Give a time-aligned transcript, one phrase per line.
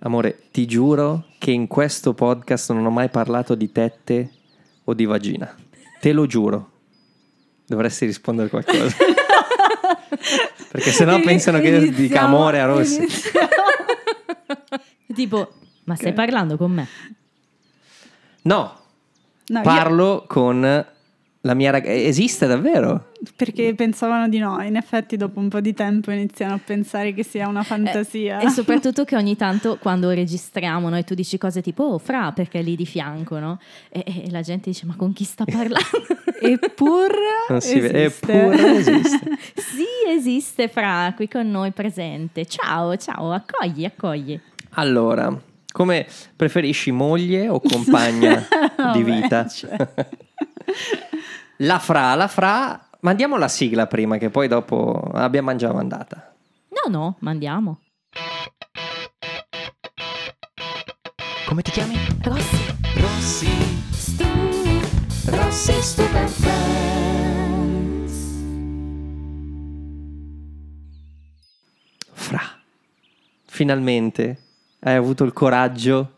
[0.00, 4.30] Amore, ti giuro che in questo podcast non ho mai parlato di tette
[4.84, 5.52] o di vagina.
[6.00, 6.70] Te lo giuro.
[7.66, 8.94] Dovresti rispondere qualcosa.
[10.70, 12.96] Perché sennò pensano che io dica Iniziamo- amore a Rossi.
[12.98, 13.48] iniziamo.
[15.14, 15.52] Tipo,
[15.84, 16.14] ma stai Ok.
[16.16, 16.86] parlando con me?
[18.42, 18.80] No,
[19.48, 20.86] No, io- parlo con
[21.48, 21.94] la mia ragazza.
[21.94, 23.06] Esiste davvero?
[23.34, 27.24] perché pensavano di no, in effetti dopo un po' di tempo iniziano a pensare che
[27.24, 28.38] sia una fantasia.
[28.38, 32.30] Eh, E soprattutto che ogni tanto quando registriamo noi tu dici cose tipo oh fra
[32.32, 33.58] perché è lì di fianco no?
[33.88, 36.06] e, e la gente dice ma con chi sta parlando?
[36.40, 37.12] Eppur
[37.48, 38.04] esiste.
[38.04, 39.20] Eppure esiste.
[39.56, 44.38] sì esiste fra qui con noi presente ciao ciao accogli accogli
[44.74, 45.36] Allora,
[45.72, 46.06] come
[46.36, 48.36] preferisci moglie o compagna
[48.94, 49.46] di Vabbè, vita?
[49.48, 49.76] cioè.
[51.62, 52.88] La fra, la fra.
[53.00, 56.32] Mandiamo la sigla prima, che poi dopo abbiamo già mandata.
[56.68, 57.80] no no mandiamo
[61.46, 61.94] Come ti chiami?
[62.22, 63.46] Rossi Rossi.
[63.90, 64.24] stu
[65.26, 68.12] Rossi Stupid Friends
[72.12, 72.40] Fra.
[73.46, 74.42] Finalmente
[74.80, 76.17] hai avuto il coraggio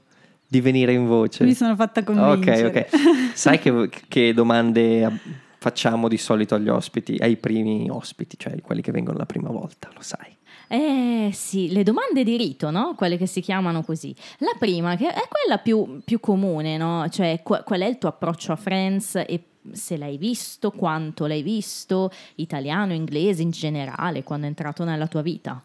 [0.51, 1.45] di venire in voce.
[1.45, 2.67] Mi sono fatta convincere.
[2.67, 3.33] Ok, ok.
[3.35, 5.21] Sai che, che domande
[5.59, 9.89] facciamo di solito agli ospiti, ai primi ospiti, cioè quelli che vengono la prima volta,
[9.95, 10.37] lo sai.
[10.67, 12.95] Eh sì, le domande di rito, no?
[12.97, 14.13] Quelle che si chiamano così.
[14.39, 17.09] La prima, che è quella più, più comune, no?
[17.09, 21.43] Cioè, qu- qual è il tuo approccio a Friends e se l'hai visto, quanto l'hai
[21.43, 25.61] visto, italiano, inglese in generale, quando è entrato nella tua vita?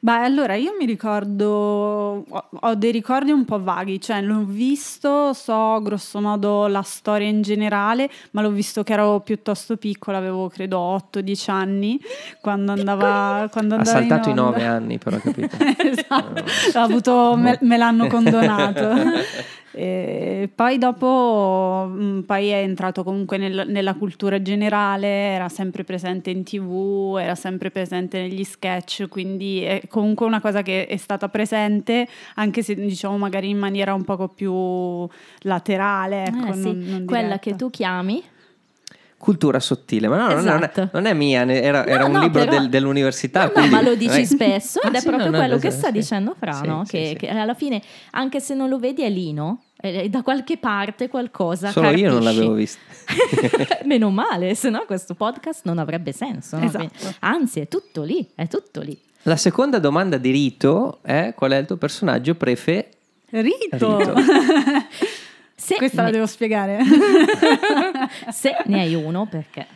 [0.00, 1.46] Beh, allora io mi ricordo,
[2.28, 7.26] ho, ho dei ricordi un po' vaghi, cioè l'ho visto, so grosso modo la storia
[7.28, 10.78] in generale, ma l'ho visto che ero piuttosto piccola, avevo credo
[11.12, 12.00] 8-10 anni,
[12.40, 14.42] quando andava, quando Ha andava saltato i onda.
[14.42, 15.56] nove anni, però, capito?
[15.82, 18.90] esatto, ha avuto, me, me l'hanno condonato.
[19.80, 26.30] E poi dopo mh, poi è entrato comunque nel- nella cultura generale, era sempre presente
[26.30, 31.28] in tv, era sempre presente negli sketch, quindi è comunque una cosa che è stata
[31.28, 35.06] presente, anche se diciamo magari in maniera un poco più
[35.42, 38.20] laterale, ecco, Eh, sì, non- non quella che tu chiami
[39.18, 40.90] Cultura sottile, ma no, non, è, Esatto.
[40.92, 43.50] non è mia, ne- era, era No, un no, libro però- del- dell'università.
[43.52, 44.24] No, ma lo dici eh.
[44.24, 46.84] spesso ed Ah, è sì, proprio quello che esatto, sta dicendo Fra, Sì, no?
[46.84, 49.62] sì, che, che alla fine, anche se non lo vedi, è lì, no?
[50.08, 51.70] Da qualche parte qualcosa.
[51.70, 52.34] Solo io non carpisci.
[52.36, 52.78] l'avevo visto.
[53.84, 56.56] Meno male, se no questo podcast non avrebbe senso.
[56.58, 56.64] no?
[56.64, 57.12] Esatto.
[57.20, 58.96] Anzi, è tutto lì, è tutto lì.
[59.22, 62.96] La seconda domanda di Rito è qual è il tuo personaggio preferito?
[63.30, 63.98] Rito!
[63.98, 64.14] Rito.
[65.68, 66.78] Se Questa la ne, devo spiegare.
[68.32, 69.66] se ne hai uno, perché?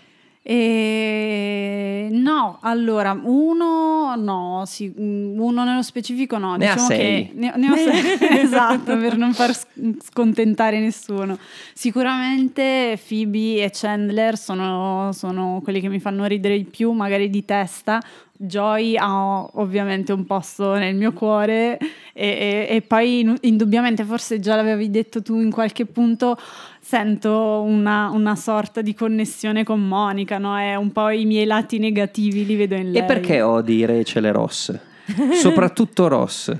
[0.42, 2.08] E...
[2.10, 6.56] No, allora, uno no, sì, mm, uno nello specifico no.
[6.56, 7.26] Ne ha diciamo sei.
[7.28, 9.56] Che ne, ne ho sei, esatto, per non far
[10.02, 11.38] scontentare nessuno.
[11.74, 17.44] Sicuramente Phoebe e Chandler sono, sono quelli che mi fanno ridere di più, magari di
[17.44, 18.00] testa.
[18.44, 24.40] Joy ha ovviamente un posto nel mio cuore e, e- e poi in- indubbiamente, forse
[24.40, 26.36] già l'avevi detto tu in qualche punto,
[26.84, 30.56] sento una, una sorta di connessione con Monica, no?
[30.58, 33.00] È un po' i miei lati negativi li vedo in lei.
[33.00, 34.78] E perché odi Rachel e Ross?
[35.40, 36.52] Soprattutto Ross.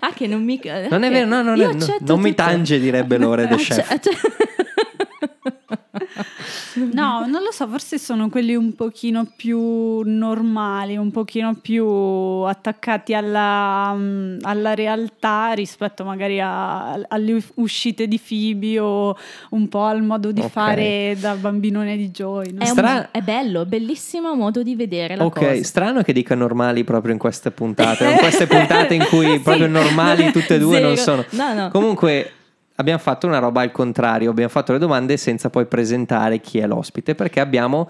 [0.00, 0.60] ah, che non mi...
[0.90, 3.54] Non è vero, no, non, Io è- no, accetto non mi tange, direbbe Lore The
[3.54, 4.61] Acce- Chef.
[6.92, 13.14] No, non lo so, forse sono quelli un pochino più normali, un pochino più attaccati
[13.14, 19.16] alla, mm, alla realtà rispetto magari a- alle uscite di Phoebe o
[19.50, 20.48] un po' al modo di Ok.
[20.50, 22.52] fare da bambinone di Joy.
[22.52, 22.58] no?
[22.60, 25.62] È, un- Stra- è bello, bellissimo modo di vedere la Ok, cosa.
[25.64, 28.04] strano che dica normali proprio in queste puntate.
[28.12, 31.24] In queste puntate in cui proprio normali tutte e due non Zero.
[31.24, 31.42] sono.
[31.42, 31.70] No, no.
[31.70, 32.32] Comunque
[32.76, 36.66] abbiamo fatto una roba al contrario, abbiamo fatto le domande senza poi presentare chi è
[36.66, 37.88] l'ospite perché abbiamo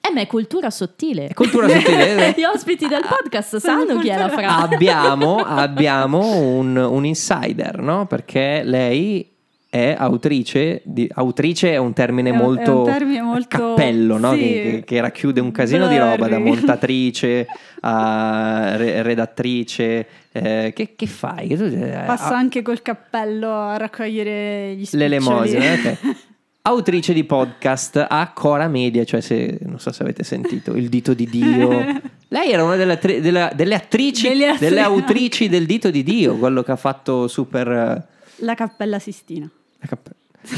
[0.00, 1.30] Eh, ma è cultura sottile.
[1.34, 2.32] cultura sottile.
[2.38, 4.56] Gli ospiti del podcast sanno chi è la fra.
[4.58, 8.06] abbiamo, abbiamo un, un insider, no?
[8.06, 9.30] Perché lei
[9.68, 14.32] è autrice, di, autrice è un termine È molto, è un termine molto- cappello, no?
[14.32, 14.38] sì.
[14.38, 16.42] che, che- che racchiude un casino di roba, da Blurry.
[16.44, 17.46] montatrice
[17.80, 20.06] a re- redattrice.
[20.36, 21.48] Eh, che, che fai?
[21.48, 25.02] Eh, Passo a- anche col cappello a raccogliere gli spiccioli.
[25.10, 25.98] L'elemosina, ok.
[26.66, 31.14] Autrice di podcast a Cora Media, cioè se non so se avete sentito Il dito
[31.14, 31.68] di Dio.
[32.28, 36.36] Lei era una delle, della- delle attrici, Delle attri- delle autrici del dito di Dio,
[36.36, 37.68] quello che ha fatto super.
[37.68, 38.02] eh,
[38.44, 39.48] La cappella Sistina.
[39.78, 40.08] la capp-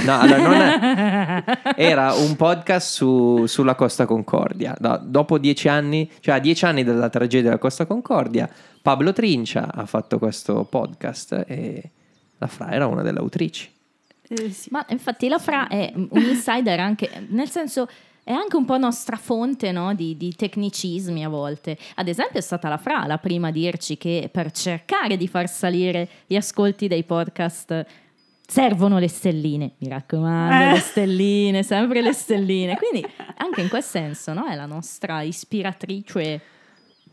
[0.05, 1.45] No, allora non è-
[1.77, 4.77] era un podcast su- sulla Costa Concordia.
[4.81, 8.49] No, dopo dieci anni, cioè a dieci anni dalla tragedia della Costa Concordia,
[8.83, 11.91] Pablo Trincia ha fatto questo podcast e
[12.39, 13.71] la Fra era una delle autrici.
[14.29, 14.69] Eh, sì.
[14.71, 17.89] Ma infatti la Fra è un insider anche, nel senso
[18.23, 21.79] è anche un po' nostra fonte no, di, di tecnicismi a volte.
[21.95, 25.49] Ad esempio è stata la Fra la prima a dirci che per cercare di far
[25.49, 27.87] salire gli ascolti dei podcast
[28.51, 29.73] servono le stelline.
[29.79, 30.73] Mi raccomando, Eh.
[30.73, 32.77] le stelline, sempre le stelline.
[32.81, 33.07] Quindi
[33.37, 36.41] anche in quel senso no, è la nostra ispiratrice.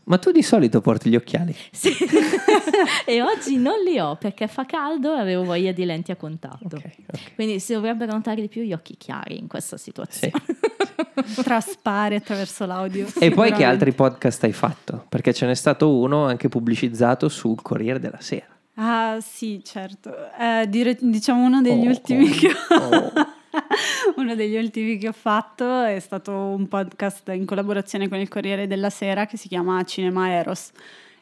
[0.04, 1.54] Ma tu di solito porti gli occhiali?
[1.72, 1.90] Sì.
[3.04, 6.76] e oggi non li ho perché fa caldo e avevo voglia di lenti a contatto.
[6.76, 7.34] Ok, ok.
[7.34, 10.32] Quindi si dovrebbero notare di più gli occhi chiari in questa situazione.
[11.42, 13.08] Traspare attraverso l'audio.
[13.18, 15.04] E poi che altri podcast hai fatto?
[15.08, 18.55] Perché ce n'è stato uno anche pubblicizzato sul Corriere della Sera.
[18.78, 20.14] Ah, sì, certo.
[20.38, 22.96] Eh, dire- diciamo uno degli Oh, ultimi oh, che ho...
[22.96, 23.12] oh.
[24.16, 28.66] Uno degli ultimi che ho fatto è stato un podcast in collaborazione con il Corriere
[28.66, 30.72] della Sera che si chiama Cinema Eros.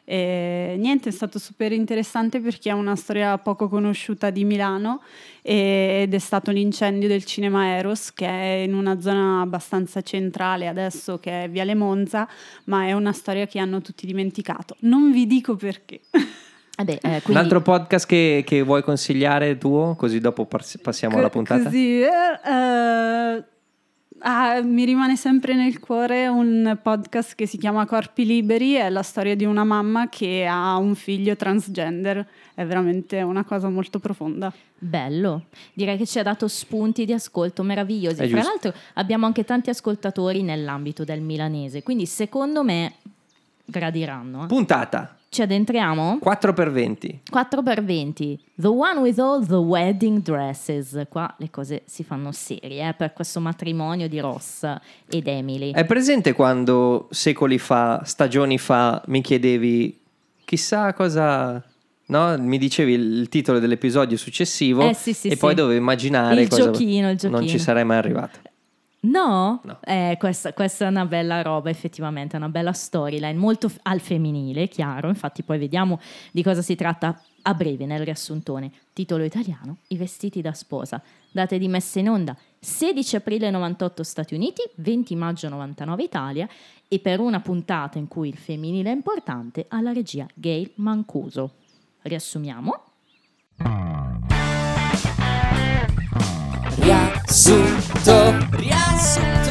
[0.03, 5.01] E niente, è stato super interessante perché è una storia poco conosciuta di Milano
[5.41, 11.17] ed è stato l'incendio del Cinema Eros che è in una zona abbastanza centrale adesso
[11.19, 12.27] che è Viale Monza,
[12.65, 14.75] ma è una storia che hanno tutti dimenticato.
[14.81, 16.01] Non vi dico perché.
[16.77, 19.95] Vabbè, eh, Un quindi altro podcast che, che vuoi consigliare tuo?
[19.95, 20.45] Così dopo
[20.81, 21.63] passiamo alla puntata.
[21.63, 23.43] Così, eh, eh,
[24.19, 29.03] ah, mi rimane sempre nel cuore un podcast che si chiama Corpi Liberi, è la
[29.03, 34.51] storia di una mamma che ha un figlio transgender, è veramente una cosa molto profonda.
[34.77, 35.45] bello.
[35.73, 38.21] Direi che ci ha dato spunti di ascolto meravigliosi.
[38.21, 38.49] È Fra giusto.
[38.49, 42.95] l'altro abbiamo anche tanti ascoltatori nell'ambito del milanese, quindi secondo me
[43.63, 44.43] gradiranno.
[44.43, 44.47] eh.
[44.47, 46.19] Puntata Ci addentriamo?
[46.21, 51.49] 4 per 20 4 per 20 The one with all the wedding dresses Qua le
[51.49, 54.63] cose si fanno serie eh, Per questo matrimonio di Ross
[55.09, 59.99] ed Emily È presente quando secoli fa, stagioni fa, mi chiedevi
[60.45, 61.61] chissà cosa...
[62.05, 62.37] No?
[62.37, 65.37] Mi dicevi il titolo dell'episodio successivo Eh, sì, sì, e sì.
[65.37, 66.71] poi dovevi immaginare Il cosa...
[66.71, 67.57] giochino, il Non ci giochino.
[67.57, 68.39] sarei mai arrivato.
[69.05, 69.61] No?
[69.63, 69.79] No.
[69.83, 73.99] Eh, questa, questa è una bella roba, effettivamente, è una bella storyline, molto f- al
[73.99, 75.99] femminile, chiaro, infatti poi vediamo
[76.31, 78.71] di cosa si tratta a breve nel riassuntone.
[78.93, 81.01] Titolo italiano, I vestiti da sposa.
[81.31, 86.47] Date di messa in onda 16 aprile 98 Stati Uniti, 20 maggio 99 Italia
[86.87, 91.55] e per una puntata in cui il femminile è importante alla regia Gail Mancuso.
[92.01, 92.83] Riassumiamo.
[97.25, 99.49] Riassunto, riassunto.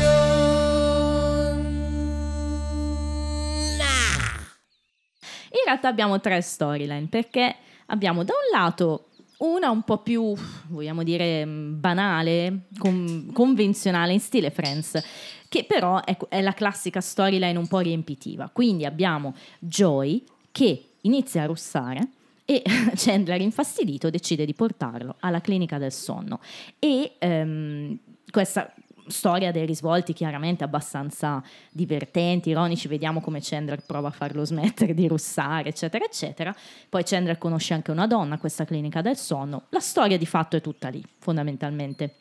[5.50, 7.56] In realtà abbiamo tre storyline perché
[7.87, 10.32] abbiamo da un lato una un po' più,
[10.69, 15.03] vogliamo dire, mh, banale, con- convenzionale in stile Friends,
[15.49, 18.50] che però è, è la classica storyline un po' riempitiva.
[18.53, 22.09] Quindi abbiamo Joy che inizia a russare
[22.44, 22.62] e
[22.94, 26.41] Chandler infastidito decide di portarlo alla clinica del sonno
[26.79, 27.99] e ehm,
[28.31, 28.73] questa
[29.06, 35.06] storia dei risvolti chiaramente abbastanza divertenti, ironici, vediamo come Chandler prova a farlo smettere di
[35.08, 36.55] russare, eccetera, eccetera.
[36.88, 39.64] Poi Chandler conosce anche una donna questa clinica del sonno.
[39.70, 42.14] La storia di fatto è tutta lì, fondamentalmente.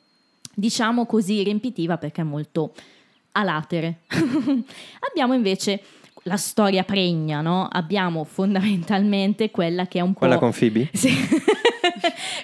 [0.54, 2.74] Diciamo così riempitiva perché è molto
[3.32, 4.02] a latere.
[5.10, 5.82] Abbiamo invece
[6.24, 7.68] la storia pregna, no?
[7.70, 10.42] Abbiamo fondamentalmente quella che è un Quella po'...
[10.42, 10.90] con Phoebe?
[10.94, 11.12] Sì.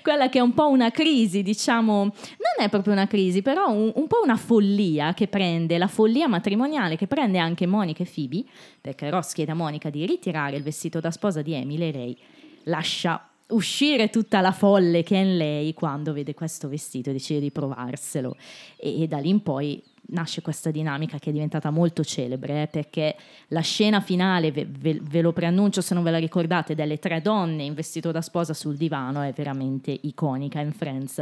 [0.01, 3.91] quella che è un po' una crisi, diciamo, non è proprio una crisi, però un,
[3.93, 8.43] un po' una follia che prende, la follia matrimoniale che prende anche Monica e Phoebe,
[8.81, 12.17] perché Ross chiede a Monica di ritirare il vestito da sposa di Emily e lei
[12.63, 17.39] lascia uscire tutta la folle che è in lei quando vede questo vestito e decide
[17.39, 18.35] di provarselo
[18.77, 22.67] e, e da lì in poi nasce questa dinamica che è diventata molto celebre eh,
[22.67, 23.15] perché
[23.47, 27.21] la scena finale, ve, ve- ve lo preannuncio se non ve la ricordate, delle tre
[27.21, 31.17] donne in vestito da sposa sul divano è veramente iconica in Friends.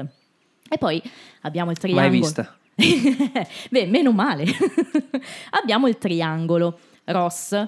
[0.70, 1.02] E poi
[1.42, 2.08] abbiamo il triangolo.
[2.08, 2.58] Mai vista.
[3.70, 4.46] Beh, meno male.
[5.52, 7.68] abbiamo il triangolo Ross,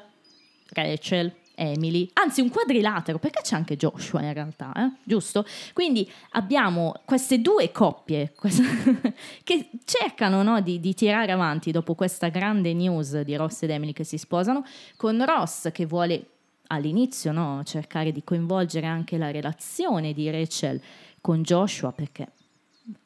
[0.71, 4.91] Rachel, Emily, anzi un quadrilatero, perché c'è anche Joshua in realtà, eh?
[5.03, 5.45] giusto?
[5.73, 8.63] Quindi abbiamo queste due coppie queste-
[9.43, 13.91] che cercano no, di, di tirare avanti dopo questa grande news di Ross ed Emily
[13.91, 14.63] che si sposano,
[14.95, 16.25] con Ross che vuole
[16.67, 20.81] all'inizio no, cercare di coinvolgere anche la relazione di Rachel
[21.19, 22.27] con Joshua, perché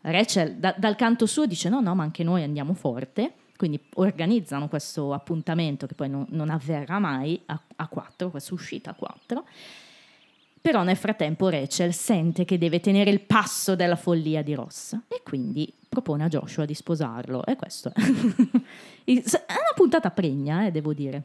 [0.01, 4.67] Rachel da- dal canto suo dice no, no, ma anche noi andiamo forte, quindi organizzano
[4.67, 9.45] questo appuntamento che poi non, non avverrà mai a, a quattro, questa uscita a quattro.
[10.63, 15.21] Però nel frattempo Rachel sente che deve tenere il passo della follia di Ross e
[15.21, 17.45] quindi propone a Joshua di sposarlo.
[17.45, 18.01] E questo è,
[19.03, 21.23] è una puntata pregna, eh, devo dire.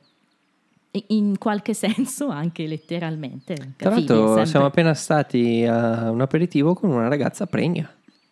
[1.08, 3.74] In qualche senso anche letteralmente.
[3.76, 7.88] Tra l'altro siamo appena stati a un aperitivo con una ragazza pregna.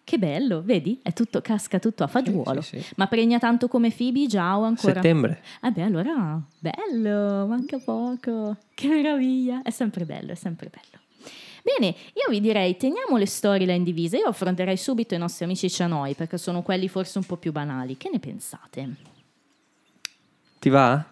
[0.06, 1.00] Che bello, vedi?
[1.02, 2.60] È tutto, casca tutto a fagiolo.
[2.60, 2.92] Sì, sì, sì.
[2.94, 4.94] Ma pregna tanto come Phoebe già o ancora?
[4.94, 5.42] Settembre.
[5.62, 8.56] Ah beh, allora, bello, manca poco.
[8.72, 9.62] Che meraviglia.
[9.62, 11.02] È sempre bello, è sempre bello.
[11.60, 14.18] Bene, io vi direi, teniamo le storyline divise.
[14.18, 17.96] Io affronterei subito i nostri amici Cianoi, perché sono quelli forse un po' più banali.
[17.96, 18.88] Che ne pensate?
[20.60, 21.04] Ti va?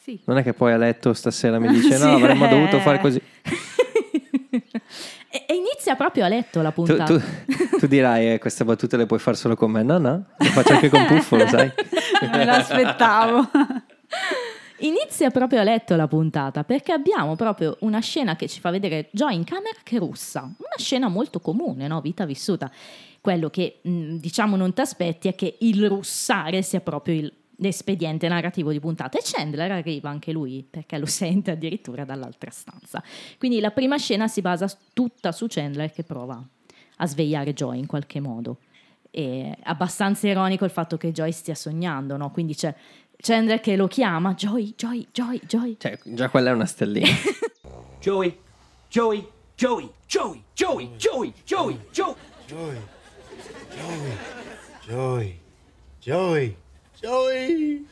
[0.00, 0.20] Sì.
[0.26, 2.50] Non è che poi a letto stasera mi dice no, avremmo eh.
[2.50, 3.20] dovuto fare così.
[5.30, 7.04] e, e inizia proprio a letto la Tu, puntata.
[7.04, 9.82] tu- tu dirai eh, queste battute le puoi fare solo con me.
[9.82, 11.70] No, no, le faccio anche con Puffo, lo sai.
[12.32, 13.48] Me l'aspettavo.
[14.80, 19.08] Inizia proprio a letto la puntata perché abbiamo proprio una scena che ci fa vedere
[19.10, 22.00] Joy in camera che russa, una scena molto comune, no?
[22.00, 22.70] vita vissuta.
[23.20, 28.28] Quello che mh, diciamo non ti aspetti è che il russare sia proprio il- l'espediente
[28.28, 33.02] narrativo di puntata e Chandler arriva anche lui perché lo sente addirittura dall'altra stanza.
[33.38, 36.42] Quindi la prima scena si basa tutta su Chandler che prova
[37.00, 38.58] a svegliare Joy in qualche modo.
[39.10, 42.30] E è abbastanza ironico il fatto che Joy stia sognando, no?
[42.30, 42.74] Quindi c'è
[43.16, 45.76] Chandler che lo chiama Joy, Joy, Joy, Joy.
[45.78, 47.08] Cioè, già quella è una stellina.
[48.00, 48.36] Joey,
[48.88, 52.16] Joey, Joey, Joey, Joey, Joey, Joey, Joey.
[52.46, 52.78] Joey,
[54.86, 55.40] Joey,
[56.00, 56.56] Joey,
[57.00, 57.86] Joey.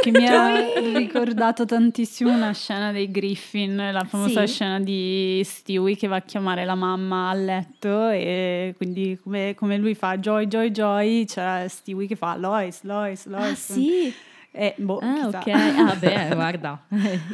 [0.00, 0.60] Che mi ha
[0.92, 4.52] ricordato tantissimo una scena dei Griffin, la famosa Sì?
[4.52, 9.76] scena di Stewie che va a chiamare la mamma a letto e quindi come, come
[9.78, 13.50] lui fa Joy, Joy, Joy, c'è Stewie che fa Lois, Lois, Lois.
[13.50, 14.14] Ah sì?
[14.52, 15.38] E boh, Ah chissà.
[15.40, 15.46] ok,
[15.80, 16.86] ah beh guarda,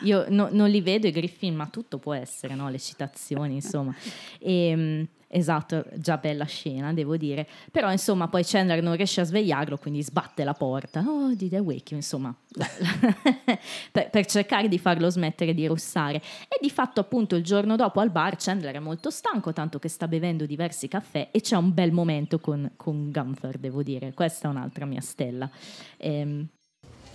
[0.03, 2.69] io no- non li vedo i Griffin ma tutto può essere, no?
[2.71, 3.95] le citazioni insomma.
[4.41, 9.79] Ehm, esatto, già bella scena devo dire, però insomma poi Chandler non riesce a svegliarlo
[9.79, 12.35] quindi sbatte la porta, oh did I wake you insomma,
[13.91, 16.17] per, per cercare di farlo smettere di russare
[16.49, 19.89] e di fatto appunto il giorno dopo al bar Chandler è molto stanco tanto che
[19.89, 24.49] sta bevendo diversi caffè e c'è un bel momento con, con Gunther devo dire, questa
[24.49, 25.51] è un'altra mia stella.
[25.97, 26.49] Ehm,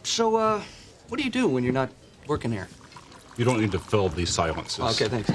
[0.04, 0.62] So, uh,
[1.10, 1.90] what do you do when you're not
[2.28, 2.70] working here?
[3.36, 4.80] You don't need to fill these silences.
[4.80, 5.30] Okay, thanks.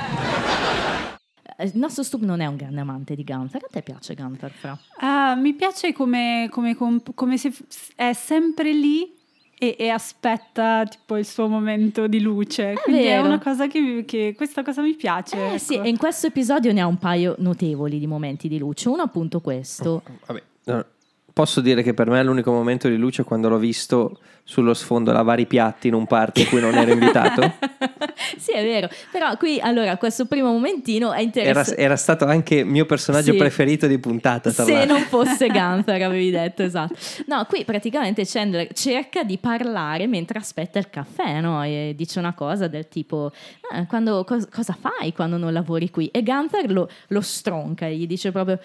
[1.57, 3.63] Eh, Il nostro Stup non è un grande amante di Gunther.
[3.65, 4.79] A te piace Gunther, Fra?
[4.99, 7.53] Ah, mi piace come, come come se
[7.95, 9.13] è sempre lì
[9.59, 12.75] e, e aspetta tipo il suo momento di luce.
[12.83, 13.27] Quindi è vero.
[13.27, 15.55] una cosa che, che- questa cosa mi piace.
[15.55, 15.85] Eh sì, ecco.
[15.85, 18.89] e in questo episodio ne ha un paio notevoli di momenti di luce.
[18.89, 20.03] Uno appunto questo.
[20.27, 20.85] Vabbè, no,
[21.33, 25.13] posso dire che per me l'unico momento di luce è quando l'ho visto sullo sfondo
[25.13, 27.41] lavare i piatti in un party in cui non ero invitato.
[28.37, 28.89] sì, è vero.
[29.11, 31.77] Però qui, allora, questo primo momentino è Era, interessante.
[31.81, 33.39] era stato anche mio personaggio Sì.
[33.39, 34.51] preferito di puntata.
[34.51, 36.95] Tra Se non fosse Gunther, avevi detto, esatto.
[37.27, 41.63] No, qui praticamente Chandler cerca di parlare mentre aspetta il caffè, no?
[41.65, 43.31] E dice una cosa del tipo,
[43.73, 46.09] "Ah, quando- cos- cosa fai quando non lavori qui?
[46.09, 48.59] E Gunther lo, lo stronca e gli dice proprio,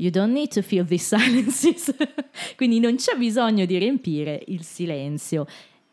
[0.00, 1.94] you don't need to feel these silences.
[2.56, 5.46] Quindi non c'è bisogno di riempire il silenzio.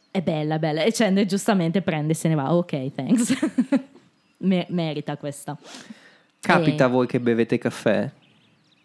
[0.10, 0.84] È bella, bella.
[0.84, 2.56] E Chandler giustamente prende e se ne va.
[2.56, 3.34] Ok, thanks.
[4.40, 5.58] Me- merita questa.
[6.40, 8.10] Capita a Eh, voi che bevete caffè?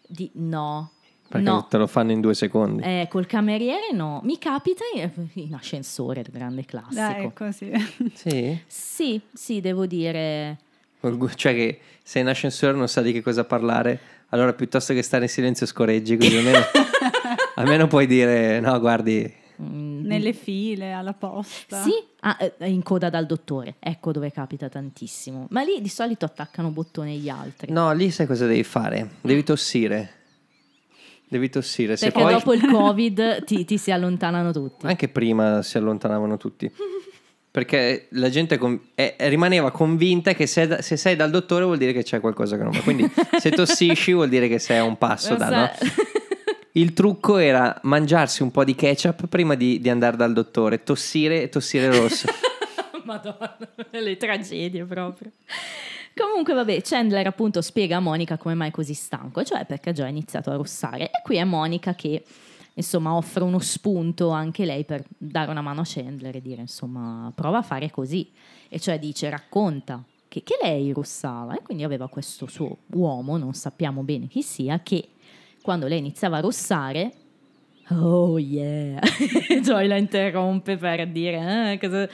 [0.05, 0.91] di- no.
[1.27, 1.65] Perché no.
[1.67, 2.83] te lo fanno in due secondi.
[2.83, 6.93] Eh, col cameriere no, mi capita in, ascensore, il grande classico.
[6.93, 7.71] Dai, ecco, sì.
[8.13, 8.59] Sì?
[8.67, 10.59] Sì, sì, devo dire.
[11.35, 13.99] Cioè che sei in ascensore e non sa di che cosa parlare,
[14.33, 16.59] allora piuttosto che stare in silenzio scorreggi, così almeno,
[17.55, 21.83] almeno puoi dire no, guardi, mm, Nelle file, alla posta.
[21.83, 25.45] Sì, ah, eh, in coda dal dottore, ecco dove capita tantissimo.
[25.51, 27.71] Ma lì di solito attaccano bottone gli altri.
[27.71, 29.07] no, lì sai cosa devi fare?
[29.21, 30.21] Devi tossire.
[31.27, 31.95] Devi tossire.
[31.95, 32.33] Se perché poi...
[32.33, 34.87] dopo il Covid ti, ti si allontanano tutti.
[34.87, 36.71] Anche prima si allontanavano tutti.
[37.53, 41.93] Perché la gente con- eh, rimaneva convinta che se, se sei dal dottore vuol dire
[41.93, 42.79] che c'è qualcosa che non va.
[42.79, 43.07] Quindi
[43.37, 45.49] se tossisci vuol dire che sei a un passo da...
[45.49, 45.71] no?
[46.75, 51.43] Il trucco era mangiarsi un po' di ketchup prima di, di andare dal dottore, tossire
[51.43, 52.25] e tossire rosso.
[53.05, 53.55] Madonna,
[53.91, 55.29] le tragedie proprio.
[56.15, 60.05] Comunque, vabbè, Chandler appunto spiega a Monica come mai è così stanco, cioè perché già
[60.05, 61.05] ha iniziato a russare.
[61.05, 62.23] E qui è Monica che
[62.75, 67.31] insomma offre uno spunto anche lei per dare una mano a Chandler e dire insomma
[67.35, 68.29] prova a fare così.
[68.69, 73.53] E cioè dice racconta che, che lei russava e quindi aveva questo suo uomo, non
[73.53, 75.09] sappiamo bene chi sia, che
[75.61, 77.13] quando lei iniziava a russare
[77.89, 78.99] Oh yeah,
[79.61, 82.07] Joy la interrompe per dire eh, cosa...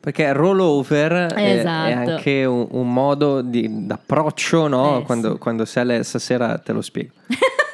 [0.00, 2.10] Perché rollover è- è, Esatto.
[2.10, 5.00] anche un, un modo di, d'approccio, no?
[5.00, 5.38] Eh, quando, sì.
[5.38, 7.12] quando sale stasera te lo spiego.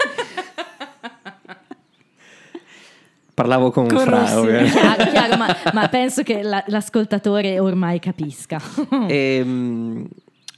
[3.37, 4.25] Parlavo con, Con Fra.
[4.25, 8.59] Chiaro, chiaro, ma, ma penso che la- l'ascoltatore ormai capisca.
[9.09, 10.05] E, mm,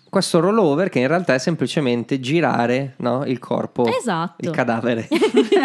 [0.09, 4.45] questo rollover che in realtà è semplicemente girare no, il corpo, Esatto.
[4.45, 5.09] il cadavere.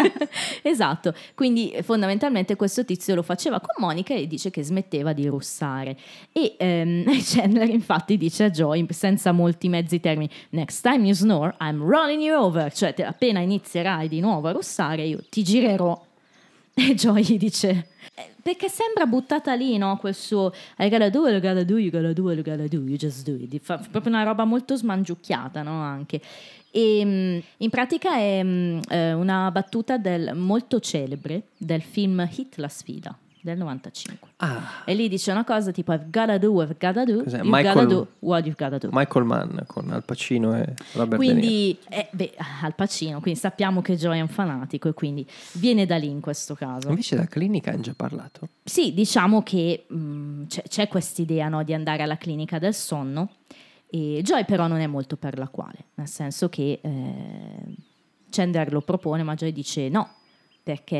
[0.62, 5.96] esatto, quindi fondamentalmente questo tizio lo faceva con Monica e dice che smetteva di russare.
[6.32, 11.54] E ehm, Chandler infatti dice a Joy, senza molti mezzi termini, next time you snore,
[11.60, 15.96] I'm rolling you over, cioè appena inizierai di nuovo a russare io ti girerò.
[16.76, 19.96] E Joy dice, eh, perché sembra buttata lì, no?
[19.96, 22.66] Quel suo I gotta do it, I gotta do, you gotta do it, you gotta
[22.68, 23.60] do, you just do it.
[23.60, 25.80] Fa proprio una roba molto smangiucchiata, no?
[25.80, 26.20] Anche.
[26.72, 28.44] E mm, in pratica è
[28.88, 34.28] eh, una battuta del- molto celebre del film Hit la sfida del 95.
[34.36, 37.36] Ah, E lì dice una cosa tipo I've gotta do, I've gotta do, Cos'è?
[37.42, 38.88] you Michael- gotta do what you've gotta do.
[38.90, 41.16] Michael Mann con Al Pacino e Robert.
[41.16, 45.84] Quindi, eh, beh, Al Pacino, quindi sappiamo che Joy è un fanatico e quindi viene
[45.84, 46.88] da lì in questo caso.
[46.88, 48.48] Invece da clinica hanno già parlato.
[48.64, 53.28] Sì, diciamo che mh, c'è, c'è quest'idea no, di andare alla clinica del sonno
[53.90, 57.74] e Joy però non è molto per la quale, nel senso che eh,
[58.30, 60.08] Chandler lo propone ma Joy dice no,
[60.64, 60.96] perché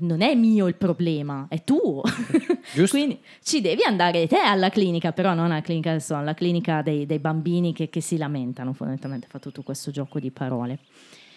[0.00, 2.02] non è mio il problema, è tuo.
[2.90, 7.06] Quindi ci devi andare te alla clinica, però non alla clinica sonno, alla clinica dei,
[7.06, 10.78] dei bambini che, che si lamentano, fondamentalmente fa tutto questo gioco di parole.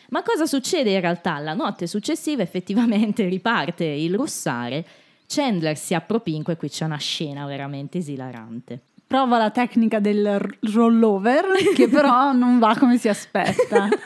[0.09, 1.39] Ma cosa succede in realtà?
[1.39, 4.85] La notte successiva effettivamente riparte il russare,
[5.25, 8.81] Chandler si appropinqua e qui c'è una scena veramente esilarante.
[9.13, 10.43] Prova la tecnica del
[10.73, 13.87] rollover, che però non va come si aspetta.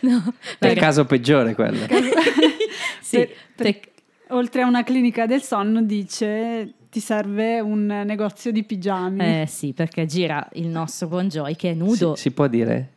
[0.00, 1.84] No, È il caso peggiore quello.
[3.02, 3.80] sì, Per- per-
[4.28, 9.42] Oltre a una clinica del sonno, dice ti serve un negozio di pigiami.
[9.42, 12.14] eh sì, perché gira il nostro buon Joy che è nudo.
[12.14, 12.88] Si, si può dire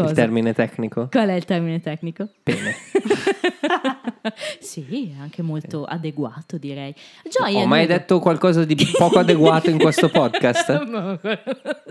[0.00, 0.10] Cosa?
[0.10, 1.08] il termine tecnico?
[1.10, 2.28] Qual è il termine tecnico?
[2.42, 2.74] Pene.
[4.60, 6.94] sì, anche molto adeguato direi.
[7.24, 7.92] Joy Ho mai nudo.
[7.92, 10.68] detto qualcosa di poco adeguato in questo podcast?
[10.90, 11.18] No,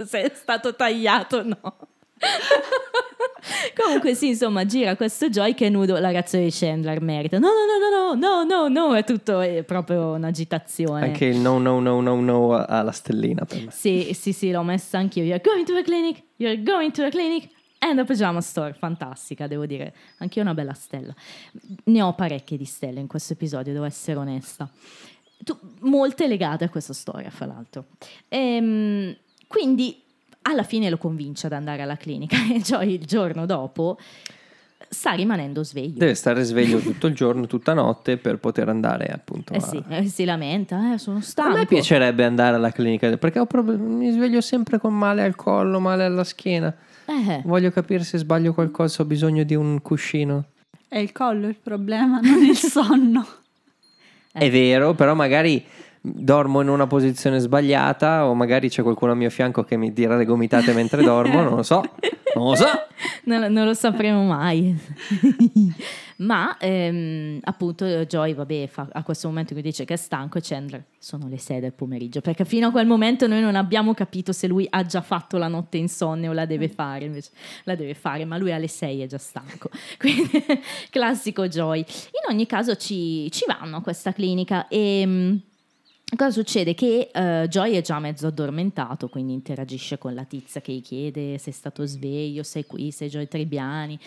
[0.05, 1.87] Se è stato tagliato, no.
[3.75, 7.39] Comunque sì, insomma, gira questo Joy che è nudo, la reazione di Chandler merita.
[7.39, 11.05] No, no, no, no, no, no, no, no, è tutto è proprio un'agitazione.
[11.05, 13.71] Anche il no, no, no, no, no ha la stellina per me.
[13.71, 15.23] Sì, sì, sì, l'ho messa anch'io.
[15.23, 17.49] You're going to the clinic, you're going to the clinic.
[17.81, 19.93] And the pajama store, fantastica, devo dire.
[20.17, 21.13] Anch'io una bella stella.
[21.85, 24.69] Ne ho parecchie di stelle in questo episodio, devo essere onesta.
[25.43, 27.85] Tu- molte legate a questa storia, fra l'altro.
[28.27, 29.15] Ehm,
[29.47, 30.01] quindi
[30.43, 33.97] alla fine lo convince ad andare alla clinica e Joy il giorno dopo
[34.89, 35.99] sta rimanendo sveglio.
[35.99, 39.59] Deve stare sveglio tutto il giorno, tutta notte per poter andare appunto Eh a...
[39.61, 41.57] sì, eh, si lamenta, eh, sono A stanco.
[41.57, 45.79] me piacerebbe andare alla clinica perché ho proprio- mi sveglio sempre con male al collo,
[45.79, 46.75] male alla schiena.
[47.09, 50.45] Eh, Voglio capire se sbaglio qualcosa, ho bisogno di un cuscino.
[50.87, 53.25] È il collo il problema, non il sonno.
[54.31, 54.39] Eh.
[54.41, 55.65] È vero, però magari
[56.01, 60.15] dormo in una posizione sbagliata o magari c'è qualcuno a mio fianco che mi tira
[60.15, 61.83] le gomitate mentre dormo, non lo so.
[62.35, 62.67] Non lo so.
[63.25, 64.77] non, non lo sapremo mai.
[66.19, 70.41] Ma ehm, appunto Joy, vabbè, fa- a questo momento che dice che è stanco e
[70.43, 74.33] Chandler sono le 6 del pomeriggio, perché fino a quel momento noi non abbiamo capito
[74.33, 77.31] se lui ha già fatto la notte insonne o la deve fare, invece
[77.63, 79.69] la deve fare, ma lui alle 6 è già stanco.
[79.97, 80.29] Quindi
[80.89, 81.79] classico Joy.
[81.79, 85.39] In ogni caso ci, ci vanno a questa clinica e...
[86.15, 86.73] Cosa succede?
[86.73, 91.37] Che eh, Joy è già mezzo addormentato, quindi interagisce con la tizia che gli chiede
[91.37, 93.99] se è stato sveglio, sei qui, sei Joy Trebbiani.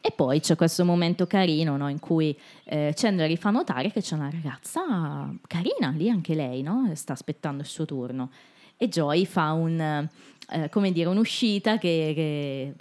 [0.00, 4.00] E poi c'è questo momento carino no, in cui eh, Chandler gli fa notare che
[4.00, 6.90] c'è una ragazza carina lì, anche lei, no?
[6.94, 8.30] sta aspettando il suo turno.
[8.76, 12.74] E Joy fa un, eh, come dire, un'uscita che, che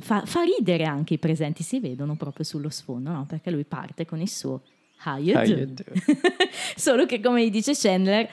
[0.00, 3.26] fa, fa ridere anche i presenti, si vedono proprio sullo sfondo, no?
[3.26, 4.62] perché lui parte con il suo
[5.04, 5.50] How you How do?
[5.52, 5.84] you do?
[6.76, 8.28] Solo che come gli dice Chandler,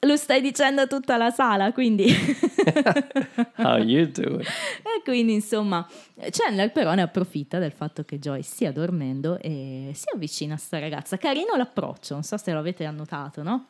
[0.00, 2.06] lo stai dicendo a tutta la sala, quindi...
[3.56, 4.38] How you do?
[4.40, 5.86] e quindi insomma,
[6.30, 10.78] Chandler però ne approfitta del fatto che Joy stia dormendo e si avvicina a sta
[10.78, 11.16] ragazza.
[11.16, 13.66] Carino l'approccio, non so se lo avete annotato, no?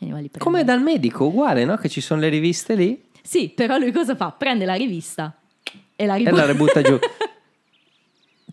[0.00, 1.76] E Come dal medico, uguale, no?
[1.76, 4.30] Che ci sono le riviste lì Sì, però lui cosa fa?
[4.30, 5.36] Prende la rivista
[5.96, 6.36] e la e ributta.
[6.36, 6.98] la rebutta giù.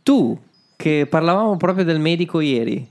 [0.01, 0.39] Tu,
[0.75, 2.88] che parlavamo proprio del medico ieri,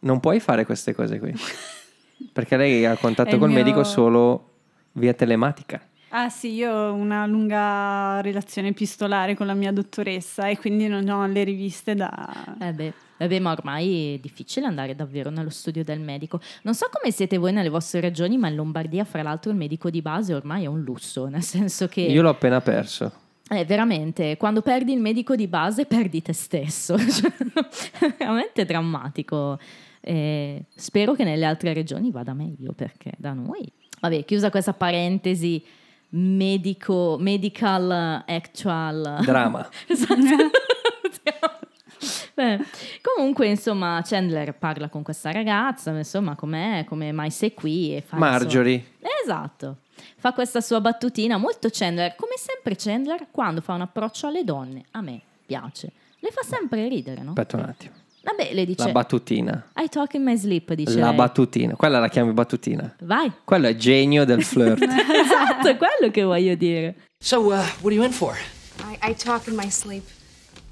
[0.00, 1.32] non puoi fare queste cose qui.
[2.32, 4.50] Perché lei ha contatto col mio- medico solo
[4.92, 5.80] via telematica.
[6.10, 11.06] Ah sì, io ho una lunga relazione epistolare con la mia dottoressa e quindi non
[11.08, 12.56] ho le riviste da...
[12.58, 16.40] Eh beh, vabbè, ma ormai è difficile andare davvero nello studio del medico.
[16.62, 19.90] Non so come siete voi nelle vostre regioni, ma in Lombardia, fra l'altro, il medico
[19.90, 22.00] di base ormai è un lusso, nel senso che...
[22.00, 23.12] Io l'ho appena perso.
[23.50, 26.96] Eh, veramente, quando perdi il medico di base perdi te stesso.
[27.08, 27.32] Cioè,
[27.98, 29.58] è veramente drammatico.
[30.00, 33.70] Eh, spero che nelle altre regioni vada meglio perché da noi...
[34.00, 35.64] Vabbè, chiusa questa parentesi
[36.10, 39.68] medico, medical actual Drama.
[39.88, 40.50] Esatto.
[42.34, 42.60] Beh,
[43.02, 48.16] comunque, insomma, Chandler parla con questa ragazza, insomma, com'è, come mai sei qui e fa
[48.16, 48.92] Marjorie.
[49.24, 49.78] Esatto.
[50.16, 54.84] Fa questa sua battutina molto Chandler, come sempre Chandler quando fa un approccio alle donne,
[54.92, 55.90] a me piace.
[56.20, 57.30] Le fa sempre ridere, no?
[57.30, 57.94] Aspetta un attimo.
[58.30, 59.70] Vabbè, le dice La battutina.
[59.76, 61.16] I talk in my sleep, dice La lei.
[61.16, 61.74] battutina.
[61.76, 62.94] Quella la chiami battutina.
[63.00, 63.32] Vai.
[63.44, 64.82] Quello è genio del flirt.
[64.84, 66.94] esatto, è quello che voglio dire.
[67.18, 68.34] So, uh, what are you in for?
[68.80, 70.02] I, I talk in my sleep.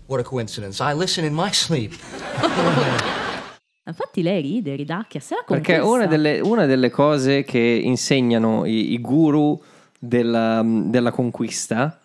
[0.07, 0.83] What a coincidence.
[0.83, 1.93] I listen in my sleep.
[3.89, 5.97] Infatti lei ride, ridacchia, se la Perché conquista.
[5.97, 9.61] una delle, una delle cose che insegnano i, i guru
[9.99, 12.01] della, della conquista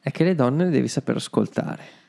[0.00, 2.02] è che le donne le devi saper ascoltare.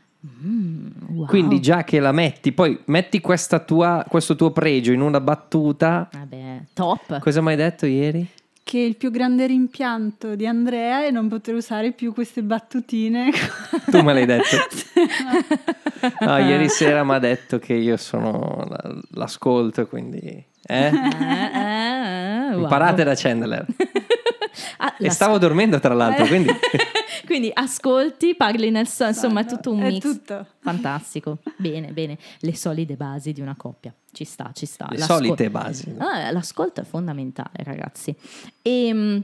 [1.08, 1.26] Wow.
[1.28, 6.10] Quindi già che la metti, poi metti questa tua- questo tuo pregio in una battuta.
[6.12, 7.20] Vabbè, top.
[7.20, 8.28] Cosa mi hai detto ieri?
[8.64, 13.30] Che il più grande rimpianto di Andrea è non poter usare più queste battutine.
[13.92, 14.56] Tu me l'hai detto.
[16.20, 20.20] No, ieri sera mi ha detto che io sono la- l'ascolto, quindi...
[20.68, 20.88] Eh?
[20.88, 22.62] Eh, eh, wow.
[22.62, 23.66] Imparate da Chandler.
[24.78, 26.50] Ah, E stavo dormendo tra l'altro, quindi...
[27.26, 30.02] Quindi ascolti, parli nel sonno, insomma è tutto un È mix.
[30.02, 30.46] tutto.
[30.60, 31.40] Fantastico.
[31.56, 32.18] Bene, bene.
[32.40, 33.92] Le solide basi di una coppia.
[34.12, 34.88] Ci sta, ci sta.
[34.92, 35.96] Le L'ascol- solite basi.
[35.98, 38.16] Ah, l'ascolto è fondamentale, ragazzi.
[38.62, 39.24] E mh,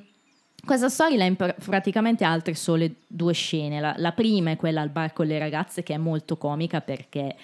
[0.65, 3.80] questa storyline pr- praticamente ha altre sole due scene.
[3.80, 7.36] La, la prima è quella al bar con le ragazze, che è molto comica perché.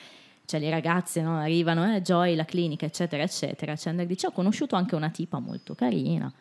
[0.46, 3.76] Cioè, le ragazze no, arrivano, eh, Joy, la clinica, eccetera, eccetera.
[3.76, 6.32] Chandler dice: Ho conosciuto anche una tipa molto carina.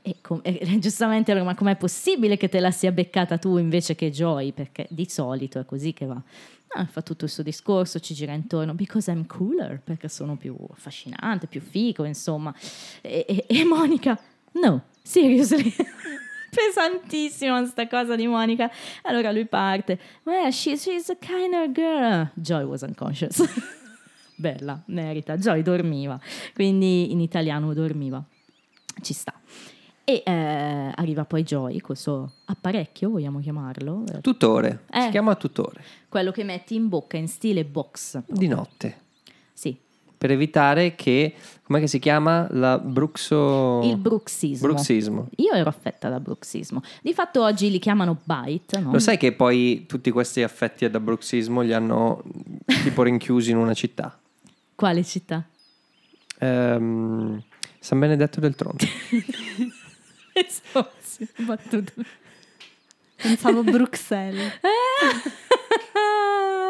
[0.00, 4.10] E, com- e giustamente ma com'è possibile che te la sia beccata tu invece che
[4.10, 4.52] Joy?
[4.52, 6.20] Perché di solito è così che va.
[6.74, 10.56] Ah, fa tutto il suo discorso, ci gira intorno, because I'm cooler, perché sono più
[10.72, 12.54] affascinante, più figo, insomma.
[13.02, 14.18] E, e- e Monica,
[14.52, 15.70] no, seriously.
[16.48, 18.70] Pesantissima sta cosa di Monica.
[19.02, 22.30] Allora lui parte, well, she- she's a kinder girl.
[22.34, 23.42] Joy was unconscious.
[24.36, 25.36] Bella, merita.
[25.36, 26.18] Joy dormiva,
[26.54, 28.22] quindi in italiano dormiva.
[29.02, 29.34] Ci sta.
[30.12, 34.04] E eh, arriva poi Joy col suo apparecchio, vogliamo chiamarlo?
[34.12, 34.84] Eh, Tutore.
[34.92, 35.00] Eh.
[35.00, 35.82] Si chiama tutore.
[36.10, 38.20] quello che metti in bocca in stile box.
[38.26, 38.98] Di notte.
[39.54, 39.74] Sì,
[40.18, 41.32] Per evitare che...
[41.62, 42.46] Com'è che si chiama?
[42.50, 43.80] La bruxo...
[43.84, 44.68] il bruxismo.
[44.68, 45.28] bruxismo.
[45.36, 46.82] Io ero affetta da bruxismo.
[47.00, 48.92] Di fatto oggi li chiamano bite, no?
[48.92, 52.22] Lo sai che poi tutti questi affetti da bruxismo li hanno
[52.84, 54.18] tipo rinchiusi in una città?
[54.74, 55.42] Quale città?
[56.38, 57.42] Ehm,
[57.78, 58.84] San Benedetto del Tronto.
[61.36, 61.92] Battuta.
[63.16, 64.58] Pensavo Bruxelles.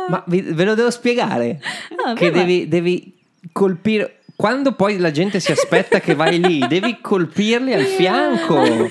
[0.08, 1.60] Ma vi- ve lo devo spiegare.
[2.04, 3.16] Ah, che devi, devi
[3.52, 4.18] colpire...
[4.34, 8.90] Quando poi la gente si aspetta che vai lì, devi colpirli al fianco.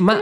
[0.00, 0.18] Ma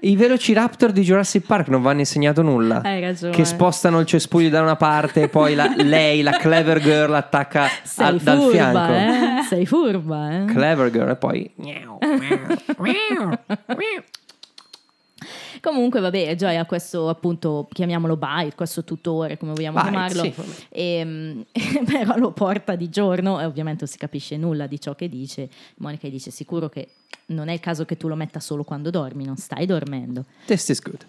[0.00, 2.80] i Velociraptor di Jurassic Park non vi hanno insegnato nulla.
[2.82, 3.32] Hai ragione.
[3.34, 7.68] Che spostano il cespuglio da una parte e poi la- lei, la clever girl, attacca
[7.96, 8.92] al- dal furba, fianco.
[8.92, 9.42] eh?
[9.48, 10.44] Sei furba, eh?
[10.46, 11.52] Clever girl e poi...
[15.60, 20.34] Comunque, vabbè, Joy ha questo appunto, chiamiamolo bite, questo tutore, come vogliamo Bite, chiamarlo, sì.
[20.70, 21.44] Ehm,
[21.90, 25.48] però lo porta di giorno e ovviamente non si capisce nulla di ciò che dice.
[25.76, 26.88] Monica dice sicuro che
[27.26, 30.24] non è il caso che tu lo metta solo quando dormi, non stai dormendo.
[30.46, 31.04] This is good.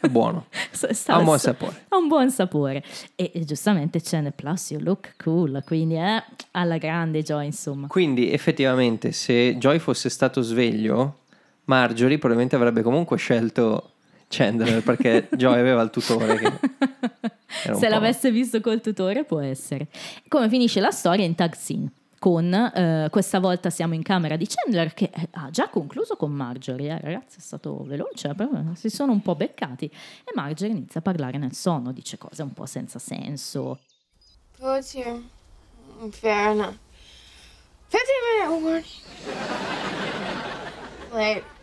[0.00, 0.46] È buono.
[0.72, 1.84] Sta- Ha un buon sapore.
[1.88, 2.82] Ha un buon sapore.
[3.14, 7.86] E, e giustamente c'è nel plus, you look cool, quindi eh, alla grande Joy, insomma.
[7.86, 11.20] Quindi effettivamente se Joy fosse stato sveglio,
[11.64, 13.92] Marjorie probabilmente avrebbe comunque scelto
[14.28, 16.52] Chandler perché Joy aveva il tutore che
[17.74, 19.86] Se l'avesse visto col tutore può essere.
[20.28, 21.90] Come finisce la storia in tag scene?
[22.26, 26.32] Con eh, questa volta siamo in camera di Chandler che eh, ha già concluso con
[26.32, 30.98] Marjorie, eh, ragazzi è stato veloce, però si sono un po' beccati e Marjorie inizia
[30.98, 33.78] a parlare nel sonno, dice cose un po' senza senso.
[34.58, 35.22] Here.
[36.00, 36.76] Mm, Fair enough.
[37.90, 38.10] 15
[38.40, 38.84] minute warning.
[41.12, 41.55] Late.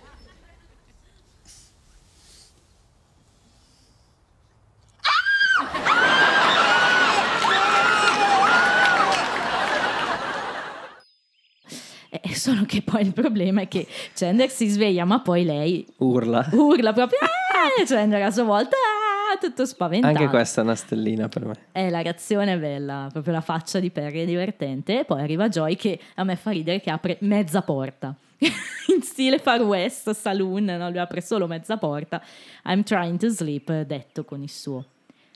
[12.13, 15.43] E, e so- Solo che poi il problema è che Chandler si sveglia, ma poi
[15.43, 16.47] lei Urla.
[16.52, 20.15] urla proprio "Ah!" Chandler a sua volta "Ah!" tutto spaventato.
[20.15, 21.56] Anche questa è una stellina per me.
[21.71, 24.99] Eh, la reazione è bella, proprio la faccia di Perry è divertente.
[24.99, 28.13] E poi arriva Joy che a me fa ridere che apre mezza porta.
[28.93, 30.89] In stile Far West Saloon, no?
[30.89, 32.21] lui apre solo mezza porta.
[32.65, 34.86] I'm trying to sleep, detto con il suo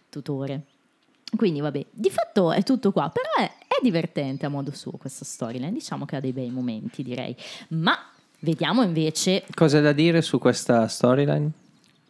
[0.09, 0.61] tutore.
[1.35, 5.25] Quindi vabbè, di fatto è tutto qua, però è, è divertente a modo suo questa
[5.25, 7.35] storyline, diciamo che ha dei bei momenti direi.
[7.69, 7.97] Ma
[8.39, 11.49] vediamo invece Cosa da dire su questa storyline?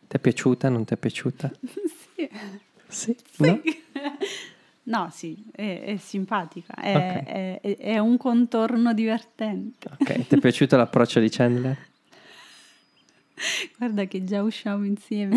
[0.07, 0.69] Ti è piaciuta?
[0.69, 1.51] Non ti è piaciuta?
[2.89, 3.15] Sì.
[3.31, 3.45] Sì.
[3.45, 3.61] No?
[4.87, 7.23] No, sì, è, è simpatica, è, Ok.
[7.25, 9.89] è- è- è un contorno divertente.
[9.99, 11.77] Ok, ti è piaciuto l'approccio di Chandler?
[13.77, 15.35] Guarda che già usciamo insieme.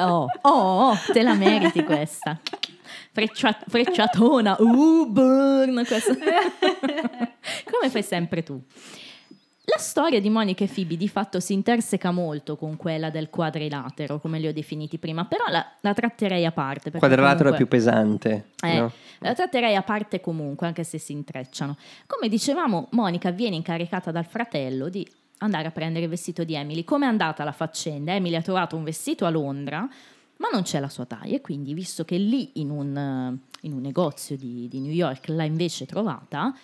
[0.00, 2.40] Oh, oh, te la meriti questa.
[3.16, 5.82] Freccia- frecciatona, uh, burn.
[7.70, 8.60] Come fai sempre tu.
[9.64, 14.20] La storia di Monica e Phoebe di fatto si interseca molto con quella del quadrilatero,
[14.20, 16.90] come li ho definiti prima, però la, la tratterei a parte.
[16.90, 18.50] perché Quadrilatero è comunque- più pesante.
[18.62, 18.92] eh, no?
[19.20, 21.76] La tratterei a parte comunque, anche se si intrecciano.
[22.06, 26.84] Come dicevamo, Monica viene incaricata dal fratello di andare a prendere il vestito di Emily.
[26.84, 28.12] Come è andata la faccenda?
[28.12, 29.88] Emily ha trovato un vestito a Londra,
[30.38, 33.72] ma non c'è la sua taglia, e quindi visto che lì in un, eh, in
[33.72, 36.54] un negozio di, di New York l'ha invece trovata,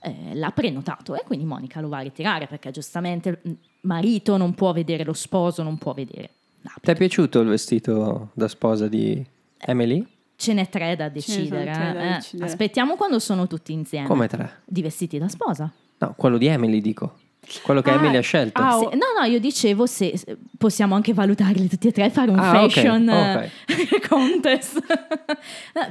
[0.00, 4.54] eh, l'ha prenotato e quindi Monica lo va a ritirare perché giustamente il marito non
[4.54, 6.80] può vedere lo sposo, non può vedere l'abito.
[6.82, 9.24] Ti è piaciuto il vestito da sposa di
[9.58, 10.06] Emily?
[10.36, 11.72] Ce n'è tre da decidere.
[11.72, 12.14] tre da eh.
[12.16, 12.50] decidere.
[12.50, 14.06] Aspettiamo quando sono tutti insieme.
[14.06, 14.62] Come tre?
[14.64, 15.72] Di vestiti da sposa.
[15.98, 17.14] No, quello di Emily dico.
[17.62, 18.60] Quello che Ah, Emily ha scelto.
[18.62, 20.14] ah, Se- no, no, io dicevo se
[20.58, 23.50] possiamo anche valutarli tutti e tre e fare un Ah, fashion ok.
[23.66, 24.80] eh, contest.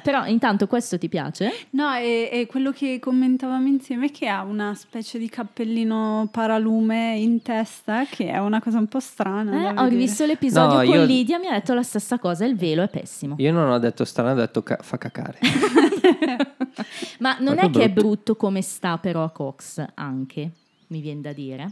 [0.04, 1.52] Però intanto questo ti piace?
[1.72, 7.42] No, è, è quello che commentavamo insieme che ha una specie di cappellino paralume in
[7.42, 9.72] testa, che è una cosa un po' strana.
[9.74, 12.56] Eh, ho rivisto l'episodio No, con io- Lidia, mi ha detto la stessa cosa, il
[12.56, 13.36] velo è pessimo.
[13.38, 15.38] Io non ho detto strano, ho detto ca- fa cacare.
[17.20, 18.08] Ma non Proprio è che è brutto.
[18.08, 20.52] brutto come sta però a Cox anche,
[20.93, 21.71] mi viene da dire.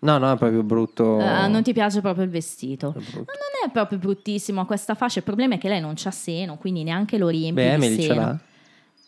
[0.00, 1.20] No, no, è proprio brutto.
[1.20, 2.92] Eh, non ti piace proprio il vestito?
[2.96, 5.18] Ma non è proprio bruttissimo a questa fascia.
[5.18, 8.00] Il problema è che lei non c'ha seno, quindi neanche lo riempie Beh, di Emily
[8.00, 8.20] ce seno.
[8.20, 8.38] l'ha.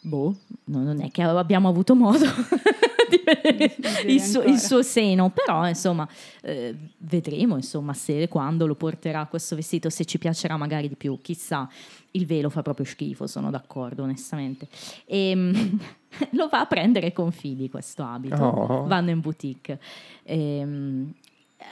[0.00, 2.26] Boh, no, non è che abbiamo avuto modo
[3.16, 6.08] di vedere il suo, il suo seno, però insomma
[6.42, 10.96] eh, vedremo insomma se e quando lo porterà questo vestito, se ci piacerà magari di
[10.96, 11.68] più, chissà.
[12.12, 14.68] Il velo fa proprio schifo, sono d'accordo onestamente.
[15.04, 15.34] E,
[16.30, 18.86] lo va a prendere con Phoebe questo abito, Oh.
[18.86, 19.80] vanno in boutique.
[20.22, 21.12] Ehm,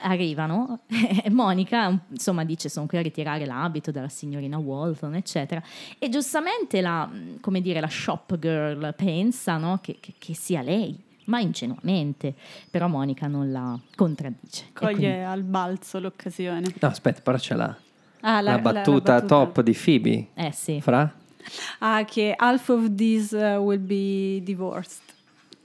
[0.02, 0.81] arrivano
[1.22, 5.62] e Monica insomma dice sono qui a ritirare l'abito della signorina Walton eccetera
[5.98, 7.09] e giustamente la,
[7.40, 12.35] come dire, la shop girl pensa no, che, che- che sia lei ma ingenuamente
[12.70, 16.72] però Monica non la contraddice Coglie quindi- al balzo l'occasione.
[16.80, 17.76] No, aspetta, però ce l'ha.
[18.20, 20.28] Ah, La, battuta top di Phoebe.
[20.35, 21.12] eh sì Fra?
[21.80, 25.00] Ah, che half of these uh, will be divorced.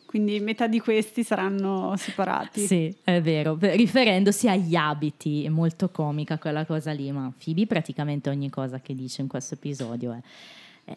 [0.08, 2.66] Quindi metà di questi saranno separati.
[2.66, 8.30] Sì, è vero, riferendosi agli abiti, è molto comica quella cosa lì, ma Phoebe praticamente
[8.30, 10.20] ogni cosa che dice in questo episodio è,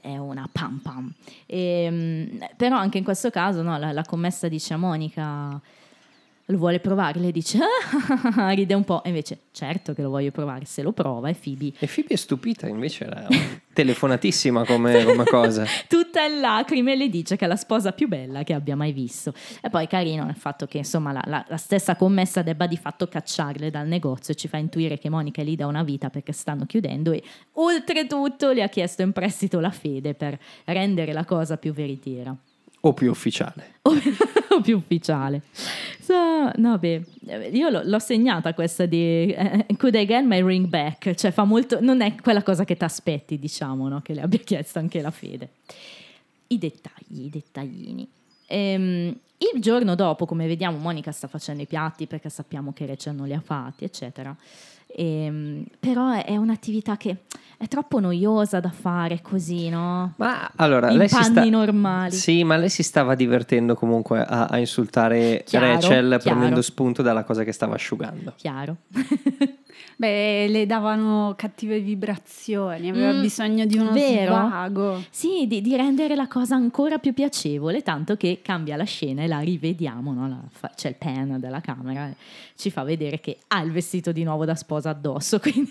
[0.00, 1.12] è una pam pam.
[1.46, 5.61] Ehm, però anche in questo caso no, la, la commessa dice a Monica,
[6.50, 7.58] lo vuole provare, lei dice,
[8.36, 11.34] "Ah", ride un po', e invece certo che lo voglio provare, se lo prova e
[11.34, 13.26] Phoebe E Phoebe è stupita, invece era
[13.72, 15.64] telefonatissima come, come cosa.
[15.88, 19.32] tutta in lacrime le dice che è la sposa più bella che abbia mai visto.
[19.62, 23.06] E poi carino il fatto che insomma la, la- la stessa commessa debba di fatto
[23.08, 26.66] cacciarle dal negozio ci fa intuire che Monica è lì da una vita perché stanno
[26.66, 31.72] chiudendo e oltretutto le ha chiesto in prestito la fede per rendere la cosa più
[31.72, 32.34] veritiera
[32.82, 33.74] O più ufficiale.
[34.60, 35.42] più ufficiale.
[36.00, 37.02] So, no, beh,
[37.52, 41.14] io l'ho, l'ho segnata questa di eh, Could I get my ring back?
[41.14, 44.00] Cioè fa molto, non è quella cosa che ti aspetti, diciamo, no?
[44.00, 45.50] che le abbia chiesto anche la fede.
[46.48, 48.08] I dettagli, i dettaglini.
[48.46, 49.16] Ehm,
[49.54, 53.26] il giorno dopo, come vediamo, Monica sta facendo i piatti perché sappiamo che Rachel non
[53.26, 54.36] li ha fatti, eccetera.
[54.96, 57.16] Ehm, però è, un'attività che
[57.57, 60.14] è troppo noiosa da fare così, no?
[60.16, 61.44] Ma allora, In lei si panni sta...
[61.44, 62.12] normali.
[62.12, 66.22] Sì, ma lei si stava divertendo comunque a, a insultare Chiaro, Rachel chiaro.
[66.22, 68.33] prendendo spunto dalla cosa che stava asciugando.
[68.37, 68.76] Chiaro.
[70.00, 74.32] Beh, le davano cattive vibrazioni, aveva Mm, bisogno di uno vero?
[74.46, 75.04] svago.
[75.10, 79.26] Sì, di, di rendere la cosa ancora più piacevole, tanto che cambia la scena e
[79.26, 80.26] la rivediamo, no?
[80.26, 82.10] La fa- c'è il pan della camera,
[82.56, 85.70] ci fa vedere che ha il vestito di nuovo da sposa addosso quindi-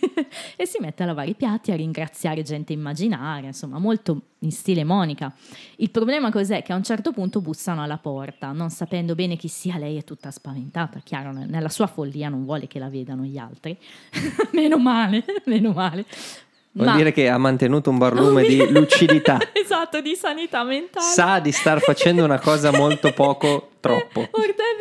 [0.55, 4.83] e si mette a lavare i piatti, a ringraziare gente immaginaria, insomma molto in stile
[4.83, 5.33] Monica.
[5.77, 6.61] Il problema cos'è?
[6.63, 10.03] Che a un certo punto bussano alla porta, non sapendo bene chi sia, lei è
[10.03, 13.77] tutta spaventata, chiaro, nella sua follia non vuole che la vedano gli altri.
[14.53, 16.05] meno male, meno male.
[16.71, 19.39] Vuol Ma- dire che ha mantenuto un barlume di lucidità.
[19.53, 21.05] esatto, di sanità mentale.
[21.05, 24.21] Sa di star facendo una cosa molto poco troppo.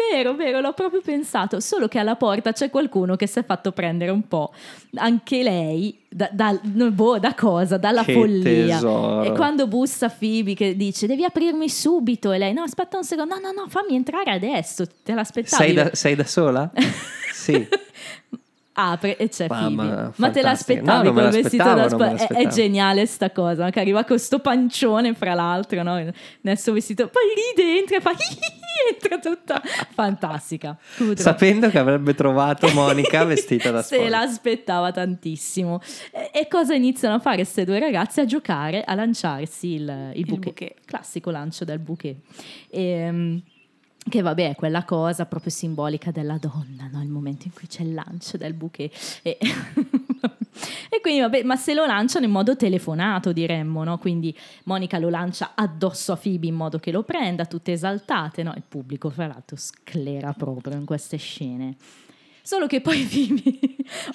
[0.09, 3.44] È vero, vero, l'ho proprio pensato, solo che alla porta c'è qualcuno che si è
[3.44, 4.53] fatto prendere un po',
[4.94, 7.77] anche lei, da, da- boh, da cosa?
[7.77, 8.77] Dalla Che follia.
[8.77, 9.24] tesoro.
[9.24, 13.35] E quando bussa Phoebe che dice devi aprirmi subito e lei no aspetta un secondo,
[13.35, 15.62] no no no fammi entrare adesso, te l'aspettavi.
[15.62, 16.70] Sei da, sei da sola?
[17.33, 17.68] sì.
[18.80, 20.12] Apre e c'è Mamma, Phoebe.
[20.16, 20.48] Ma te fantastica.
[20.48, 24.38] l'aspettavi No, col vestito da spa- è, è geniale sta cosa, che arriva con sto
[24.38, 26.12] pancione fra l'altro, no?
[26.42, 27.22] nel suo vestito, poi
[27.56, 28.12] ride, entra e fa
[28.92, 29.60] entra tutta
[29.92, 30.78] fantastica.
[30.96, 31.16] Kudrow.
[31.16, 34.08] Sapendo che avrebbe trovato Monica vestita da Se sposa.
[34.10, 35.80] l'aspettava tantissimo.
[36.12, 38.20] E, e cosa iniziano a fare queste due ragazze?
[38.20, 40.44] A giocare, a lanciarsi il, il bouquet.
[40.44, 40.74] bouquet.
[40.84, 42.16] Classico lancio del bouquet.
[42.70, 43.42] Ehm,
[44.08, 47.02] che vabbè è quella cosa proprio simbolica della donna, no?
[47.02, 49.20] il momento in cui c'è il lancio del bouquet.
[49.22, 49.38] E,
[50.90, 53.98] e quindi vabbè, ma se lo lanciano in modo telefonato diremmo, no?
[53.98, 58.52] quindi Monica lo lancia addosso a Phoebe in modo che lo prenda, tutte esaltate, no?
[58.56, 61.76] il pubblico fra l'altro sclera proprio in queste scene.
[62.42, 63.58] Solo che poi Phoebe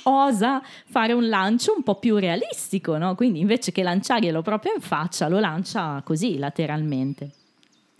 [0.04, 3.14] osa fare un lancio un po' più realistico, no?
[3.14, 7.43] Quindi invece che lanciarglielo proprio in faccia, lo lancia così, lateralmente.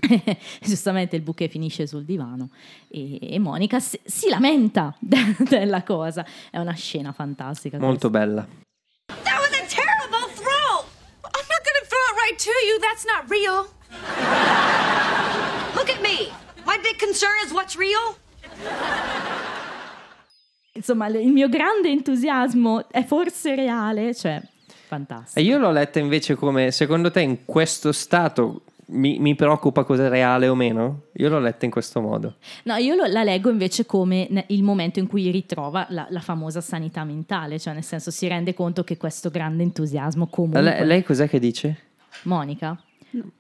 [0.62, 2.50] Giustamente il bouquet finisce sul divano
[2.90, 6.26] e, e Monica si, si lamenta de- della cosa.
[6.50, 7.78] È una scena fantastica.
[7.78, 8.46] Molto bella.
[9.06, 10.86] That was a terrible throw!
[11.24, 12.80] I'm not gonna throw it right to you.
[12.80, 13.68] That's not real.
[15.76, 16.32] Look at me.
[16.66, 18.16] My big concern is what's real.
[20.76, 24.42] Insomma, il mio grande entusiasmo è forse reale, cioè
[24.88, 25.40] fantastico.
[25.40, 30.06] E io l'ho letta invece come, secondo te in questo stato mi, mi preoccupa cosa
[30.06, 31.04] è reale o meno?
[31.14, 32.36] Io l'ho letta in questo modo.
[32.64, 36.62] No, io lo- la leggo invece come il momento in cui ritrova la, la famosa
[36.62, 40.62] sanità mentale, cioè nel senso si rende conto che questo grande entusiasmo comunque...
[40.62, 41.78] Lei, lei cos'è che dice?
[42.24, 42.78] Monica,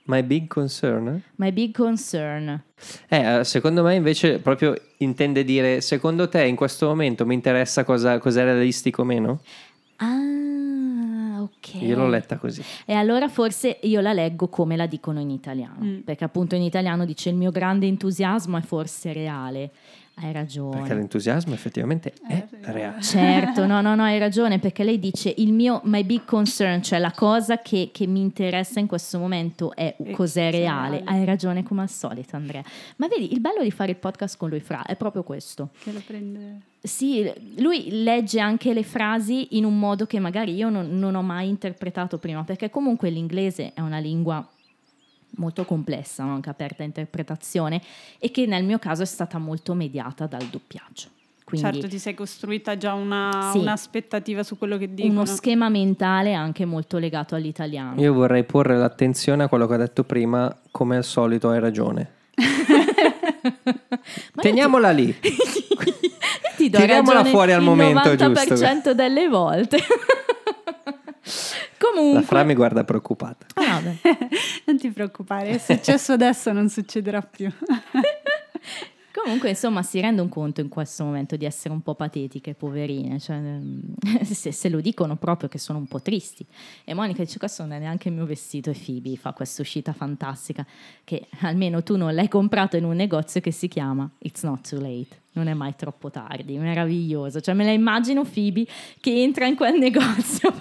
[0.03, 1.21] My big concern?
[1.37, 2.61] my big concern.
[3.07, 7.83] Eh, eh, secondo me invece proprio intende dire, secondo te in questo momento mi interessa
[7.83, 9.41] cosa, cosa è realistico o meno?
[9.97, 10.32] Ah,
[11.43, 11.73] ok.
[11.81, 12.61] Io l'ho letta così.
[12.85, 15.99] E allora forse io la leggo come la dicono in italiano, Mm.
[15.99, 19.71] perché appunto in italiano dice il mio grande entusiasmo è forse reale.
[20.15, 20.77] Hai ragione.
[20.77, 23.01] Perché l'entusiasmo effettivamente è reale.
[23.01, 26.99] Certo, no, no, no, hai ragione, perché lei dice il mio my big concern, cioè
[26.99, 30.97] la cosa che, che mi interessa in questo momento è E cos'è cos'è reale.
[30.97, 31.03] reale.
[31.05, 32.63] Hai ragione come al solito, Andrea.
[32.97, 35.69] Ma vedi, il bello di fare il podcast con lui fra è proprio questo.
[35.81, 36.61] Che lo prende...
[36.81, 41.21] Sì, lui legge anche le frasi in un modo che magari io non, non ho
[41.21, 44.45] mai interpretato prima, perché comunque l'inglese è una lingua
[45.37, 46.33] molto complessa, no?
[46.33, 47.81] anche aperta a interpretazione,
[48.19, 51.07] e che nel mio caso è stata molto mediata dal doppiaggio.
[51.43, 53.57] Quindi Certo, ti sei costruita già una, Sì.
[53.59, 55.13] un'aspettativa su quello che dicono.
[55.13, 57.99] uno schema mentale anche molto legato all'italiano.
[58.01, 62.11] Io vorrei porre l'attenzione a quello che ho detto prima, come al solito hai ragione.
[64.35, 65.19] Teniamola lì.
[65.19, 65.93] ti, io
[66.57, 68.93] ti do Tiriamola ragione fuori al il momento 90% giusto.
[68.93, 69.77] delle volte.
[71.77, 73.45] Comunque, La Fra mi guarda preoccupata.
[73.55, 73.95] Ah, vabbè.
[74.65, 77.49] non ti preoccupare, è successo adesso, non succederà più.
[79.13, 83.19] Comunque, insomma, si rendono conto in questo momento di essere un po' patetiche, poverine.
[83.19, 86.45] Cioè, ehm, se, se lo dicono proprio che sono un po' tristi.
[86.83, 88.71] E Monica dice: Questo non è neanche il mio vestito.
[88.71, 90.65] E Phoebe fa questa uscita fantastica.
[91.03, 94.81] Che almeno tu non l'hai comprato in un negozio che si chiama It's Not Too
[94.81, 95.21] Late.
[95.33, 97.39] Non è mai troppo tardi, meraviglioso.
[97.39, 98.65] Cioè, me la immagino Phoebe
[98.99, 100.53] che entra in quel negozio a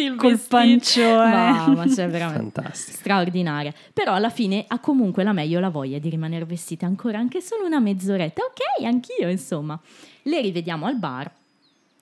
[0.00, 0.56] prendersi il Col vestito.
[0.56, 1.30] pancione.
[1.30, 2.96] Mamma, cioè, veramente Fantastico.
[2.98, 3.74] straordinaria.
[3.92, 7.64] Però alla fine ha comunque la meglio la voglia di rimanere vestita ancora anche solo
[7.66, 8.42] una mezz'oretta.
[8.42, 9.78] Ok, anch'io, insomma.
[10.22, 11.30] Le rivediamo al bar.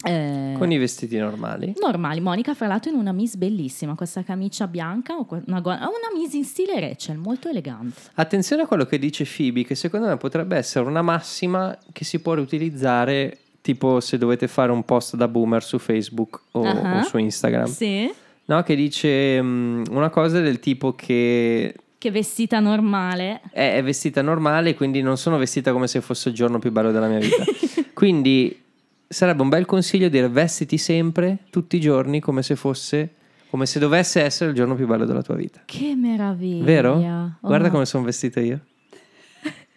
[0.05, 1.75] eh, Con i vestiti normali.
[1.81, 2.21] normali.
[2.21, 6.79] Monica, fra l'altro, in una Miss bellissima, questa camicia bianca, una, una Miss in stile
[6.79, 8.01] Rachel, molto elegante.
[8.15, 12.21] Attenzione a quello che dice Phoebe, che secondo me potrebbe essere una massima che si
[12.21, 13.39] può riutilizzare
[13.75, 16.99] tipo se dovete fare un post da boomer su Facebook o, Ah.
[16.99, 17.67] o su Instagram.
[17.67, 18.11] Sì.
[18.47, 23.43] No, che dice mm, una cosa del tipo che Che vestita normale.
[23.51, 26.91] è, è vestita normale, quindi non sono vestita come se fosse il giorno più bello
[26.93, 27.45] della mia vita.
[27.93, 28.59] quindi
[29.07, 33.11] sarebbe un bel consiglio dire vestiti sempre, tutti i giorni, come se fosse,
[33.51, 35.61] come se dovesse essere il giorno più bello della tua vita.
[35.67, 36.65] Che meraviglia.
[36.65, 36.93] Vero?
[36.95, 37.33] Oh.
[37.41, 38.61] Guarda come sono vestito io.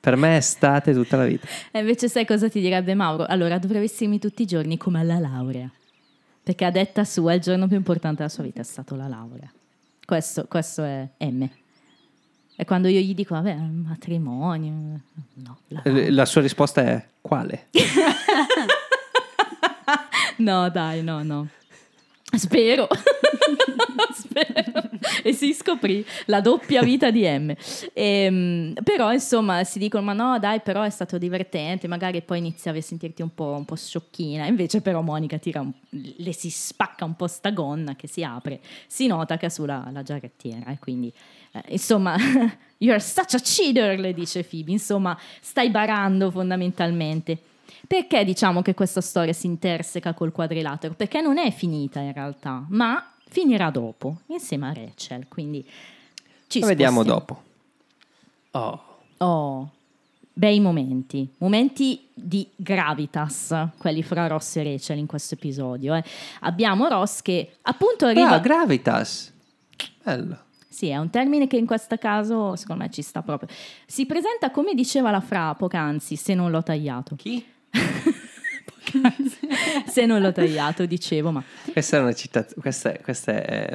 [0.01, 1.47] Per me è estate tutta la vita.
[1.71, 3.25] E invece sai cosa ti direbbe Mauro?
[3.27, 5.69] Allora dovrei vestirmi tutti i giorni come alla laurea.
[6.43, 9.49] Perché a detta sua il giorno più importante della sua vita è stato la laurea.
[10.03, 11.47] Questo, questo è M.
[12.55, 14.99] E quando io gli dico, vabbè, matrimonio,
[15.35, 17.67] no, la- Eh, La sua risposta è quale?
[20.37, 21.47] no dai, no, no.
[22.37, 22.87] Spero.
[25.23, 27.53] E si scoprì la doppia vita di M.
[27.93, 32.77] Ehm, però insomma si dicono ma no dai però è stato divertente, magari poi iniziavi
[32.77, 37.03] a sentirti un po', un po' sciocchina, invece però Monica tira un- le si spacca
[37.05, 40.79] un po' sta gonna che si apre, si nota che ha sulla la giarrettiera e
[40.79, 41.11] quindi
[41.53, 42.15] eh, insomma
[42.77, 47.39] you're such a cheater le dice Phoebe, insomma stai barando fondamentalmente.
[47.87, 50.93] Perché diciamo che questa storia si interseca col quadrilatero?
[50.93, 55.65] Perché non è finita in realtà, ma finirà dopo, insieme a Rachel, quindi
[56.47, 57.43] ci Lo vediamo dopo.
[58.51, 58.83] Oh.
[59.17, 59.69] Oh,
[60.33, 65.93] bei momenti, momenti di gravitas, quelli fra Ross e Rachel in questo episodio.
[65.93, 66.03] eh.
[66.41, 68.31] Abbiamo Ross che appunto arriva...
[68.31, 69.31] Ah, gravitas.
[70.03, 70.37] Bello.
[70.67, 73.49] Sì, è un termine che in questo caso secondo me ci sta proprio.
[73.85, 77.15] Si presenta come diceva la Fra poc'anzi, se non l'ho tagliato.
[77.15, 77.45] Chi?
[79.87, 83.73] Se non l'ho tagliato, dicevo, ma Questa è una citazione, questa, questa è,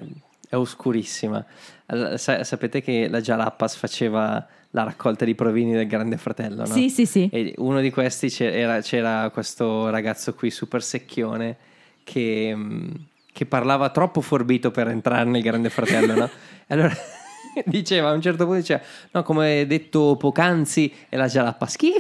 [0.49, 1.45] è oscurissima.
[1.87, 6.75] Allora, sa- sapete che la Jalapas faceva la raccolta di provini del Grande Fratello, no?
[6.75, 7.29] sì, sì, sì.
[7.33, 11.57] E uno di questi c'era, c'era questo ragazzo qui super secchione
[12.05, 12.55] che,
[13.33, 16.31] che parlava troppo forbito per entrare nel Grande Fratello, no?
[16.67, 16.95] E allora
[17.65, 18.83] diceva a un certo punto diceva,
[19.13, 21.93] no, come detto poc'anzi, e la Jalapas chi?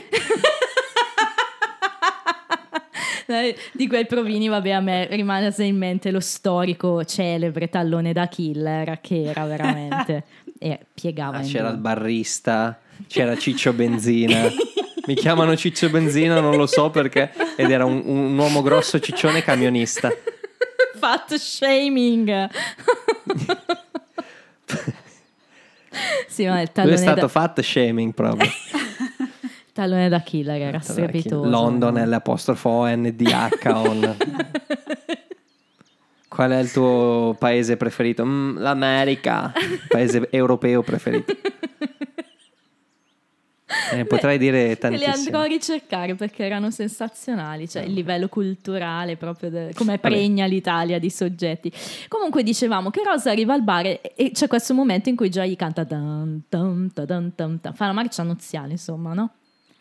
[3.73, 9.01] Di quei provini, vabbè, a me rimane in mente lo storico celebre tallone da killer
[9.01, 10.25] che era veramente.
[10.59, 11.75] e piegava Ah, c'era due.
[11.75, 14.51] il barista, c'era Ciccio Benzina.
[15.07, 17.31] Mi chiamano Ciccio Benzina, non lo so perché.
[17.57, 20.11] Ed era un, un uomo grosso ciccione camionista.
[20.99, 22.49] Fat shaming.
[26.29, 28.51] sì, ma il Lui è tallone, stato da, fat shaming proprio.
[29.77, 31.49] Tallone da killer era strepitoso.
[31.49, 34.17] London l'apostrofo O N D H on.
[36.29, 38.25] Qual è il tuo paese preferito?
[38.25, 39.53] Mm, L'America,
[39.89, 41.35] paese europeo preferito.
[43.93, 45.13] Eh, potrei dire Me li tantissimo.
[45.15, 50.99] andrò a ricercare perché erano sensazionali, cioè il livello culturale proprio de- come pregna l'Italia
[50.99, 51.73] di soggetti.
[52.09, 55.45] Comunque dicevamo che Rosa arriva al bar e, e c'è questo momento in cui già
[55.45, 57.73] gli canta dun, dun, dun, dun, dun, dun.
[57.75, 59.31] fa la marcia nuziale, insomma, no?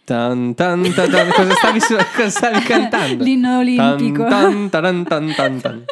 [0.05, 1.31] Tan, tan, tan, tan.
[1.31, 3.23] Cosa, stavi su- cosa stavi cantando?
[3.23, 4.23] L'inno olimpico.
[4.27, 5.85] Tan, tan, tan, tan, tan.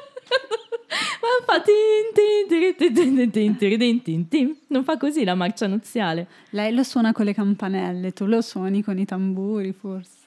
[1.23, 4.55] Ma fa tin, tin, tin, tin, tin, tin, tin, tin.
[4.67, 6.27] Non fa così la marcia nuziale.
[6.51, 10.21] Lei lo suona con le campanelle, tu lo suoni con i tamburi forse.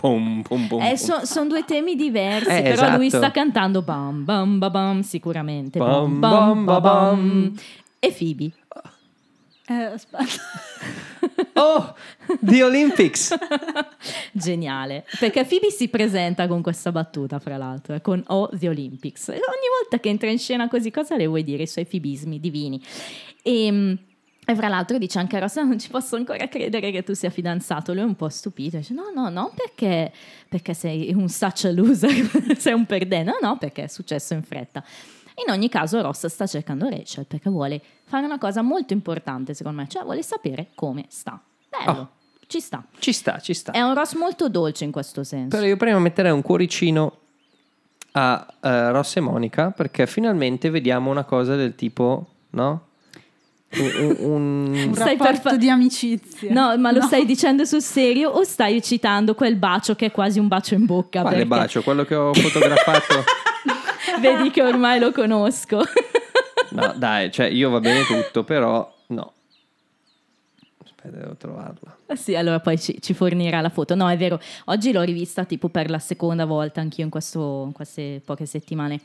[0.00, 2.96] pom, pom, pom, eh, so, sono due temi diversi, eh, però esatto.
[2.96, 5.78] lui sta cantando bam bam bam bam sicuramente.
[5.78, 7.52] Bam, bam, bam, bam, bam.
[7.98, 8.52] E Phoebe
[9.66, 9.94] eh.
[11.54, 11.94] Oh,
[12.40, 13.34] The Olympics.
[14.32, 19.28] Geniale, perché Phoebe si presenta con questa battuta, fra l'altro, con Oh the Olympics.
[19.28, 19.38] Ogni
[19.80, 21.64] volta che entra in scena così, cosa le vuoi dire?
[21.64, 22.82] I suoi fibismi divini.
[23.42, 23.98] E,
[24.44, 27.30] e fra l'altro dice anche a Rosa, non ci posso ancora credere che tu sia
[27.30, 27.92] fidanzato.
[27.92, 30.10] Lui è un po' stupito, dice no, no, non perché,
[30.48, 32.10] perché sei un such a loser,
[32.58, 34.82] sei un perdente, no, no, perché è successo in fretta.
[35.46, 39.80] In ogni caso Ross sta cercando Rachel perché vuole fare una cosa molto importante, secondo
[39.80, 41.40] me, cioè vuole sapere come sta.
[41.68, 42.08] Bello, Oh.
[42.46, 42.84] ci sta.
[42.98, 43.72] Ci sta, ci sta.
[43.72, 45.56] È un Ross molto dolce in questo senso.
[45.56, 47.16] Però io prima metterei un cuoricino
[48.12, 52.86] a eh, Ross e Monica perché finalmente vediamo una cosa del tipo, no?
[53.74, 56.52] Un, un- un- Stai per rapporto fa- di amicizia.
[56.52, 60.38] No, ma lo stai dicendo sul serio o stai citando quel bacio che è quasi
[60.38, 61.22] un bacio in bocca?
[61.22, 61.82] Quale Perché bacio?
[61.82, 63.24] Quello che ho fotografato?
[64.20, 65.80] Vedi che ormai lo conosco.
[66.72, 69.32] No, dai, cioè io va bene tutto, però no.
[70.82, 71.96] Aspetta, devo trovarla.
[72.14, 73.94] sì, allora poi ci, ci fornirà la foto.
[73.94, 77.72] No, è vero, oggi l'ho rivista tipo per la seconda volta, anch'io in, questo- in
[77.72, 78.98] queste poche settimane.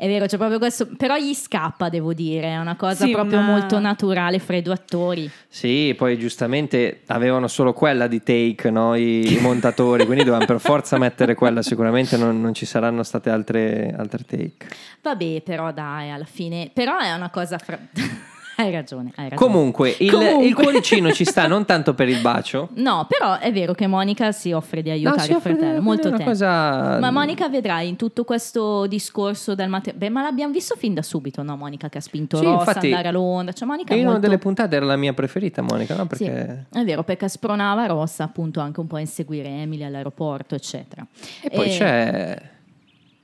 [0.00, 3.36] È vero, c'è proprio questo, però gli scappa, devo dire, è una cosa Sì, proprio
[3.36, 5.30] una- molto naturale fra i due attori.
[5.46, 8.94] Sì, poi giustamente avevano solo quella di take, no?
[8.94, 13.28] I, i montatori, quindi dovevano per forza mettere quella, sicuramente non, non ci saranno state
[13.28, 14.68] altre, altre take.
[15.02, 17.78] Vabbè, però dai, alla fine, però è una cosa fra...
[18.60, 19.52] hai ragione, hai ragione.
[19.52, 20.46] Comunque, il, Comunque.
[20.46, 22.68] il cuoricino ci sta non tanto per il bacio.
[22.74, 25.82] No, però è vero che Monica si offre di aiutare si il offre di- fratello,
[25.82, 26.30] molto una tempo.
[26.32, 30.06] cosa- Ma Monica vedrai in tutto questo discorso del matrimonio.
[30.06, 31.56] Beh, ma l'abbiamo visto fin da subito, no?
[31.56, 33.52] Monica che ha spinto Sì, Ross infatti, andare a Londra.
[33.52, 34.26] Cioè, Monica In una molto...
[34.26, 36.06] delle puntate era la mia preferita, Monica, no?
[36.12, 36.66] Sì, Perché...
[36.72, 41.06] è vero, perché spronava Ross appunto anche un po' a inseguire Emily all'aeroporto, eccetera.
[41.42, 42.40] E poi c'è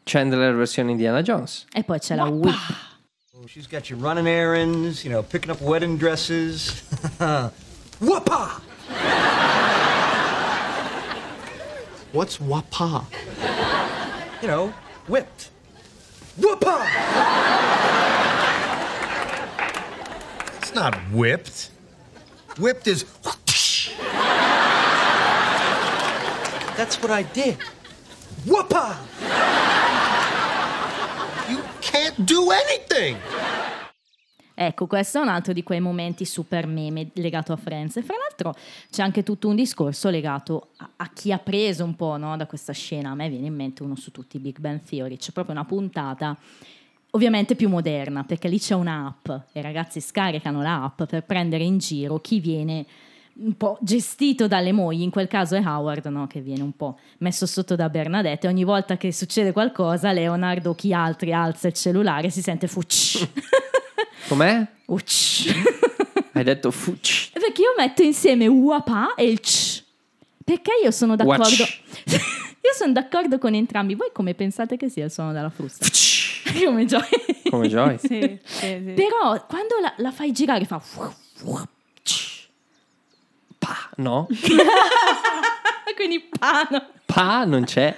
[0.04, 1.66] Chandler versione Indiana Jones.
[1.72, 2.54] E poi c'è la whip.
[3.48, 6.80] She's got you running errands, you know, picking up wedding dresses.
[8.00, 8.60] Whoopah!
[12.10, 13.04] What's wapa?
[14.42, 14.74] You know,
[15.06, 15.50] whipped.
[16.36, 16.86] Whoopah!
[20.56, 21.70] It's not whipped.
[22.58, 23.04] Whipped is.
[26.76, 27.58] That's what I did.
[28.44, 29.65] Whoopah!
[31.90, 33.16] Can't do anything.
[34.54, 37.96] Ecco, questo è un altro di quei momenti super meme legato a Friends.
[37.96, 38.54] E fra l'altro
[38.90, 42.46] c'è anche tutto un discorso legato a, a chi ha preso un po' no, da
[42.46, 43.10] questa scena.
[43.10, 45.16] A me viene in mente uno su tutti, Big Bang Theory.
[45.16, 46.36] C'è proprio una puntata
[47.10, 51.78] ovviamente più moderna, perché lì c'è un'app e i ragazzi scaricano l'app per prendere in
[51.78, 52.84] giro chi viene
[53.38, 56.26] un po' gestito dalle mogli, in quel caso è Howard, no?
[56.26, 60.70] che viene un po' messo sotto da Bernadette e ogni volta che succede qualcosa Leonardo
[60.70, 63.28] o chi altri alza il cellulare e si sente fucci.
[64.28, 64.66] Com'è?
[64.86, 65.50] Ucci.
[66.32, 67.30] Hai detto fucci.
[67.32, 69.82] Perché io metto insieme uapa e il ch.
[70.44, 71.64] Perché io sono d'accordo.
[72.66, 73.94] Io sono d'accordo con entrambi.
[73.94, 75.86] Voi come pensate che sia il suono della frusta?
[76.64, 77.08] come Joy.
[77.48, 77.96] Come Joy.
[78.02, 78.92] Sì, sì, sì.
[78.94, 80.82] Però quando la, la fai girare fa.
[83.58, 84.26] Pa, no.
[85.96, 86.88] Quindi pano.
[87.06, 87.96] Pa non c'è.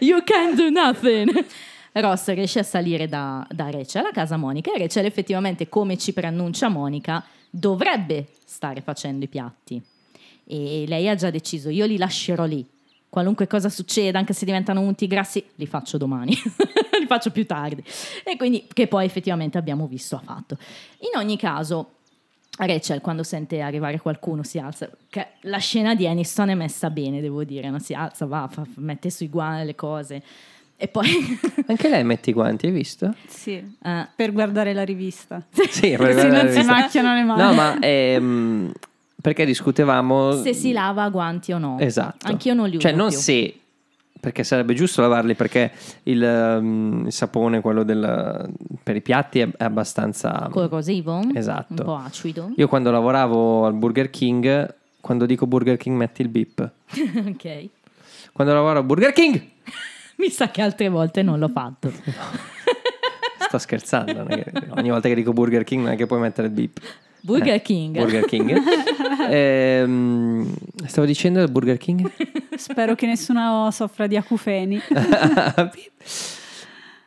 [0.00, 1.44] You can do nothing.
[1.92, 6.12] Ross riesce a salire da, da Rachel a casa Monica e Rachel effettivamente, come ci
[6.12, 9.82] preannuncia Monica, dovrebbe stare facendo i piatti.
[10.44, 12.66] E lei ha già deciso, io li lascerò lì.
[13.08, 16.32] Qualunque cosa succeda, anche se diventano unti grassi, li faccio domani,
[16.98, 17.84] li faccio più tardi.
[18.24, 20.56] E quindi, che poi effettivamente abbiamo visto ha fatto.
[21.00, 21.96] In ogni caso,
[22.58, 27.20] Rachel quando sente arrivare qualcuno si alza, che la scena di Aniston è messa bene,
[27.20, 27.78] devo dire, no?
[27.78, 30.22] si alza, va, fa- mette sui guanti le cose
[30.76, 31.08] e poi
[31.66, 33.14] Anche lei mette i guanti, hai visto?
[33.26, 35.42] Sì, eh, per guardare la rivista.
[35.50, 37.40] Sì, Così perché non si macchiano le mani.
[37.42, 38.72] No, ma ehm,
[39.20, 41.78] perché discutevamo se si lava guanti o no.
[41.78, 42.26] Esatto.
[42.26, 43.18] Anch'io non li uso Cioè, non più.
[43.18, 43.54] se,
[44.22, 45.72] perché sarebbe giusto lavarli perché
[46.04, 48.48] il, um, il sapone, quello del,
[48.80, 50.48] per i piatti, è, è abbastanza...
[50.48, 51.72] corrosivo, Esatto.
[51.72, 52.52] un po' acido.
[52.54, 56.70] Io quando lavoravo al Burger King, quando dico Burger King metti il beep.
[57.26, 57.68] ok.
[58.32, 59.42] Quando lavoro a Burger King,
[60.18, 61.92] Mi sa che altre volte non l'ho fatto.
[63.40, 64.24] sto scherzando,
[64.76, 66.78] ogni volta che dico Burger King non è che puoi mettere il beep.
[67.22, 67.96] Burger King.
[67.96, 68.60] Burger King.
[69.30, 70.52] Ehm,
[70.84, 72.10] stavo dicendo del Burger King?
[72.56, 74.80] Spero che nessuno soffra di acufeni.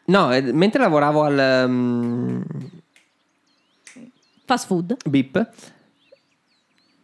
[0.05, 2.43] no, eh, mentre lavoravo al um,
[4.45, 4.95] Fast food.
[5.05, 5.49] Beep,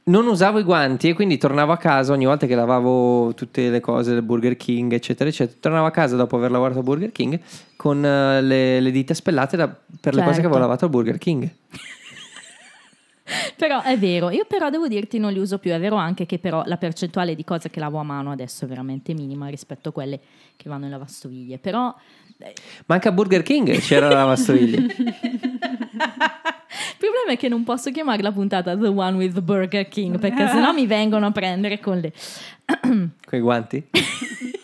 [0.03, 3.79] non usavo i guanti e quindi tornavo a casa ogni volta che lavavo tutte le
[3.79, 5.57] cose del Burger King, eccetera, eccetera.
[5.59, 7.39] Tornavo a casa dopo aver lavorato al Burger King
[7.75, 10.47] con eh, le, le dita spellate da- per le cose che Certo.
[10.47, 11.49] avevo lavato al Burger King.
[13.55, 16.39] Però è vero, io però devo dirti non li uso più, è vero anche che
[16.39, 19.91] però la percentuale di cose che lavo a mano adesso è veramente minima rispetto a
[19.91, 20.19] quelle
[20.57, 21.93] che vanno in lavastoviglie, però
[22.39, 22.53] eh,
[22.85, 24.77] Ma anche a Burger King c'era la lavastoviglie.
[24.87, 24.95] il
[26.97, 30.71] problema è che non posso chiamare la puntata The One with Burger King perché sennò
[30.73, 32.11] mi vengono a prendere con le...
[32.65, 33.87] con i guanti.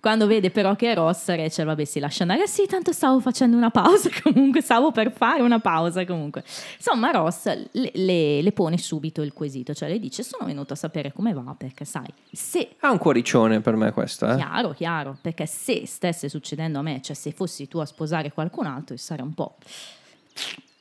[0.00, 2.46] Quando vede però che è rossa, Rachel, vabbè, si lascia andare.
[2.46, 6.42] Sì, tanto stavo facendo una pausa comunque, stavo per fare una pausa comunque.
[6.76, 10.76] Insomma, Ross le, le- le pone subito il quesito, cioè le dice sono venuto a
[10.76, 12.76] sapere come va perché sai, se...
[12.80, 14.36] Ha un cuoricione per me questo, eh?
[14.36, 18.66] Chiaro, chiaro, perché se stesse succedendo a me, cioè se fossi tu a sposare qualcun
[18.66, 19.56] altro, sarei un po'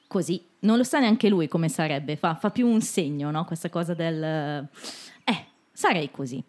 [0.08, 0.44] così.
[0.62, 3.46] Non lo sa neanche lui come sarebbe, fa, fa più un segno, no?
[3.46, 4.68] Questa cosa del...
[5.24, 6.44] Eh, sarei così.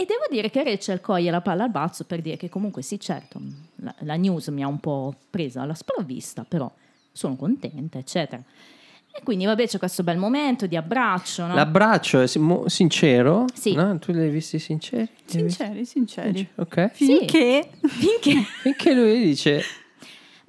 [0.00, 2.98] E devo dire che Rachel coglie la palla al balzo per dire che comunque sì,
[2.98, 3.38] certo,
[3.76, 6.70] la, la news mi ha un po' presa alla sprovvista, però
[7.12, 8.42] sono contenta, eccetera.
[9.12, 11.54] E quindi vabbè c'è questo bel momento di abbraccio, no?
[11.54, 13.44] L'abbraccio è si- mo- sincero?
[13.52, 13.74] Sì.
[13.74, 13.98] No?
[13.98, 15.02] Tu li hai visti sinceri?
[15.02, 15.38] Hai visti?
[15.38, 16.48] Sinceri, sinceri.
[16.54, 16.90] Ok.
[16.92, 18.40] Finché Finché...
[18.62, 19.62] Finché lui dice...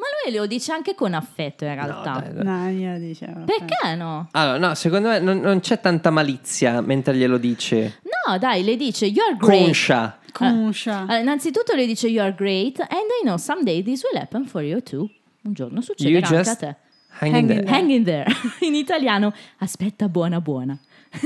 [0.01, 2.21] Ma lui lo dice anche con affetto in realtà.
[2.27, 2.43] dai, dai.
[2.43, 3.43] No, io dicevo.
[3.43, 4.29] Perché no?
[4.31, 7.99] Allora, no, secondo me non, non c'è tanta malizia mentre glielo dice.
[8.27, 9.63] No, dai, le dice you're great.
[9.63, 10.17] Conscia.
[10.31, 10.99] Conscia.
[10.99, 14.61] Allora, innanzitutto le dice you are great and I know someday this will happen for
[14.61, 15.09] you too.
[15.43, 16.75] Un giorno You succederà anche a te.
[17.19, 17.63] hang in Hang in there.
[17.63, 17.75] there.
[17.75, 18.25] Hang in there.
[18.67, 20.77] In italiano, aspetta buona buona.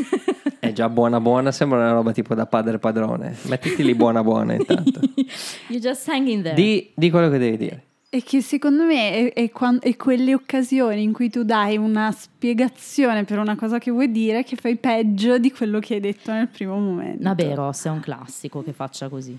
[0.59, 3.35] È già buona buona, sembra una roba tipo da padre padrone.
[3.43, 4.99] Mettiti lì buona buona intanto.
[5.69, 6.55] you just hang in there.
[6.55, 7.83] Di, di quello che devi dire.
[8.16, 12.13] E che secondo me è, è quan- è quelle occasioni in cui tu dai una
[12.13, 16.32] spiegazione per una cosa che vuoi dire che fai peggio di quello che hai detto
[16.32, 17.22] nel primo momento.
[17.24, 19.38] Vabbè, Ross è un classico che faccia così.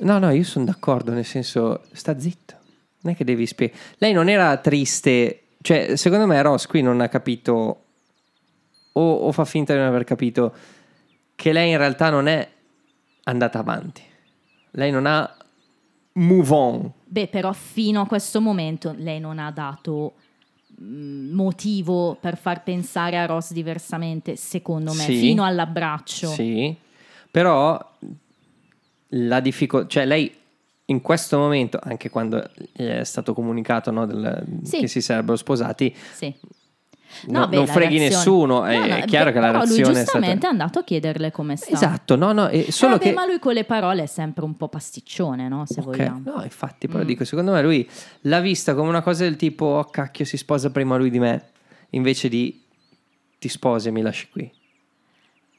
[0.00, 2.54] No, no, io sono d'accordo, nel senso, sta zitto.
[3.00, 3.80] Non è che devi spiegare.
[3.96, 5.44] Lei non era triste.
[5.62, 7.52] Cioè, secondo me Ross qui non ha capito.
[8.92, 10.52] O, o fa finta di non aver capito.
[11.34, 12.46] Che lei in realtà non è
[13.22, 14.02] andata avanti.
[14.72, 15.34] Lei non ha
[16.12, 16.92] move on.
[17.10, 20.14] Beh, però fino a questo momento lei non ha dato
[20.80, 25.18] mm, motivo per far pensare a Ross diversamente, secondo me, Sì.
[25.18, 26.28] fino all'abbraccio.
[26.28, 26.74] Sì.
[27.30, 27.78] Però
[29.12, 29.88] la difficoltà.
[29.88, 30.32] Cioè, lei
[30.86, 34.80] in questo momento, anche quando è stato comunicato no, del- Sì.
[34.80, 36.34] che si sarebbero sposati, Sì.
[37.26, 38.64] No- beh, non freghi reazione- nessuno.
[38.64, 40.46] È, No, no, è chiaro beh, che la reazione lui è giustamente stata.
[40.46, 41.70] è andato a chiederle come sta.
[41.72, 43.12] Esatto, no, no, è solo Eh, che.
[43.12, 45.64] ma lui con le parole è sempre un po' pasticcione, no?
[45.66, 46.20] Se Ok, vogliamo.
[46.24, 47.06] No, infatti, però Mm.
[47.06, 47.88] dico, secondo me lui
[48.22, 51.44] l'ha vista come una cosa del tipo, oh cacchio, si sposa prima lui di me,
[51.90, 52.62] invece di
[53.38, 54.50] ti sposi e mi lasci qui.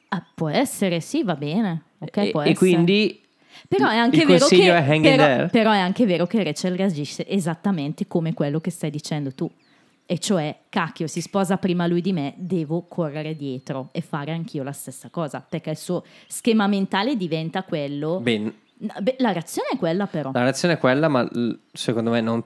[0.10, 1.84] Ah, può essere, sì, va bene.
[2.00, 3.22] Ok, e, e quindi
[3.68, 6.76] Però è anche il vero consiglio che è però, però è anche vero che Rachel
[6.76, 9.50] reagisce esattamente come quello che stai dicendo tu.
[10.12, 14.64] E cioè, cacchio, si sposa prima lui di me, devo correre dietro e fare anch'io
[14.64, 18.20] la stessa cosa, perché il suo schema mentale diventa quello.
[18.20, 20.32] beh, No, beh, la reazione è quella però.
[20.34, 21.30] la reazione è quella, ma
[21.72, 22.44] secondo me non...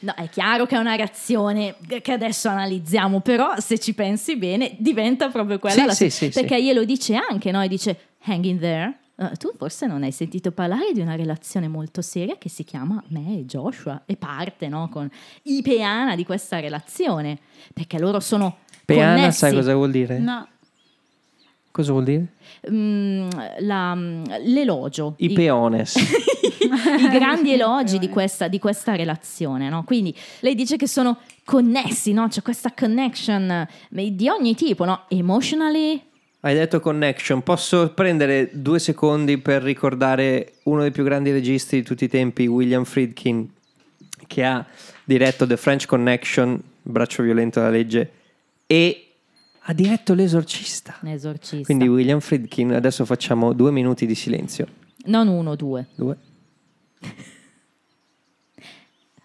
[0.00, 4.76] No, è chiaro che è una reazione che adesso analizziamo, però se ci pensi bene
[4.78, 7.60] diventa proprio quella Sì, la sì, sì, perché glielo dice anche, no?
[7.60, 8.98] E dice hang in there.
[9.20, 13.04] Uh, tu forse non hai sentito parlare di una relazione molto seria che si chiama
[13.08, 15.10] me e Joshua e parte no, con
[15.42, 17.38] i peana di questa relazione
[17.74, 18.56] perché loro sono
[18.86, 19.38] Peana, connessi.
[19.40, 20.18] sai cosa vuol dire?
[20.20, 20.48] No,
[21.70, 22.26] Cosa vuol dire?
[22.70, 23.94] Mm, la-
[24.42, 25.96] l'elogio I I- peones.
[26.60, 29.84] i grandi elogi di questa, di questa relazione, no?
[29.84, 32.26] Quindi lei dice che sono connessi, no?
[32.28, 35.04] C'è questa connection eh, di ogni tipo, no?
[35.08, 36.00] Emotionally,
[36.42, 41.82] Hai detto connection, posso prendere due secondi per ricordare uno dei più grandi registi di
[41.82, 43.46] tutti i tempi, William Friedkin,
[44.26, 44.66] che ha
[45.04, 48.10] diretto The French Connection, Braccio violento della legge,
[48.66, 49.06] e
[49.64, 50.96] ha diretto L'esorcista.
[51.02, 51.64] un esorcista.
[51.66, 54.66] Quindi William Friedkin, adesso facciamo due minuti di silenzio.
[55.04, 55.88] Non uno, due.
[55.94, 56.16] Due.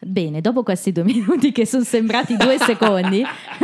[0.08, 3.24] Bene, dopo questi due minuti che sono sembrati due secondi,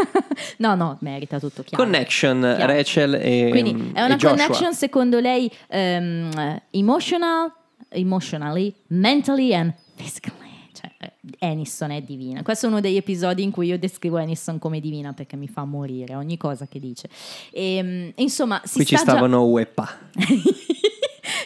[0.58, 1.84] no, no, merita tutto chiaro.
[1.84, 2.74] Connection, Chiaro.
[2.74, 7.54] Rachel e Quindi è e una connection secondo lei ehm, emotional,
[7.90, 10.40] emotionally, mentally and physically.
[10.74, 12.42] Cioè, eh, Aniston è divina.
[12.42, 15.64] Questo è uno degli episodi in cui io descrivo Aniston come divina perché mi fa
[15.64, 17.08] morire ogni cosa che dice.
[17.52, 19.88] E, insomma, si Qui ci sta già- stavano Uepa.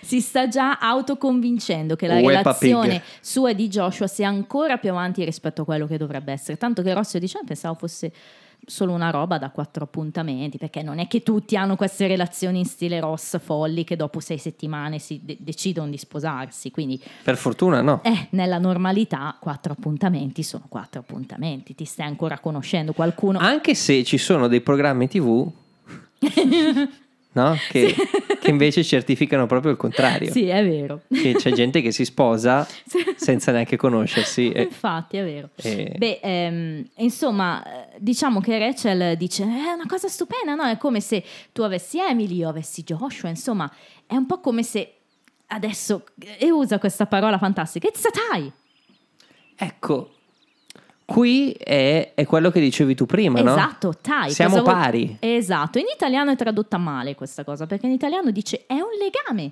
[0.05, 3.01] Si sta già autoconvincendo che la Uepa relazione Pig.
[3.21, 6.57] sua e di Joshua sia ancora più avanti rispetto a quello che dovrebbe essere.
[6.57, 8.11] Tanto che Rossio dice: "Ah, Pensavo fosse
[8.67, 12.65] solo una roba da quattro appuntamenti, perché non è che tutti hanno queste relazioni in
[12.65, 16.71] stile Ross folli che dopo sei settimane si de- decidono di sposarsi.
[16.71, 18.01] Quindi, Per fortuna no.
[18.03, 21.75] eh, nella normalità, quattro appuntamenti sono quattro appuntamenti.
[21.75, 23.37] Ti stai ancora conoscendo qualcuno.
[23.39, 25.51] Anche se ci sono dei programmi TV
[27.35, 27.55] no?
[27.69, 27.95] che,
[28.41, 30.31] che invece certificano proprio il contrario.
[30.31, 31.01] Sì, è vero.
[31.09, 33.03] Che c'è gente che si sposa Sì.
[33.15, 34.51] senza neanche conoscersi.
[34.55, 35.49] Infatti, è vero.
[35.55, 40.63] e- Beh, ehm, insomma, eh, diciamo che Rachel dice: È una cosa stupenda, no?
[40.63, 43.71] È come se tu avessi Emily, io avessi Joshua, insomma,
[44.05, 44.91] è un po' come se
[45.47, 46.05] adesso,
[46.39, 48.51] e usa questa parola fantastica, it's a tie.
[49.57, 50.14] Ecco,
[51.05, 53.51] qui è, è quello che dicevi tu prima, no?
[53.51, 53.93] Esatto.
[54.27, 55.17] Siamo vuol- pari.
[55.19, 59.51] Esatto, in italiano è tradotta male questa cosa, perché in italiano dice è un legame.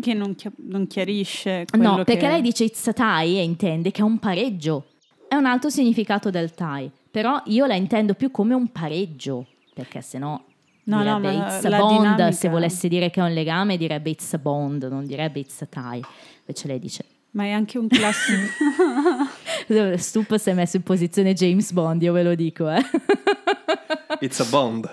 [0.00, 3.42] che non, chi- non chiarisce quello No, perché che- lei dice it's a tie e
[3.42, 4.86] intende che è un pareggio.
[5.28, 10.00] È un altro significato del tie, però io la intendo più come un pareggio, perché
[10.00, 10.40] sennò
[10.84, 13.76] No, no, direbbe ma it's a bond, dinamica- se volesse dire che è un legame
[13.76, 16.00] direbbe it's a bond, non direbbe it's a tie.
[16.40, 18.40] Invece lei dice Ma è anche un classico...
[19.96, 22.82] Stup si è messo in posizione James Bond, io ve lo dico, eh.
[24.20, 24.90] It's a Bond.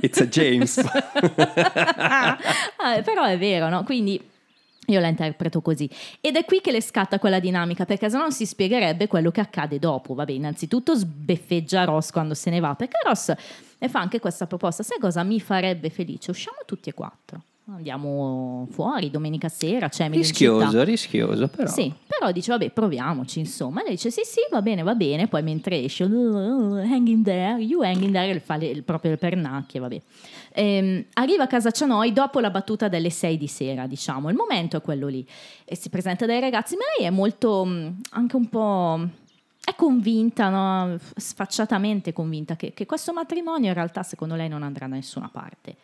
[0.00, 0.80] It's a James.
[2.80, 3.82] Ah, però è vero, no?
[3.82, 4.20] Quindi
[4.86, 5.90] io la interpreto così.
[6.20, 9.40] Ed è qui che le scatta quella dinamica, perché sennò non si spiegherebbe quello che
[9.40, 10.14] accade dopo.
[10.14, 13.34] Vabbè, innanzitutto sbeffeggia Ross quando se ne va, perché Ross
[13.76, 14.82] le fa anche questa proposta.
[14.82, 16.30] Sai cosa mi farebbe felice?
[16.30, 17.42] Usciamo tutti e quattro.
[17.70, 20.08] Andiamo fuori domenica sera, città.
[20.08, 21.68] rischioso, rischioso, però.
[21.70, 23.82] Sì, però dice, vabbè, proviamoci, insomma.
[23.82, 25.28] Lei dice, sì, sì, va bene, va bene.
[25.28, 29.10] Poi mentre esce, "Uh, hang in there, you hang in there, fa le- il- proprio
[29.10, 30.00] le pernacchie, vabbè.
[30.54, 34.30] Ehm, arriva a casa Cianoi dopo la battuta delle 6 di sera, diciamo.
[34.30, 35.26] Il momento è quello lì.
[35.66, 39.08] E si presenta dai ragazzi, ma lei è molto, mh, anche un po'...
[39.62, 40.96] È convinta, no?
[41.16, 45.76] sfacciatamente convinta che, che questo matrimonio in realtà secondo lei non andrà da nessuna parte.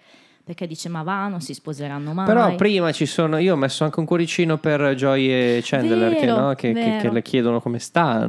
[0.45, 2.27] Perché dice ma va, non si sposeranno mai.
[2.27, 6.27] Però prima ci sono, io ho messo anche un cuoricino per Joy e Chandler che,
[6.27, 8.29] Vero, no, che- che- che le chiedono come sta.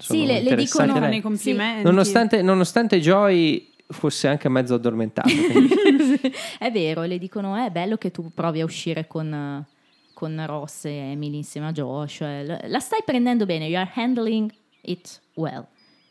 [0.00, 1.00] Sì, le- le dicono- lei.
[1.00, 1.82] Fanno i complimenti.
[1.82, 5.28] Nonostante, nonostante Joy fosse anche mezzo addormentato.
[6.58, 9.64] è vero, le dicono è bello che tu provi a uscire con, eh,
[10.12, 13.90] con Ross e Emily insieme a Josh, eh, la- la stai prendendo bene, you are
[13.94, 14.52] handling
[14.82, 15.66] it well.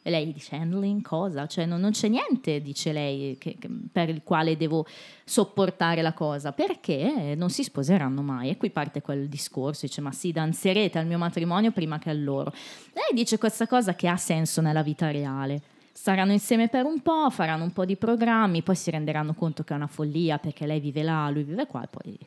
[0.06, 1.48] E lei dice handling cosa?
[1.48, 4.86] Cioè non, non c'è niente, dice lei, che- che- per il quale devo
[5.24, 8.50] sopportare la cosa, perché non si sposeranno mai.
[8.50, 12.22] E qui parte quel discorso, dice ma sì, danzerete al mio matrimonio prima che al
[12.22, 12.52] loro.
[12.94, 15.62] Lei dice questa cosa che ha senso nella vita reale.
[15.94, 19.74] Staranno insieme per un po', faranno un po' di programmi, poi si renderanno conto che
[19.74, 22.18] è una follia perché lei vive là, lui vive qua e poi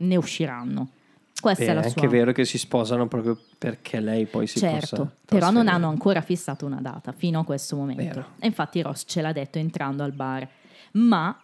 [0.00, 0.88] ne usciranno.
[1.44, 2.08] Questa Beh, è è la anche sua.
[2.08, 6.22] vero che si sposano proprio perché lei poi si certo, possa però non hanno ancora
[6.22, 8.02] fissato una data fino a questo momento.
[8.02, 8.26] Vero.
[8.38, 10.48] E infatti Ross ce l'ha detto entrando al bar.
[10.92, 11.38] Ma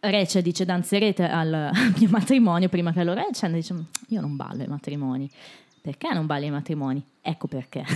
[0.00, 3.00] Rachel dice danzerete al, mio matrimonio prima che.
[3.26, 5.30] E Chandler dice "Mm, io non ballo ai matrimoni.
[5.82, 7.04] Perché non balli ai matrimoni?
[7.20, 7.84] Ecco perché.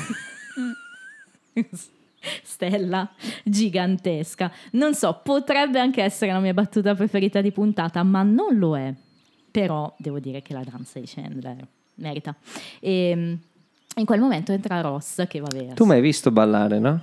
[2.42, 3.08] Stella
[3.44, 4.52] gigantesca.
[4.72, 8.92] Non so, potrebbe anche essere la mia battuta preferita di puntata, ma non lo è.
[9.50, 12.34] Però devo dire che la danza di Chandler merita.
[12.80, 13.10] E
[13.96, 15.72] in quel momento entra Ross che va via.
[15.74, 17.02] Tu mi hai visto ballare, no?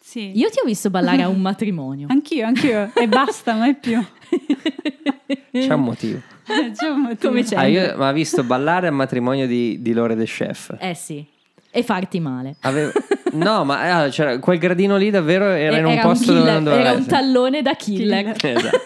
[0.00, 0.32] Sì.
[0.36, 2.06] Io ti ho visto ballare a un matrimonio.
[2.10, 2.90] Anch'io, anch'io.
[2.94, 4.02] E basta, mai più.
[5.52, 6.20] C'è un motivo.
[6.44, 7.28] C'è un motivo.
[7.28, 7.56] Come c'è?
[7.56, 10.74] Ah, io mi ha visto ballare al matrimonio di, di Lore the Chef.
[10.78, 11.24] Eh sì.
[11.70, 12.56] E farti male.
[12.60, 12.92] Avevo-
[13.32, 16.64] No, ma c'era- quel gradino lì davvero era in un Era posto dove killer, non
[16.64, 17.16] doveva Era un essere.
[17.16, 18.34] tallone da killer.
[18.42, 18.76] Esatto.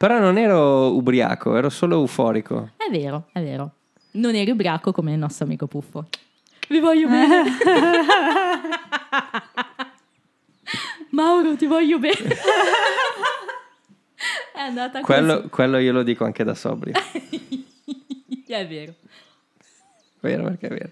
[0.00, 2.70] Però non ero ubriaco, ero solo euforico.
[2.78, 3.72] È vero, è vero.
[4.12, 6.06] Non eri ubriaco come il nostro amico Puffo.
[6.70, 7.44] Vi voglio bene.
[11.10, 12.16] Mauro, ti voglio bene.
[14.56, 15.48] è andata Quello, così.
[15.50, 16.94] quello io lo dico anche da sobrio.
[18.46, 18.94] È vero.
[20.20, 20.90] vero perché è vero.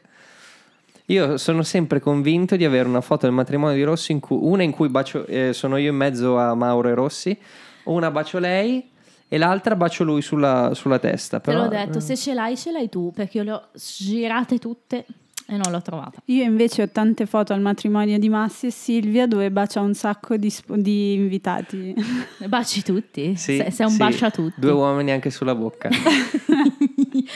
[1.07, 4.63] Io sono sempre convinto di avere una foto del matrimonio di Rossi, in cui, una
[4.65, 7.37] in cui bacio, eh, sono io in mezzo a Mauro e Rossi,
[7.85, 8.97] una bacio lei
[9.29, 11.39] e l'altra bacio lui sulla, sulla testa.
[11.41, 13.62] Te Però, l'ho detto, eh, se ce l'hai, ce l'hai tu, perché io le ho
[13.74, 15.05] girate tutte
[15.51, 16.20] e non l'ho trovata.
[16.26, 20.37] Io invece ho tante foto al matrimonio di Massi e Silvia dove bacia un sacco
[20.37, 21.95] di, sp- di invitati.
[22.49, 23.35] Baci tutti?
[23.37, 24.61] sì, Se- sei un sì, bacia tutti.
[24.61, 25.89] Due uomini anche sulla bocca.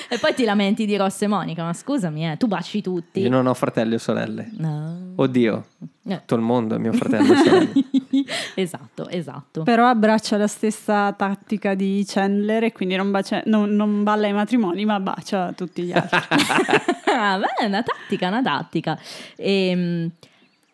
[0.08, 3.20] e poi ti lamenti di Ross e Monica, ma scusami, eh, tu baci tutti.
[3.20, 4.50] Io non ho fratelli o sorelle.
[4.58, 5.12] No.
[5.16, 5.64] Oddio,
[6.08, 6.18] Eh.
[6.18, 7.72] tutto il mondo è mio fratello e sorella.
[8.54, 9.62] esatto, esatto.
[9.62, 14.32] Però abbraccia la stessa tattica di Chandler e quindi non, bacia- non- non balla ai
[14.32, 16.18] matrimoni ma bacia tutti gli altri.
[17.14, 18.98] Ah, beh, è una tattica, una tattica.
[19.36, 20.10] Ehm,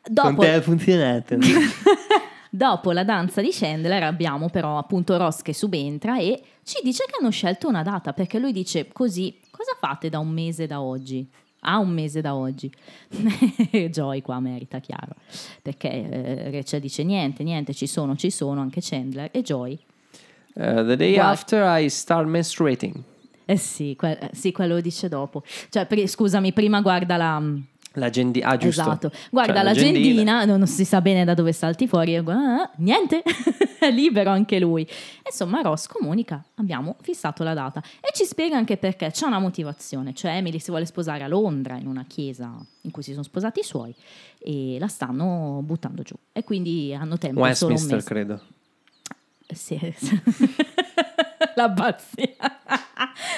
[0.04, 1.36] dopo, ha funzionato.
[2.48, 7.16] dopo la danza di Chandler abbiamo però appunto Ross che subentra e ci dice che
[7.20, 11.28] hanno scelto una data perché lui dice così, cosa fate da un mese da oggi?
[11.60, 12.70] Ah, un mese da oggi.
[13.90, 15.14] Joy qua merita, chiaro.
[15.62, 19.78] Perché eh, Rachel dice niente, niente, ci sono, ci sono, anche Chandler e Joy.
[20.54, 21.30] Uh, the day Guarda.
[21.30, 22.94] after I start menstruating.
[23.44, 25.42] Eh sì, que- eh, sì, quello dice dopo.
[25.70, 27.42] Cioè, pri- scusami, prima guarda la...
[27.92, 28.80] L'agendina, ah giusto.
[28.82, 33.22] Esatto, guarda Cioè, l'agendina, non, non si sa bene da dove salti fuori, ah, niente,
[33.78, 34.86] è libero anche lui.
[35.24, 40.14] Insomma, Ross comunica, abbiamo fissato la data e ci spiega anche perché c'è una motivazione,
[40.14, 43.60] cioè Emily si vuole sposare a Londra in una chiesa in cui si sono sposati
[43.60, 43.94] i suoi
[44.38, 48.06] e la stanno buttando giù e quindi hanno tempo solo un Westminster, mese.
[48.06, 48.42] credo.
[49.50, 49.78] Sì.
[51.56, 52.28] L'abbazia.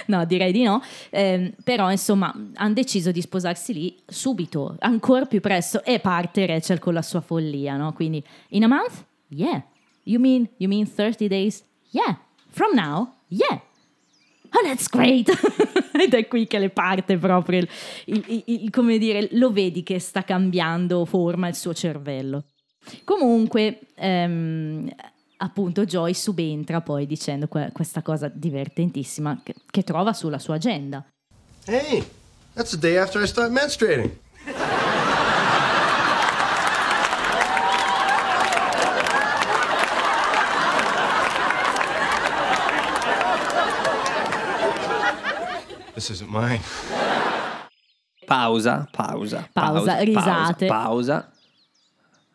[0.06, 0.82] no, direi di no.
[1.10, 6.78] Ehm, però, insomma, hanno deciso di sposarsi lì subito, ancora più presto, e parte Rachel
[6.78, 7.92] con la sua follia, no?
[7.92, 9.04] Quindi, in a month?
[9.28, 9.62] Yeah.
[10.04, 11.62] You mean, you mean 30 days?
[11.90, 12.18] Yeah.
[12.50, 13.12] From now?
[13.28, 13.60] Yeah.
[14.52, 15.30] Oh, that's great!
[15.94, 17.58] Ed è qui che le parte proprio
[18.06, 22.46] il- il- il- come dire, lo vedi che sta cambiando forma il suo cervello.
[23.04, 24.88] Comunque, ehm,
[25.42, 31.04] appunto, Joy subentra poi dicendo que- questa cosa divertentissima che, che trova sulla sua agenda.
[31.66, 32.06] Hey,
[32.54, 34.10] that's the day after I start menstruating.
[45.94, 46.60] This isn't mine.
[48.26, 49.48] Pausa, pausa.
[49.52, 50.66] Pausa, risate.
[50.66, 50.68] Pausa.
[50.68, 51.29] pausa.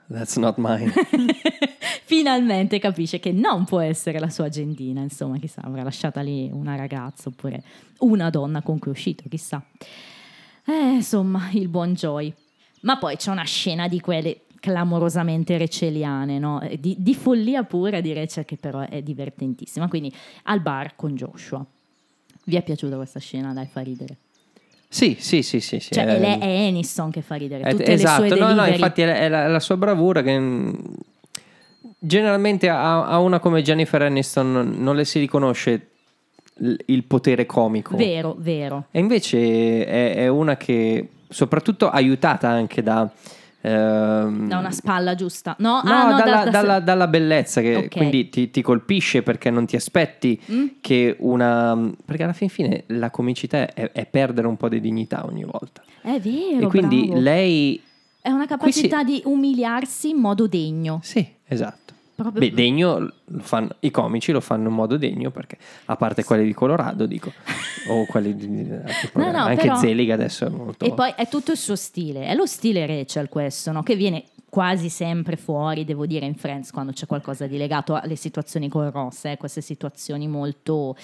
[0.08, 0.92] That's not mine.
[2.06, 6.76] Finalmente capisce che non può essere la sua agendina, insomma, chissà, avrà lasciata lì una
[6.76, 7.64] ragazza oppure
[8.00, 9.64] una donna con cui è uscito, chissà.
[10.66, 12.34] Eh, insomma, il buon Joy.
[12.82, 16.62] Ma poi c'è una scena di quelle clamorosamente receliane, no?
[16.62, 19.88] Eh, di, di follia pura di Rachel che però è divertentissima.
[19.88, 21.66] Quindi al bar con Joshua.
[22.48, 23.54] Vi è piaciuta questa scena?
[23.54, 24.18] Dai, fa ridere.
[24.96, 25.82] Sì, sì, sì, sì.
[25.82, 27.64] sì, Cioè, eh, è, lei- è Aniston che fa ridere.
[27.68, 28.74] eh, Tutte esatto, le sue no, no, delivery.
[28.76, 30.74] infatti è, è la, è la sua bravura che mm,
[32.00, 35.90] generalmente a, a una come Jennifer Aniston non, non le si riconosce
[36.60, 37.96] l- il potere comico.
[37.98, 38.86] Vero, vero.
[38.92, 43.10] E invece è, è una che, soprattutto aiutata anche da...
[43.70, 45.56] ehm, Da una spalla giusta.
[45.60, 47.88] No, No, ah, no dalla, da- da- dalla- dalla bellezza che Ok.
[47.90, 50.66] quindi ti, ti colpisce perché non ti aspetti Mm?
[50.82, 51.78] che una...
[52.06, 55.84] Perché alla fin fine la comicità è, è perdere un po' di dignità ogni volta.
[56.02, 56.66] È vero.
[56.66, 57.22] e quindi bravo.
[57.22, 57.82] lei...
[58.22, 61.00] È una qui si- capacità di umiliarsi in modo degno.
[61.04, 61.85] Sì, esatto.
[62.16, 66.54] Beh, degno, fanno- i comici lo fanno in modo degno perché, a parte quelli di
[66.54, 67.32] Colorado, dico,
[67.90, 68.70] o quelli di...
[68.72, 69.38] altri programmi.
[69.38, 70.86] no, anche però- Zeliga adesso è molto...
[70.86, 73.84] E poi è tutto il suo stile, è lo stile Rachel questo, no?
[73.84, 78.16] che viene quasi sempre fuori, devo dire, in Friends quando c'è qualcosa di legato alle
[78.16, 80.96] situazioni con Ross, eh, queste situazioni molto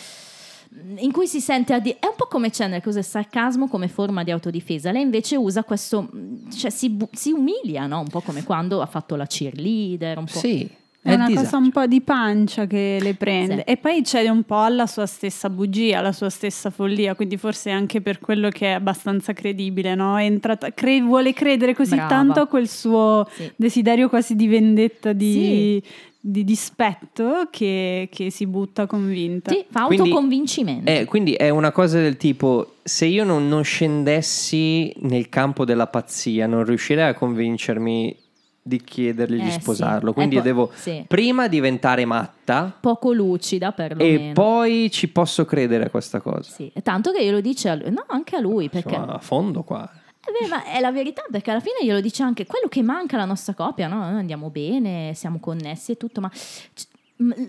[1.00, 3.68] in cui si sente a di- è un po' come Chandler che usa il sarcasmo
[3.68, 6.10] come forma di autodifesa lei invece usa questo
[6.56, 8.00] cioè si, bu- si umilia no?
[8.00, 10.40] un po' come quando ha fatto la cheerleader un po'.
[10.40, 10.70] Sì,
[11.04, 11.46] È una disagio.
[11.46, 13.72] cosa un po' di pancia che le prende Sì.
[13.72, 17.72] e poi cede un po' alla sua stessa bugia, alla sua stessa follia, quindi forse
[17.72, 20.18] è anche per quello che è abbastanza credibile, no?
[20.18, 22.08] È entrata, cre- vuole credere così Brava.
[22.10, 23.52] tanto a quel suo Sì.
[23.56, 25.82] desiderio quasi di vendetta, di,
[26.20, 29.50] di dispetto che, che si butta convinta.
[29.52, 33.64] Sì, fa Quindi- autoconvincimento Eh, quindi è una cosa del tipo, se io non, non
[33.64, 38.16] scendessi nel campo della pazzia, non riuscirei a convincermi
[38.64, 39.60] di chiedergli di Eh, sì.
[39.62, 40.14] sposarlo.
[40.14, 41.04] Quindi Eh, io devo sì.
[41.08, 46.52] prima diventare matta poco lucida perlomeno e poi ci posso credere a questa cosa.
[46.52, 49.64] Sì, tanto che glielo dice a lui, no, anche a lui, perché Insomma, a fondo
[49.64, 49.90] qua.
[50.24, 53.16] Eh beh, ma è la verità, perché alla fine glielo dice anche quello che manca
[53.16, 53.96] alla nostra coppia, no?
[54.02, 56.30] Noi andiamo bene, siamo connessi e tutto, ma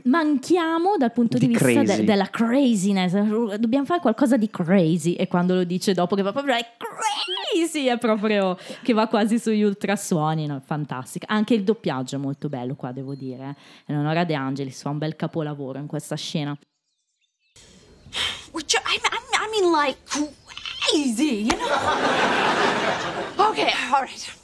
[0.04, 3.12] manchiamo dal punto di, Di vista de- della craziness,
[3.56, 7.86] dobbiamo fare qualcosa di crazy e quando lo dice dopo che va proprio è crazy,
[7.86, 10.60] è proprio che va quasi sugli ultrasuoni, no?
[10.64, 11.26] fantastico.
[11.28, 13.56] Anche il doppiaggio è molto bello qua, devo dire.
[13.56, 13.92] eh.
[13.92, 16.56] Eleonora De Angelis fa un bel capolavoro in questa scena.
[18.52, 19.00] Which I, I,
[19.34, 23.48] I mean, like crazy, you know.
[23.48, 24.36] okay, all right.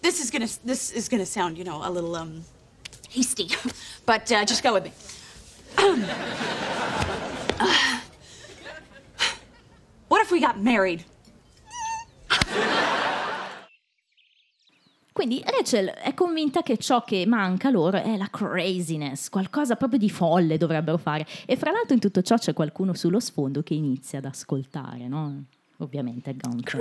[0.00, 2.42] This is gonna this is gonna sound, you know, a little um
[3.14, 3.48] hasty,
[4.06, 4.92] but uh, just go with me.
[7.58, 8.00] Uh,
[10.08, 11.04] what if we got married?
[15.12, 20.08] Quindi Rachel è convinta che ciò che manca loro è la craziness, qualcosa proprio di
[20.08, 21.26] folle dovrebbero fare.
[21.44, 25.44] E fra l'altro in tutto ciò c'è qualcuno sullo sfondo che inizia ad ascoltare, no?
[25.78, 26.80] Ovviamente è Gunther.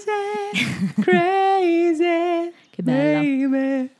[0.00, 3.18] Crazy, crazy, Che bella.
[3.20, 3.90] baby,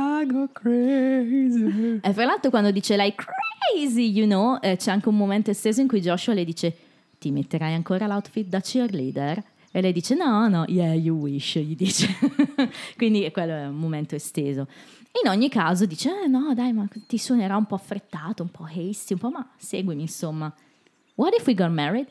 [0.00, 1.98] I go crazy.
[2.00, 5.80] E fra l'altro quando dice lei crazy, you know, eh, c'è anche un momento esteso
[5.80, 6.76] in cui Joshua le dice
[7.18, 9.42] ti metterai ancora l'outfit da cheerleader?
[9.72, 12.08] E lei dice no, no, yeah, you wish, gli dice.
[12.96, 14.68] Quindi quello è un momento esteso.
[15.20, 18.64] In ogni caso dice, eh, no dai, ma ti suonerà un po' affrettato, un po'
[18.64, 20.54] hasty, un po', ma seguimi insomma.
[21.16, 22.06] What if we got married?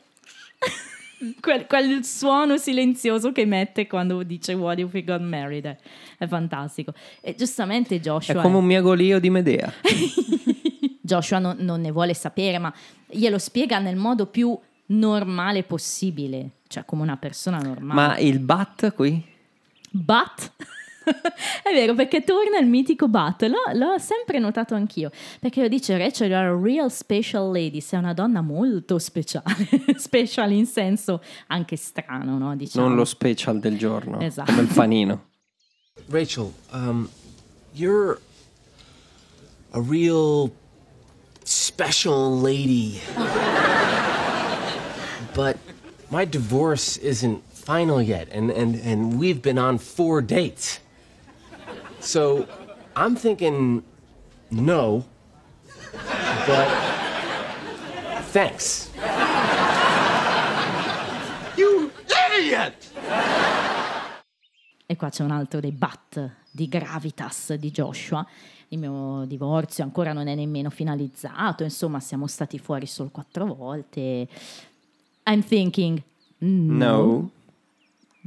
[1.40, 5.76] quel, quel suono silenzioso che mette quando dice what if we got married è,
[6.18, 6.92] è fantastico.
[7.20, 8.40] E giustamente È Joshua...
[8.40, 9.72] come un miagolio di Medea.
[11.00, 12.72] Joshua non, non ne vuole sapere, ma
[13.06, 17.94] glielo spiega nel modo più normale possibile, cioè come una persona normale.
[17.94, 19.24] Ma il bat qui?
[19.90, 20.52] But
[21.62, 25.96] è vero perché torna il mitico But, l'ho, l'ho sempre notato anch'io, perché lo dice
[25.96, 29.54] Rachel, you're a real special lady, sei una donna molto speciale,
[29.96, 32.54] special in senso anche strano, no?
[32.56, 32.86] Diciamo.
[32.86, 34.50] Non lo special del giorno, Esatto.
[34.52, 35.24] come il panino.
[36.08, 37.08] Rachel, um,
[37.72, 38.18] you're
[39.72, 40.50] a real
[41.44, 43.00] special lady.
[45.34, 45.56] but
[46.10, 50.80] my divorce isn't final yet, and, and, and we've been on four dates.
[51.98, 52.46] So
[52.94, 53.82] I'm thinking
[54.50, 55.04] no,
[56.46, 56.68] but
[58.30, 58.90] thanks.
[61.56, 61.90] You
[62.38, 62.74] idiot!
[64.86, 68.26] E qua c'è un altro dei but di gravitas di Joshua.
[68.68, 74.28] Il mio divorzio ancora non è nemmeno finalizzato, insomma, siamo stati fuori solo quattro volte.
[75.24, 76.02] I'm thinking
[76.38, 77.30] no, No.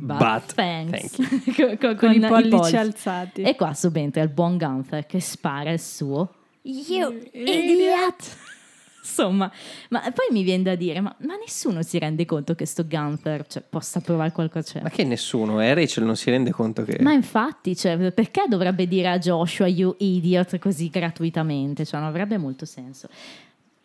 [0.02, 1.12] But, but thanks.
[1.12, 3.42] thank con, con- Con i con pollici alzati.
[3.42, 6.30] E qua subentra il buon Gunther che spara il suo
[6.64, 8.38] You idiot!
[9.04, 9.52] Insomma,
[9.90, 13.48] ma poi mi viene da dire, ma, ma nessuno si rende conto che sto Gunther
[13.48, 14.74] cioè, possa provare qualcosa?
[14.74, 15.74] Cioè, Ma che nessuno, eh?
[15.74, 17.00] Rachel non si rende conto che...
[17.02, 21.84] ma infatti, cioè, perché dovrebbe dire a Joshua, you idiot, così gratuitamente?
[21.84, 23.10] Cioè, non avrebbe molto senso.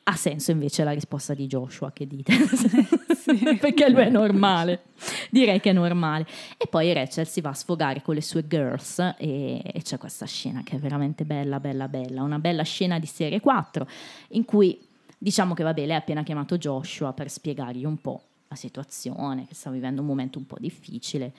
[0.02, 2.32] Ha senso invece la risposta di Joshua, che dite?
[3.60, 4.84] perché lui è normale.
[5.30, 6.26] Direi che è normale.
[6.56, 10.26] E poi Rachel si va a sfogare con le sue girls e, e c'è questa
[10.26, 12.22] scena che è veramente bella, bella, bella.
[12.22, 13.86] Una bella scena di serie 4
[14.28, 14.80] in cui
[15.18, 19.54] diciamo che vabbè, lei ha appena chiamato Joshua per spiegargli un po' la situazione, che
[19.54, 21.32] sta vivendo un momento un po' difficile,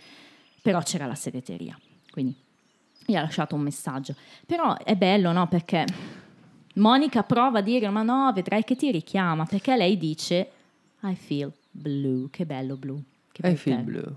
[0.62, 1.78] però c'era la segreteria,
[2.12, 2.36] quindi
[3.06, 4.16] gli ha lasciato un messaggio.
[4.46, 5.48] Però è bello, no?
[5.48, 5.86] Perché
[6.76, 10.52] Monica prova a dire, ma no, vedrai che ti richiama, perché lei dice,
[11.04, 13.02] I feel blue, che bello blu.
[13.32, 14.00] Che I bel feel termine.
[14.02, 14.16] blue.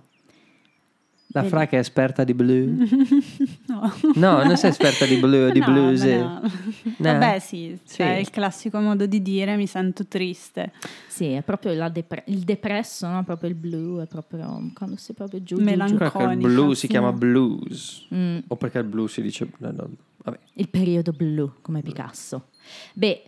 [1.33, 1.45] La?
[1.45, 2.85] Fra che è esperta di blu?
[3.69, 3.93] No.
[4.15, 6.03] No, non sei esperta di blu, di No, blues.
[6.03, 6.41] no.
[6.99, 7.13] No?
[7.13, 8.21] Vabbè, sì, cioè, Sì.
[8.21, 10.73] il classico modo di dire mi sento triste.
[11.07, 13.23] Sì, è proprio la depre- il depresso, no?
[13.23, 15.61] Proprio il blu, è proprio quando sei proprio giù.
[15.61, 16.19] Melanconico.
[16.19, 16.87] Perché il blu si sì.
[16.89, 18.07] chiama blues.
[18.13, 18.39] Mm.
[18.49, 19.49] O perché il blu si dice...
[19.59, 19.89] no, no,
[20.25, 20.39] Vabbè.
[20.55, 22.49] Il periodo blu, come Picasso.
[22.93, 23.23] Beh,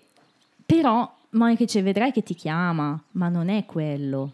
[0.67, 4.33] però Monica dice, vedrai che ti chiama, ma non è quello.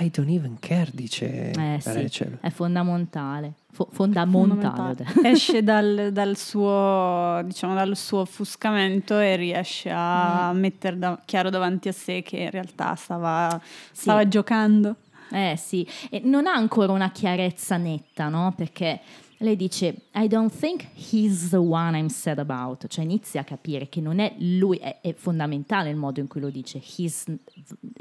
[0.00, 3.52] I don't even care, dice Eh sì, è fondamentale.
[3.72, 4.94] Fo- fondamentale.
[4.94, 5.20] detto.
[5.26, 10.58] Esce dal, dal suo, diciamo, dal suo offuscamento e riesce a Mm.
[10.58, 13.60] mettere da- chiaro davanti a sé che in realtà stava,
[13.92, 14.96] stava giocando.
[15.30, 18.52] Eh sì, e non ha ancora una chiarezza netta, no?
[18.56, 19.00] Perché
[19.38, 22.86] lei dice, I don't think he's the one I'm sad about.
[22.86, 26.40] Cioè inizia a capire che non è lui, è, è fondamentale il modo in cui
[26.40, 26.80] lo dice.
[26.96, 27.24] He's,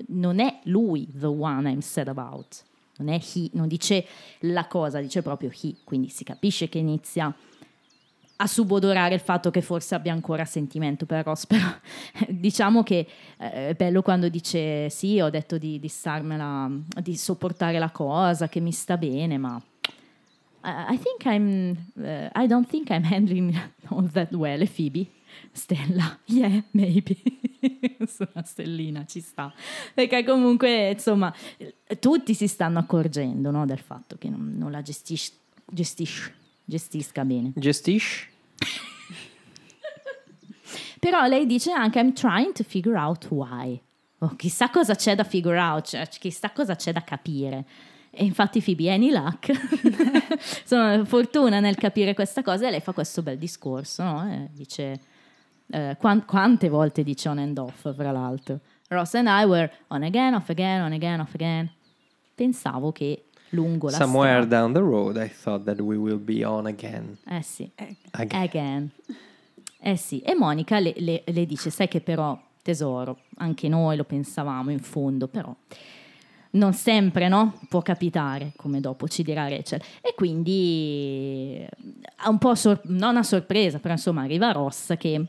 [0.07, 2.63] non è lui the one I'm sad about.
[2.97, 4.05] Non è he, non dice
[4.41, 5.75] la cosa, dice proprio he.
[5.83, 7.35] Quindi si capisce che inizia
[8.37, 11.65] a subodorare il fatto che forse abbia ancora sentimento per Ross, però
[12.27, 13.07] diciamo che
[13.37, 16.69] eh, è bello quando dice sì, ho detto di, di starmela,
[17.01, 19.61] di sopportare la cosa, che mi sta bene, ma
[20.65, 23.55] I think I'm, eh, I don't think I'm handling
[23.89, 25.07] all that well, e Phoebe?
[25.51, 27.17] Stella, yeah, maybe.
[28.33, 29.53] Una stellina ci sta.
[29.93, 31.33] Perché comunque, insomma,
[31.99, 35.33] tutti si stanno accorgendo no, del fatto che non, non la gestisce,
[35.65, 37.51] gestisce, gestisca bene.
[37.55, 38.33] Gestisci?
[40.99, 43.79] Però lei dice anche I'm trying to figure out why.
[44.19, 47.65] Oh, chissà cosa c'è da figure out, cioè, chissà cosa c'è da capire.
[48.09, 49.51] E infatti Phoebe any luck.
[50.63, 54.47] Sono fortuna nel capire questa cosa e lei fa questo bel discorso, no?
[54.51, 54.99] Dice
[55.71, 58.59] eh, quan- quante volte dice on and off, fra l'altro.
[58.89, 61.69] Ross and I were on again, off again, on again, off again.
[62.35, 64.55] Pensavo che lungo la Somewhere strada.
[64.59, 67.17] down the road I thought that we will be on again.
[67.27, 67.69] Eh sì.
[68.11, 68.41] Again.
[68.41, 68.91] Again.
[69.79, 74.03] Eh sì, e Monica le, le- le dice, sai che però, tesoro, anche noi lo
[74.03, 75.55] pensavamo in fondo, però
[76.55, 77.59] non sempre, no?
[77.69, 79.81] Può capitare, come dopo ci dirà Rachel.
[80.01, 81.69] E quindi, eh,
[82.17, 85.25] ha un po' sor- non a sorpresa, però insomma arriva Ross che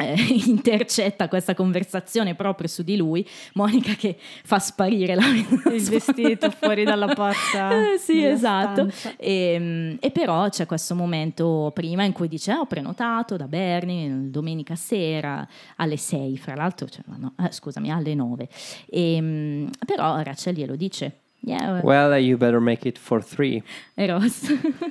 [0.00, 0.14] eh,
[0.46, 6.84] intercetta questa conversazione proprio su di lui, Monica che fa sparire la Il vestito fuori
[6.84, 8.88] dalla porta Eh, sì, esatto.
[9.16, 14.30] E, e però c'è questo momento prima in cui dice: "Ah, Ho prenotato da Bernie
[14.30, 15.46] domenica sera
[15.76, 18.48] alle 6, fra l'altro, cioè, no, eh, scusami, alle 9.
[18.88, 23.62] E, mm, però Rachel glielo dice: Yeah, Well, you better make it for three.
[23.94, 24.48] e Ross.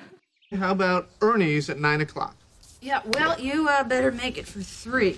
[0.52, 2.34] How about Ernie's at 9 o'clock?
[2.80, 5.18] Yeah, well, you uh, better make it for three.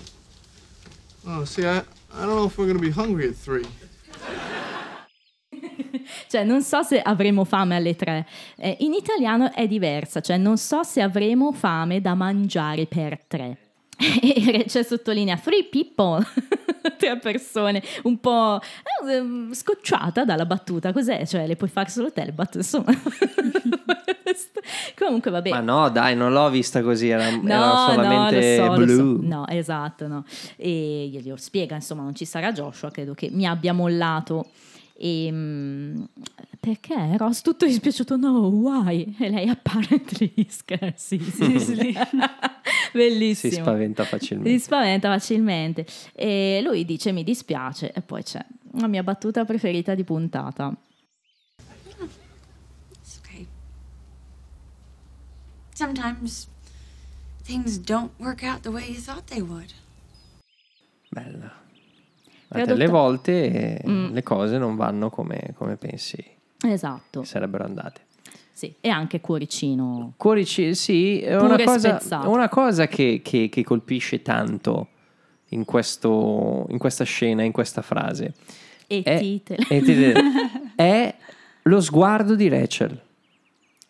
[1.26, 1.82] Oh, see, I,
[2.14, 3.62] I don't know if we're going to be hungry at 3.
[6.28, 8.26] cioè, non so se avremo fame alle 3.
[8.78, 13.69] in italiano è diversa, cioè, non so se avremo fame da mangiare per 3.
[14.22, 16.24] E Rachel sottolinea three people,
[16.96, 20.92] tre persone, un po' eh, ehm, scocciata dalla battuta.
[20.92, 21.26] Cos'è?
[21.26, 22.92] Cioè, le puoi fare solo te battute, insomma.
[24.96, 25.50] Comunque, vabbè.
[25.50, 28.96] Ma no, dai, non l'ho vista così, era, era No, solamente no, so, blu.
[28.96, 29.18] so.
[29.26, 30.24] No, esatto, no.
[30.56, 34.46] E glielo spiega, insomma, non ci sarà Joshua, credo che mi abbia mollato.
[34.96, 36.02] E, mm,
[36.60, 38.16] perché Ross tutto dispiaciuto?
[38.16, 39.14] No, why?
[39.18, 41.18] E lei apparently scherzi.
[42.94, 43.52] Bellissimo.
[43.52, 44.58] Si spaventa Si facilmente.
[44.58, 45.86] spaventa facilmente.
[46.14, 47.92] E lui dice mi dispiace.
[47.92, 48.44] E poi c'è
[48.78, 50.74] la mia battuta preferita di puntata.
[53.00, 53.46] It's okay.
[55.74, 56.48] Sometimes
[57.44, 59.72] things don't work out the way you thought they would.
[61.08, 61.58] Bella.
[62.48, 64.12] Delle volte eh, Mm.
[64.12, 66.16] le cose non vanno come, come pensi
[66.62, 67.22] Esatto.
[67.22, 68.00] sarebbero andate.
[68.60, 68.74] Sì.
[68.78, 70.12] E anche cuoricino.
[70.18, 74.88] Cuorici, sì, è una cosa, una cosa che, che- che colpisce tanto
[75.50, 78.34] in, questo, in questa scena, in questa frase.
[78.86, 79.62] E È- titolo.
[79.66, 80.20] e titolo.
[80.76, 81.14] È
[81.62, 83.00] lo sguardo di Rachel.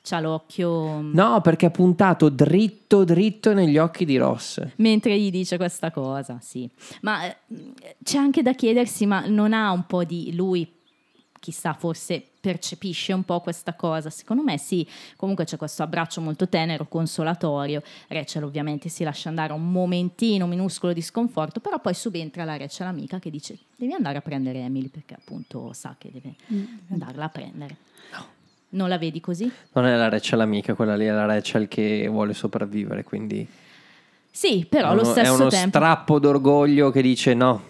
[0.04, 1.00] C'ha l'occhio...
[1.00, 4.64] No, perché è puntato dritto dritto negli occhi di Ross.
[4.76, 6.70] Mentre gli dice questa cosa, sì.
[7.02, 7.36] Ma eh,
[8.04, 10.66] c'è anche da chiedersi, ma non ha un po' di lui,
[11.40, 14.08] chissà, forse percepisce un po' questa cosa?
[14.10, 14.86] Secondo me sì,
[15.16, 17.82] comunque c'è questo abbraccio molto tenero, consolatorio.
[18.08, 22.86] Rachel ovviamente si lascia andare un momentino minuscolo di sconforto, però poi subentra la Rachel
[22.86, 26.34] amica che dice devi andare a prendere Emily perché appunto sa che deve
[26.90, 27.76] andarla a prendere.
[28.72, 29.50] Non la vedi così?
[29.72, 33.44] Non è la Rachel amica, quella lì è la Rachel che vuole sopravvivere, quindi
[34.30, 35.76] Sì, però è allo uno, è stesso uno tempo...
[35.76, 37.62] strappo d'orgoglio che dice no,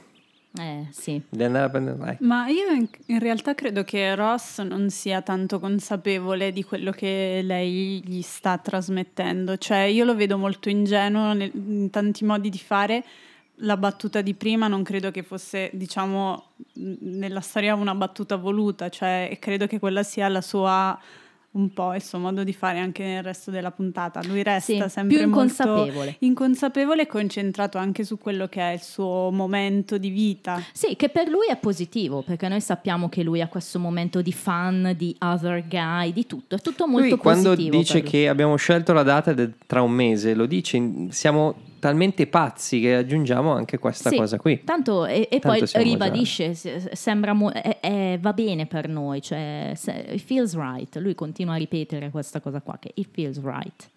[0.59, 1.23] Eh, sì.
[1.29, 1.97] devi andare a prendere...
[1.97, 2.17] Vai.
[2.21, 7.41] Ma io in, in realtà credo che Ross non sia tanto consapevole di quello che
[7.45, 9.57] lei gli sta trasmettendo.
[9.57, 13.05] Cioè, io lo vedo molto ingenuo nel- in tanti modi di fare.
[13.63, 16.45] La battuta di prima non credo che fosse, diciamo,
[16.75, 20.99] nella storia una battuta voluta, cioè, e credo che quella sia la sua
[21.53, 24.21] un po' il suo modo di fare anche nel resto della puntata.
[24.25, 26.17] Lui resta Sì, sempre più molto inconsapevole.
[26.21, 30.63] inconsapevole e concentrato anche su quello che è il suo momento di vita.
[30.73, 34.33] Sì, che per lui è positivo, perché noi sappiamo che lui ha questo momento di
[34.33, 37.77] fan, di other guy, di tutto, è tutto molto Lui quando positivo.
[37.77, 38.11] dice per lui.
[38.11, 40.81] che abbiamo scelto la data ed è tra un mese, lo dice,
[41.11, 44.63] siamo talmente pazzi che aggiungiamo anche questa Sì, cosa qui.
[44.63, 49.21] Tanto, e, e Tanto poi ribadisce, se- sembra mo- è- è- va bene per noi,
[49.21, 50.95] cioè se- it feels right.
[50.99, 53.91] Lui continua a ripetere questa cosa qua, che it feels right.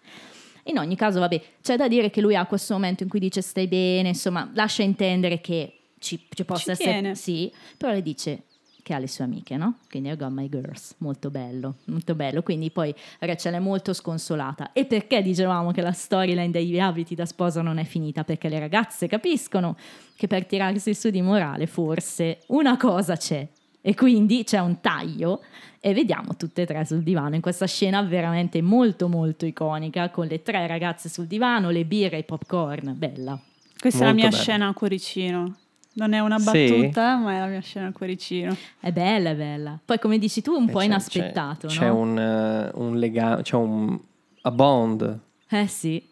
[0.64, 3.42] In ogni caso, vabbè, c'è da dire che lui ha questo momento in cui dice
[3.42, 6.90] stai bene, insomma, lascia intendere che ci, ci possa Ci essere...
[7.00, 7.14] tiene.
[7.14, 8.42] Sì, però le dice
[8.84, 9.78] che ha le sue amiche, no?
[9.88, 12.42] Quindi I got my girls, molto bello, molto bello.
[12.42, 14.72] Quindi poi Rachel è molto sconsolata.
[14.74, 18.24] E perché dicevamo che la storyline degli abiti da sposa non è finita?
[18.24, 19.74] Perché le ragazze capiscono
[20.16, 23.48] che per tirarsi su di morale forse una cosa c'è.
[23.80, 25.42] E quindi c'è un taglio
[25.80, 30.26] e vediamo tutte e tre sul divano in questa scena veramente molto molto iconica con
[30.26, 33.38] le tre ragazze sul divano, le birre e i popcorn, bella.
[33.78, 34.42] Questa è la Molto mia bello.
[34.42, 35.56] scena a cuoricino.
[35.96, 36.44] Non è una Sì?
[36.44, 38.56] battuta, ma è la mia scena a cuoricino.
[38.80, 39.78] È bella, è bella.
[39.84, 41.96] Poi come dici tu un Eh, po' c'è- inaspettato, c'è, C'è no?
[41.98, 43.98] un, eh, un legame, c'è un
[44.42, 45.18] a bond
[45.50, 46.02] Eh sì.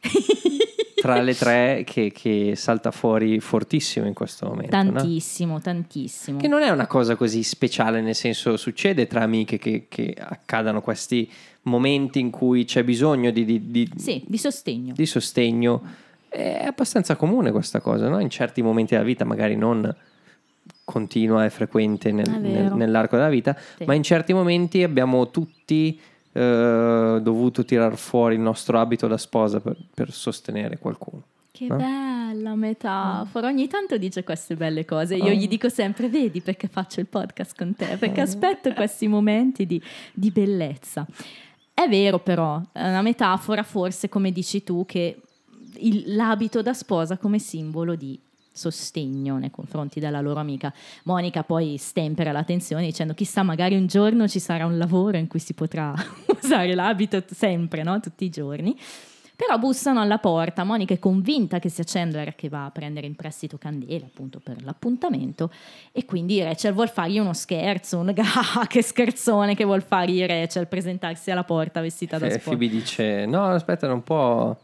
[0.96, 4.76] tra le tre che, che salta fuori fortissimo in questo momento.
[4.82, 4.92] no?
[4.92, 6.38] Tantissimo, tantissimo.
[6.38, 10.80] Che non è una cosa così speciale, nel senso succede tra amiche che, che accadano
[10.80, 11.30] questi
[11.62, 14.92] momenti in cui c'è bisogno di, di- di- Sì, di sostegno.
[14.94, 16.04] di sostegno.
[16.36, 18.18] È abbastanza comune questa cosa, no?
[18.20, 19.94] In certi momenti della vita, magari non
[20.84, 23.84] continua e frequente nel- È nel- nell'arco della vita, Sì.
[23.84, 25.98] ma in certi momenti abbiamo tutti
[26.32, 31.22] eh, dovuto tirar fuori il nostro abito da sposa per, per sostenere qualcuno.
[31.50, 31.76] Che no?
[31.76, 33.46] bella metafora.
[33.46, 35.14] Ogni tanto dice queste belle cose.
[35.16, 35.30] Io Oh.
[35.30, 37.96] gli dico sempre: Vedi perché faccio il podcast con te?
[37.96, 39.80] Perché aspetto questi momenti di,
[40.12, 41.06] di bellezza.
[41.72, 45.16] È vero, però, è una metafora, forse, come dici tu, che
[45.80, 48.18] il- l'abito da sposa come simbolo di
[48.56, 50.72] sostegno nei confronti della loro amica.
[51.04, 55.26] Monica poi stempera la tensione dicendo chissà magari un giorno ci sarà un lavoro in
[55.28, 55.94] cui si potrà
[56.42, 58.00] usare l'abito sempre, no?
[58.00, 58.76] tutti i giorni.
[59.36, 63.14] Però bussano alla porta, Monica è convinta che sia Chandler che va a prendere in
[63.14, 65.50] prestito candela appunto per l'appuntamento
[65.92, 70.66] e quindi Rachel vuol fargli uno scherzo, un ah, che scherzone che vuol fargli Rachel
[70.68, 72.48] presentarsi alla porta vestita da E sposa.
[72.48, 74.56] Phoebe dice: No, aspetta, non può.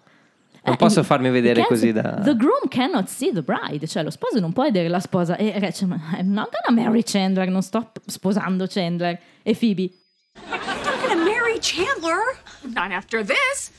[0.64, 2.20] Non Eh, posso farmi vedere così da.
[2.22, 5.36] The groom cannot see the bride, cioè lo sposo non può vedere la sposa.
[5.36, 9.18] E Rachel, "Ma I'm not gonna marry Chandler, non sto sposando Chandler.
[9.42, 9.90] E Phoebe,
[10.48, 10.60] I'm
[11.00, 12.38] gonna marry Chandler.
[12.62, 13.72] Not after this.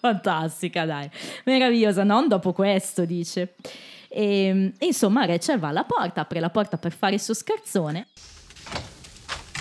[0.00, 1.10] fantastica, dai,
[1.44, 3.54] meravigliosa, non dopo questo, dice.
[4.08, 8.06] E, insomma, Rachel va alla porta, apre la porta per fare il suo scherzone.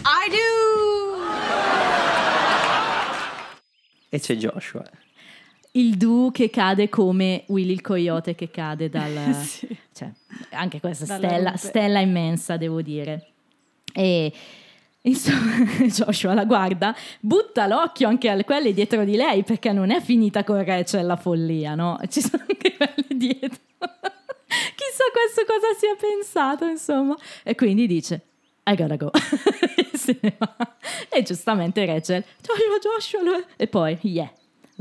[0.03, 1.21] I do.
[4.09, 4.83] E c'è Joshua.
[5.75, 9.33] Il Du che cade come Willy il coyote che cade dal...
[9.43, 9.67] Sì.
[9.91, 10.11] cioè,
[10.51, 13.29] anche questa stella, stella immensa, devo dire.
[13.91, 14.31] E
[15.01, 19.99] insomma, Joshua la guarda, butta l'occhio anche a quelle dietro di lei perché non è
[19.99, 21.99] finita con Rachel la follia, no?
[22.07, 23.59] Ci sono anche quelle dietro.
[24.75, 27.17] Chissà questo cosa sia pensato, insomma.
[27.41, 28.21] E quindi dice,
[28.65, 29.09] I gotta go.
[29.91, 30.31] e.
[31.09, 34.31] E giustamente Rachel, Joshua, Joshua, lo-" e poi, yeah.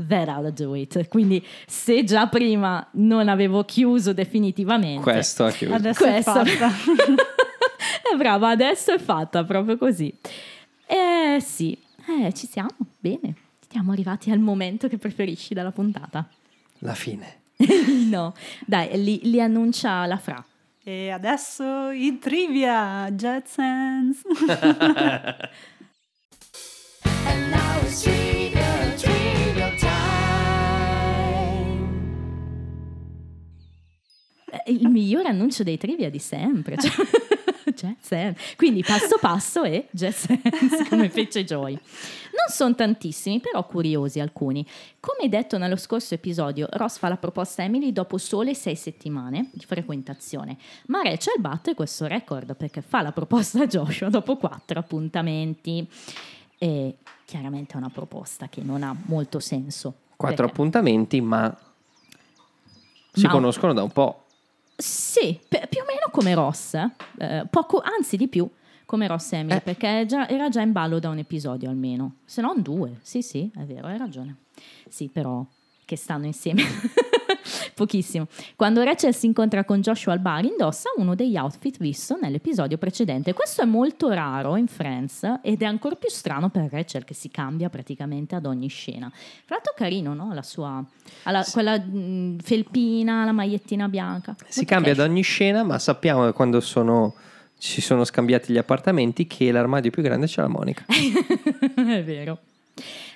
[0.07, 1.07] That I'll do it.
[1.07, 5.73] Quindi, se già prima non avevo chiuso definitivamente, Questo ha chiuso.
[5.73, 6.71] Adesso Questa- è fatta.
[8.13, 10.13] è brava, adesso è fatta proprio così.
[10.85, 11.77] Eh sì,
[12.07, 12.69] eh, ci siamo,
[12.99, 13.35] bene.
[13.69, 16.27] Siamo arrivati al momento che preferisci dalla puntata.
[16.79, 17.39] La fine.
[18.09, 18.33] no,
[18.65, 20.43] dai, li, li annuncia la Fra.
[20.83, 23.47] E adesso i trivia, Jet
[34.67, 36.77] Il migliore annuncio dei trivia di sempre.
[36.77, 36.91] Cioè,
[37.73, 38.55] Jet Sense.
[38.55, 41.73] Quindi passo passo e Jet Sense, come fece Joy.
[41.73, 44.65] Non sono tantissimi, però curiosi alcuni.
[44.99, 49.49] Come detto nello scorso episodio, Ross fa la proposta a Emily dopo sole sei settimane
[49.53, 50.57] di frequentazione,
[50.87, 55.87] ma Rachel batte questo record perché fa la proposta a Joshua dopo quattro appuntamenti.
[56.57, 59.93] E chiaramente è una proposta che non ha molto senso.
[60.15, 61.55] Quattro perché- appuntamenti, ma
[63.11, 64.22] si Ma- conoscono da un po'.
[64.83, 67.45] Sì, pe- più o meno come Ross, eh.
[67.49, 68.49] Poco, anzi di più
[68.85, 69.61] come Ross e Emily, Eh.
[69.61, 72.99] perché già- era già in ballo da un episodio almeno, se non due.
[73.01, 74.35] Sì, sì, è vero, hai ragione.
[74.89, 75.43] Sì, però
[75.85, 76.63] che stanno insieme.
[77.75, 78.27] Pochissimo.
[78.55, 83.33] Quando Rachel si incontra con Joshua al bar, indossa uno degli outfit visto nell'episodio precedente.
[83.33, 87.29] Questo è molto raro in Friends ed è ancora più strano per Rachel che si
[87.29, 89.09] cambia praticamente ad ogni scena.
[89.13, 90.33] Fra l'altro carino, no?
[90.33, 90.83] La sua
[91.23, 94.35] ha la- quella mh, felpina, la magliettina bianca.
[94.47, 95.09] Si Molto cambia ad casual.
[95.09, 97.15] ogni scena, ma sappiamo che quando sono,
[97.57, 100.85] si sono scambiati gli appartamenti che l'armadio più grande c'è la Monica.
[100.89, 102.39] è vero.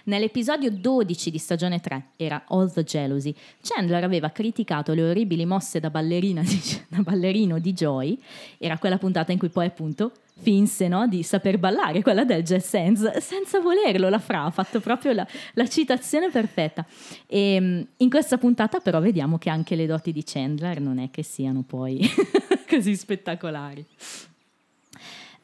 [0.08, 3.36] Nell'episodio 12 di stagione 3 era All the Jealousy.
[3.62, 8.18] Chandler aveva criticato le orribili mosse da, ballerina di- da ballerino di Joy.
[8.58, 12.74] Era quella puntata in cui poi appunto finse no, di saper ballare, quella del jazz
[12.74, 14.08] hands, senza volerlo.
[14.08, 16.86] La Fra ha fatto proprio la, la citazione perfetta.
[17.26, 21.10] E mm, in questa puntata però vediamo che anche le doti di Chandler non è
[21.12, 22.00] che siano poi
[22.66, 23.86] così spettacolari.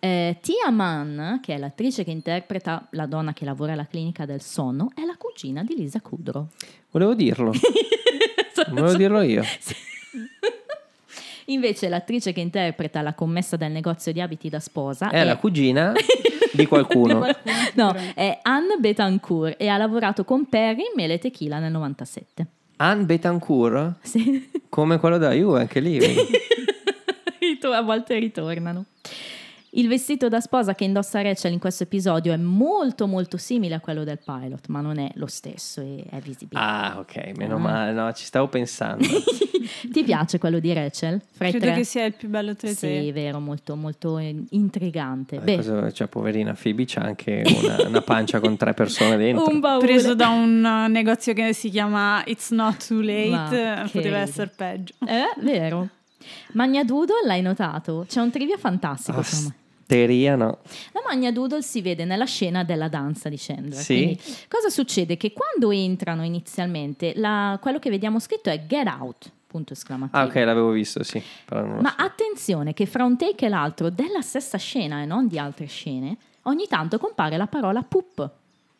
[0.05, 4.41] Eh, Tia Mann, che è l'attrice che interpreta la donna che lavora alla clinica del
[4.41, 6.47] sonno, è la cugina di Lisa Kudrow.
[6.91, 7.53] Volevo dirlo,
[8.67, 9.43] volevo dirlo io.
[11.45, 15.93] Invece l'attrice che interpreta la commessa del negozio di abiti da sposa È la cugina
[16.51, 17.25] di qualcuno.
[17.75, 22.45] no, è Anne Betancourt e ha lavorato con Perry in Mele Tequila nel 97.
[22.75, 24.49] Anne Betancourt, Sì.
[24.67, 25.97] come quello da Juve, anche lì.
[27.73, 28.85] A volte ritornano.
[29.75, 33.79] Il vestito da sposa che indossa Rachel in questo episodio è molto molto simile a
[33.79, 36.59] quello del pilot, ma non è lo stesso e è visibile.
[36.61, 37.59] Ah, ok, meno Ah.
[37.59, 39.03] male, no, ci stavo pensando.
[39.91, 41.19] Ti piace quello di Rachel?
[41.31, 41.75] Fra Credo tre?
[41.75, 43.01] che sia il più bello tra i tre.
[43.01, 45.37] Sì, vero, molto, molto intrigante.
[45.37, 49.47] Eh, Beh, cosa- cioè, poverina Phoebe c'ha anche una, una pancia con tre persone dentro.
[49.49, 49.83] un baule.
[49.85, 53.49] Preso da un uh, negozio che si chiama It's Not Too Late, Ma
[53.81, 54.93] eh, che poteva essere peggio.
[55.07, 55.87] Eh, vero.
[56.53, 58.05] Magna Doodle l'hai notato?
[58.07, 59.19] C'è un trivia fantastico.
[59.19, 59.23] Ah,
[59.83, 60.59] Asteria, no.
[60.93, 63.73] La Magna Doodle si vede nella scena della danza di Chandler.
[63.79, 63.95] Sì.
[63.95, 65.17] Quindi, cosa succede?
[65.17, 70.17] Che quando entrano inizialmente, la- quello che vediamo scritto è Get Out, punto esclamativo.
[70.17, 71.21] Ah, ok, l'avevo visto, sì.
[71.49, 72.03] Ma so.
[72.03, 76.17] attenzione che fra un take e l'altro della stessa scena e non di altre scene,
[76.43, 78.29] ogni tanto compare la parola poop.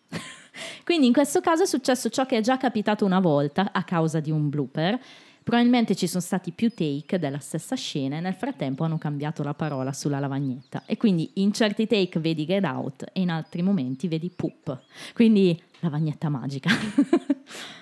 [0.83, 4.19] Quindi in questo caso è successo ciò che è già capitato una volta a causa
[4.19, 4.99] di un blooper.
[5.43, 9.53] Probabilmente ci sono stati più take della stessa scena e nel frattempo hanno cambiato la
[9.53, 10.83] parola sulla lavagnetta.
[10.85, 14.79] E quindi in certi take vedi get out e in altri momenti vedi poop.
[15.13, 16.69] Quindi lavagnetta magica.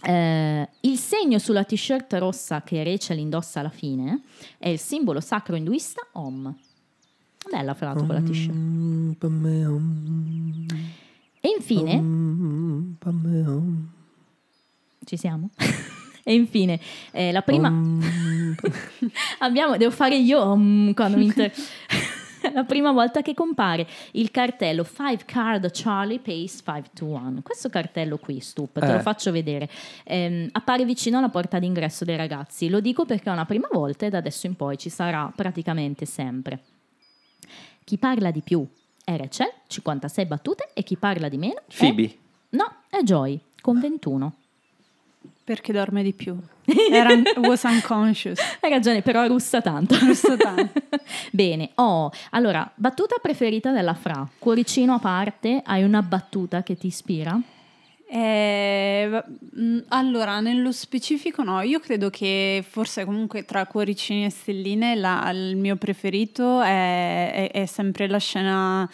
[0.00, 4.20] Eh, il segno sulla t-shirt rossa che Rachel indossa alla fine
[4.56, 6.54] è il simbolo sacro induista Om.
[7.50, 8.54] Bella fra l'altro quella t-shirt.
[11.40, 12.00] E infine,
[15.04, 15.50] ci siamo?
[16.28, 16.78] e infine,
[17.12, 17.70] eh, la prima...
[17.70, 18.52] Mm.
[19.40, 21.50] Abbiamo, devo fare io mm, quando mi inter...
[22.52, 27.40] la prima volta che compare il cartello 5 card Charlie Pace 521.
[27.40, 28.92] Questo cartello qui, stup, te Eh.
[28.92, 29.70] lo faccio vedere.
[30.04, 32.68] Ehm, appare vicino alla porta d'ingresso dei ragazzi.
[32.68, 36.04] Lo dico perché è una prima volta e da adesso in poi ci sarà praticamente
[36.04, 36.60] sempre.
[37.84, 38.66] Chi parla di più
[39.02, 41.74] è Rachel, 56 battute, e chi parla di meno è...
[41.74, 42.16] Phoebe.
[42.50, 44.34] No, è Joy, con 21.
[45.44, 46.36] Perché dorme di più.
[46.92, 48.38] Era, was unconscious.
[48.60, 49.96] Hai ragione, però russa tanto.
[49.98, 50.80] Russa tanto.
[51.32, 56.88] Bene, oh, allora, battuta preferita della Fra, cuoricino a parte, hai una battuta che ti
[56.88, 57.40] ispira?
[58.10, 59.22] Eh,
[59.58, 65.30] mm, allora, nello specifico no, io credo che forse comunque tra cuoricini e stelline la-
[65.30, 68.88] il mio preferito è, è- è sempre la scena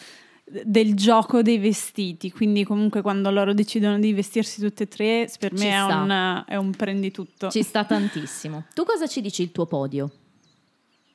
[0.44, 5.52] del gioco dei vestiti, quindi comunque quando loro decidono di vestirsi tutte e tre, per
[5.54, 7.48] me è un, è un prendi tutto.
[7.50, 8.64] Ci sta tantissimo.
[8.74, 10.10] Tu cosa ci dici il tuo podio?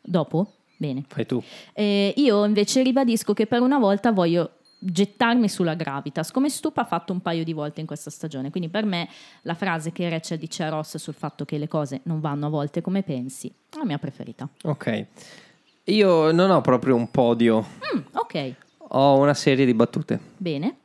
[0.01, 0.53] Dopo?
[0.77, 1.03] Bene.
[1.07, 1.41] Fai tu.
[1.73, 6.85] Eh, io invece ribadisco che per una volta voglio gettarmi sulla gravitas, come Stupa ha
[6.85, 8.49] fatto un paio di volte in questa stagione.
[8.49, 9.10] Quindi per me
[9.41, 12.49] la frase che Rachel dice a Ross sul fatto che le cose non vanno a
[12.49, 14.47] volte come pensi, è la mia preferita.
[14.64, 15.06] Ok.
[15.85, 17.65] Io non ho proprio un podio,
[17.95, 18.56] Mm, ok,
[18.89, 20.19] ho una serie di battute.
[20.37, 20.75] bene.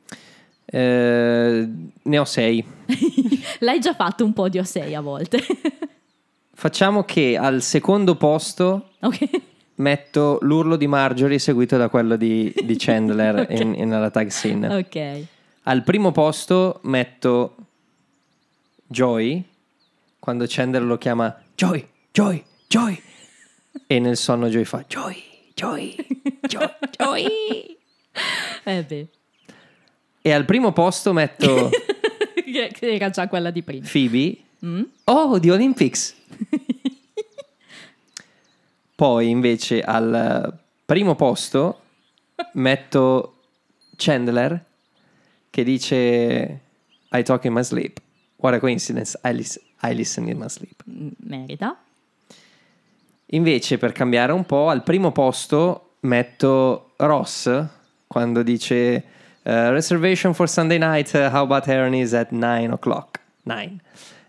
[0.65, 1.69] Eh,
[2.01, 2.63] ne ho sei.
[3.59, 5.39] L'hai già fatto un podio a 6 a volte.
[6.57, 9.29] Facciamo che al secondo posto ok.
[9.75, 14.75] metto l'urlo di Marjorie seguito da quello di, di Chandler in, in- nella tag scene.
[14.75, 15.27] Ok.
[15.63, 17.55] Al primo posto metto
[18.87, 19.43] Joy,
[20.19, 23.01] quando Chandler lo chiama Joy, Joy, Joy.
[23.87, 25.15] E nel sonno Joy fa Joy,
[25.53, 25.95] Joy,
[26.41, 27.77] Joy, Joy.
[28.67, 29.07] Eh beh,
[30.21, 31.69] E al primo posto metto
[32.43, 33.87] che era già quella di prima.
[33.87, 34.37] Phoebe.
[34.65, 34.81] Mm?
[35.05, 36.15] Oh, di Olympics.
[38.95, 41.81] Poi invece al primo posto
[42.53, 43.41] metto
[43.97, 44.63] Chandler
[45.49, 46.59] che dice
[47.11, 47.99] I talk in my sleep.
[48.37, 50.81] What a coincidence, I, lis- I listen in my sleep.
[50.85, 51.77] Merita.
[53.27, 57.65] Invece per cambiare un po' al primo posto metto Ross
[58.07, 59.03] quando dice
[59.45, 63.19] uh, reservation for Sunday night, uh, how about Aaron is at 9 o'clock?
[63.45, 63.81] 9.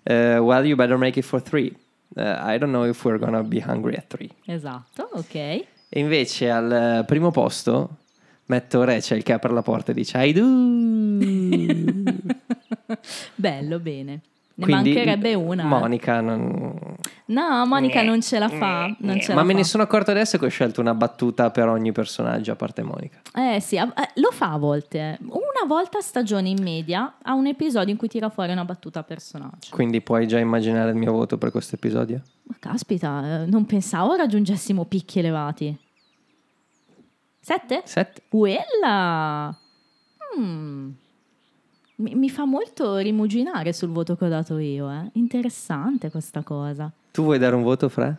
[0.08, 1.76] Uh, well, you better make it for 3.
[2.16, 4.30] Uh, I don't know if we're gonna be hungry at 3.
[4.46, 5.34] Esatto, ok.
[5.88, 7.98] E invece al eh, primo posto
[8.46, 10.44] metto Rachel che apre la porta e dice I do.
[13.34, 14.20] Bello, bene.
[14.58, 15.64] Ne Quindi, mancherebbe una.
[15.64, 15.66] eh.
[15.66, 16.96] Monica non...
[17.26, 18.86] No, Monica non ce la fa.
[19.00, 19.58] Non ce Ma la me fa.
[19.58, 23.20] ne sono accorto adesso che ho scelto una battuta per ogni personaggio a parte Monica.
[23.34, 25.18] Eh sì, eh, lo fa a volte.
[25.26, 29.00] Una volta a stagione in media ha un episodio in cui tira fuori una battuta
[29.00, 29.68] a personaggio.
[29.72, 32.22] Quindi puoi già immaginare il mio voto per questo episodio?
[32.44, 35.78] Ma caspita, eh, non pensavo raggiungessimo picchi elevati.
[37.40, 37.82] Sette?
[37.84, 38.22] 7.
[38.30, 39.54] Quella!
[40.38, 40.90] Mm.
[41.96, 44.90] Mi, mi fa molto rimuginare sul voto che ho dato io.
[44.90, 45.10] Eh.
[45.14, 46.90] Interessante questa cosa.
[47.10, 48.16] Tu vuoi dare un voto, Fra?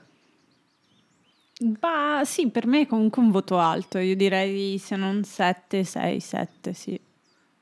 [1.79, 3.97] Ma sì, per me è comunque un voto alto.
[3.97, 6.99] Io direi se non 7, 6, 7, sì.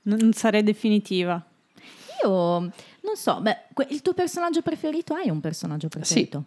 [0.04, 1.44] Non sarei definitiva.
[2.24, 3.58] Io non so, beh,
[3.90, 5.14] il tuo personaggio preferito?
[5.14, 6.44] Hai un personaggio preferito?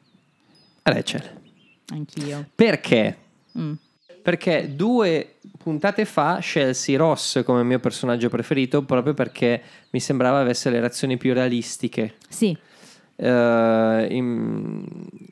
[0.83, 1.41] Rachel.
[1.89, 2.49] Anch'io.
[2.55, 3.19] Perché?
[3.59, 3.73] Mm.
[4.23, 5.38] Perché due
[5.69, 11.19] puntate fa scelsi Ross come mio personaggio preferito proprio perché mi sembrava avesse le reazioni
[11.19, 12.15] più realistiche.
[12.29, 12.57] Sì,
[13.21, 14.83] Eh, in-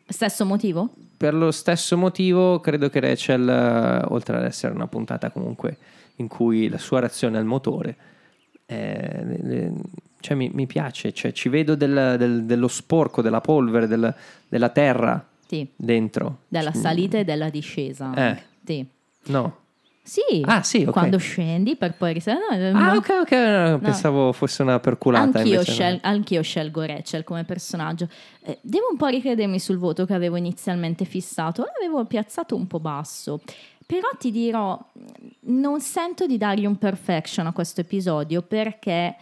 [0.09, 0.91] stesso motivo?
[1.17, 5.79] per lo stesso motivo credo che Rachel, eh, oltre ad essere una puntata comunque
[6.17, 7.97] in cui la sua reazione al motore,
[8.67, 9.73] eh, le-
[10.21, 14.15] cioè mi, mi piace, cioè ci vedo del- del- dello sporco, della polvere, del-
[14.49, 16.41] della terra Sì, dentro.
[16.49, 18.13] della salita e della discesa.
[18.15, 18.43] Eh.
[18.65, 18.85] Sì.
[19.29, 19.57] No.
[20.07, 20.93] Sì, Ah, sì, ok.
[20.93, 22.71] quando scendi per poi risalire.
[22.71, 25.39] Ah, ok, ok, no, pensavo fosse una perculata.
[25.41, 25.63] Anch'io, no.
[25.65, 28.09] scel- anch'io scelgo Rachel come personaggio.
[28.45, 31.65] Eh, devo un po' ricredermi sul voto che avevo inizialmente fissato.
[31.81, 33.41] L'avevo piazzato un po' basso.
[33.85, 34.79] Però ti dirò,
[35.47, 39.17] non sento di dargli un perfection a questo episodio perché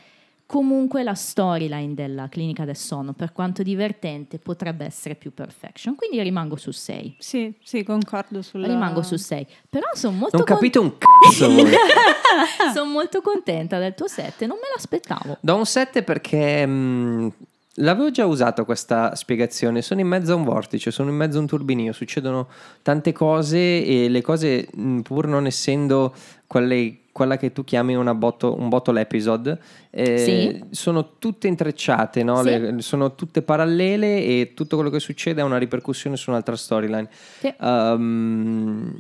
[0.47, 5.95] comunque la storyline della clinica del sonno, per quanto divertente, potrebbe essere più perfection.
[5.95, 7.17] Quindi rimango su 6.
[7.19, 8.67] Sì, sì, concordo sulla...
[8.67, 9.47] Rimango su 6.
[9.71, 11.49] Però sono molto Non con- capite un cazzo
[12.75, 15.39] sono molto contenta del tuo 7, non me l'aspettavo.
[15.41, 17.33] Do un 7 perché mh,
[17.77, 19.83] l'avevo già usato questa spiegazione.
[19.83, 22.49] Sono in mezzo a un vortice, sono in mezzo a un turbinio, succedono
[22.83, 26.15] tante cose e le cose, mh, pur non essendo
[26.47, 29.57] quelle- quella che tu chiami botto- un bottle episode,
[29.91, 30.65] eh, Sì.
[30.71, 32.43] sono tutte intrecciate, no?
[32.43, 32.45] Sì.
[32.49, 37.09] Le- sono tutte parallele e tutto quello che succede ha una ripercussione su un'altra storyline.
[37.39, 37.55] Sì.
[37.61, 38.93] Um,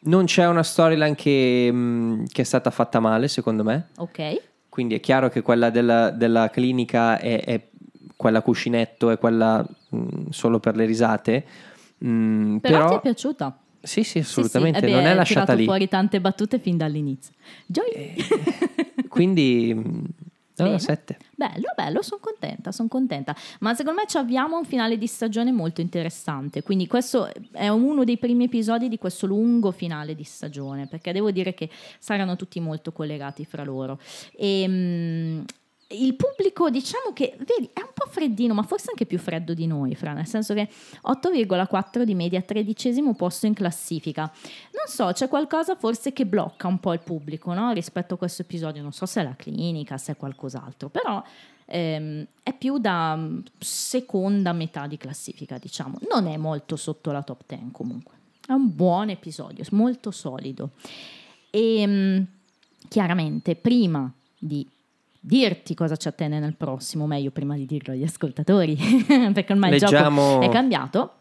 [0.00, 3.88] non c'è una storyline che, mh, che è stata fatta male, secondo me.
[3.96, 4.40] Ok.
[4.68, 7.60] Quindi è chiaro che quella della, della clinica è, è
[8.16, 11.44] quella cuscinetto, è quella mh, solo per le risate.
[12.04, 13.58] Mm, Però, però ti è piaciuta?
[13.80, 14.84] sì, sì, Sì, assolutamente, sì.
[14.84, 15.64] Eh beh, non è lasciata tirato lì.
[15.64, 17.34] fuori tante battute fin dall'inizio.
[17.66, 18.14] Joy.
[19.08, 19.80] Quindi mh,
[20.56, 20.78] no, Bene.
[20.78, 21.18] 7.
[21.34, 23.34] Bello, bello, sono contenta, sono contenta.
[23.60, 26.62] Ma secondo me ci abbiamo un finale di stagione molto interessante.
[26.62, 31.30] Quindi questo è uno dei primi episodi di questo lungo finale di stagione, perché devo
[31.30, 33.98] dire che saranno tutti molto collegati fra loro.
[34.36, 35.40] E, mm,
[35.88, 39.66] il pubblico, diciamo che, vedi, è un po' freddino, ma forse anche più freddo di
[39.66, 40.68] noi, Fra, nel senso che
[41.02, 44.22] 8,4 di media, tredicesimo posto in classifica.
[44.72, 47.72] Non so, c'è qualcosa forse che blocca un po' il pubblico no?
[47.72, 48.82] rispetto a questo episodio.
[48.82, 51.22] Non so se è la clinica, se è qualcos'altro, però
[51.66, 55.98] ehm, è più da mm, seconda metà di classifica, diciamo.
[56.10, 58.14] Non è molto sotto la top 10 comunque.
[58.44, 60.70] È un buon episodio, molto solido.
[61.50, 62.22] E, mm,
[62.88, 64.66] chiaramente prima di
[65.26, 68.76] dirti cosa ci attende nel prossimo, meglio prima di dirlo agli ascoltatori,
[69.34, 71.12] perché ormai il Leggiamo- gioco è cambiato.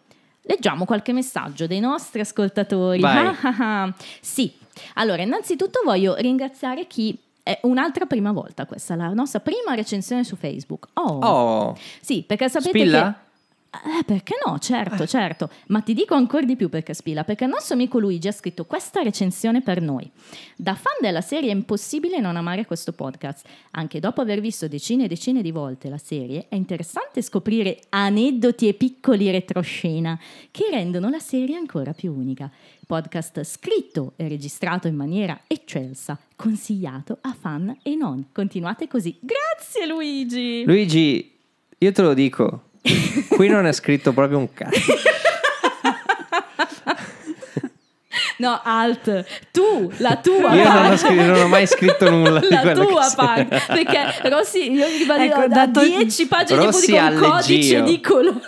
[0.41, 3.02] Leggiamo qualche messaggio dei nostri ascoltatori.
[4.22, 4.53] Sì,
[4.95, 10.36] allora innanzitutto voglio ringraziare chi è un'altra prima volta questa, la nostra prima recensione su
[10.36, 10.88] Facebook.
[10.94, 13.14] Oh, Oh, sì, perché sapete Spilla?
[13.14, 13.24] che...
[13.84, 14.57] Eh, perché no?
[14.60, 15.49] Certo, certo.
[15.68, 18.65] Ma ti dico ancora di più perché spilla, perché il nostro amico Luigi ha scritto
[18.65, 20.10] questa recensione per noi.
[20.56, 23.47] Da fan della serie è impossibile non amare questo podcast.
[23.72, 28.68] Anche dopo aver visto decine e decine di volte la serie, è interessante scoprire aneddoti
[28.68, 30.19] e piccoli retroscena
[30.52, 32.52] che rendono la serie ancora più unica.
[32.85, 38.27] Podcast scritto e registrato in maniera eccelsa, consigliato a fan e non.
[38.31, 39.18] Continuate così.
[39.19, 40.64] Grazie Luigi!
[40.65, 41.34] Luigi,
[41.77, 42.61] io te lo dico,
[43.30, 44.94] qui non è scritto proprio un cazzo.
[48.38, 50.98] No, alt, tu, la tua Io non ho, parte.
[50.98, 53.62] scritto- non ho mai scritto nulla di la quello tua che parte.
[53.68, 58.02] Perché Rossi io gli ribadirò Ecco, da dato- 10 pagine Rossi tipo di codice di
[58.02, 58.40] colore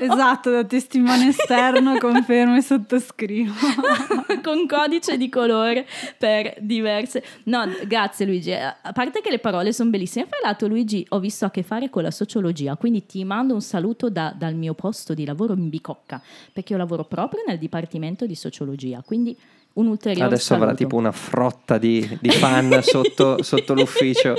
[0.00, 3.52] Esatto, da testimone esterno confermo e sottoscrivo.
[4.42, 5.86] con codice di colore
[6.18, 11.04] per diverse no grazie Luigi a parte che le parole sono bellissime fra l'altro Luigi
[11.10, 14.54] ho visto a che fare con la sociologia quindi ti mando un saluto da- dal
[14.54, 16.20] mio posto di lavoro in Bicocca
[16.52, 19.36] perché io lavoro proprio nel dipartimento di sociologia quindi
[19.74, 20.84] un ulteriore Adesso avrà saluto.
[20.84, 24.34] tipo una frotta di, di fan sotto, sotto l'ufficio,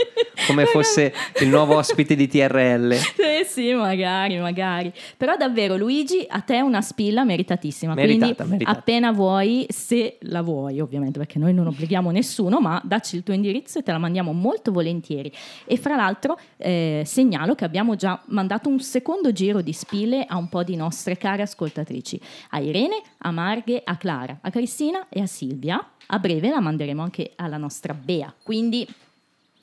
[0.48, 2.94] come fosse il nuovo ospite di TRL.
[2.94, 4.94] Sì, sì, magari, magari.
[5.18, 7.94] Però davvero, Luigi, a te una spilla meritatissima.
[7.94, 8.78] Meritata, quindi meritata.
[8.78, 13.34] appena vuoi, se la vuoi, ovviamente, perché noi non obblighiamo nessuno, ma dacci il tuo
[13.34, 15.32] indirizzo e te la mandiamo molto volentieri.
[15.66, 20.38] E fra l'altro eh, segnalo che abbiamo già mandato un secondo giro di spille a
[20.38, 22.20] un po' di nostre care ascoltatrici,
[22.52, 25.92] a Irene, a Marghe, a Clara, a Cristina e a Silvia.
[26.08, 28.34] A breve la manderemo anche alla nostra Bea.
[28.44, 28.88] Quindi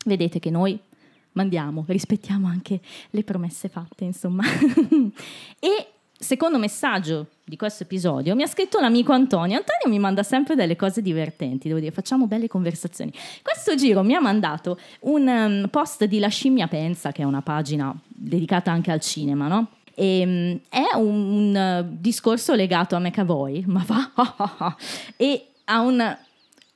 [0.04, 0.78] vedete che noi
[1.32, 2.80] mandiamo, rispettiamo anche
[3.10, 4.44] le promesse fatte, insomma.
[5.58, 5.86] e
[6.22, 9.56] secondo messaggio di questo episodio mi ha scritto l'amico Antonio.
[9.56, 13.12] Antonio mi manda sempre delle cose divertenti, devo dire, facciamo belle conversazioni.
[13.42, 17.42] Questo giro mi ha mandato un um, post di La Scimmia Pensa, che è una
[17.42, 19.68] pagina dedicata anche al cinema, no?
[19.94, 24.76] E, um, è un, un, uh, discorso legato a McAvoy, ma va,
[25.16, 26.16] e a un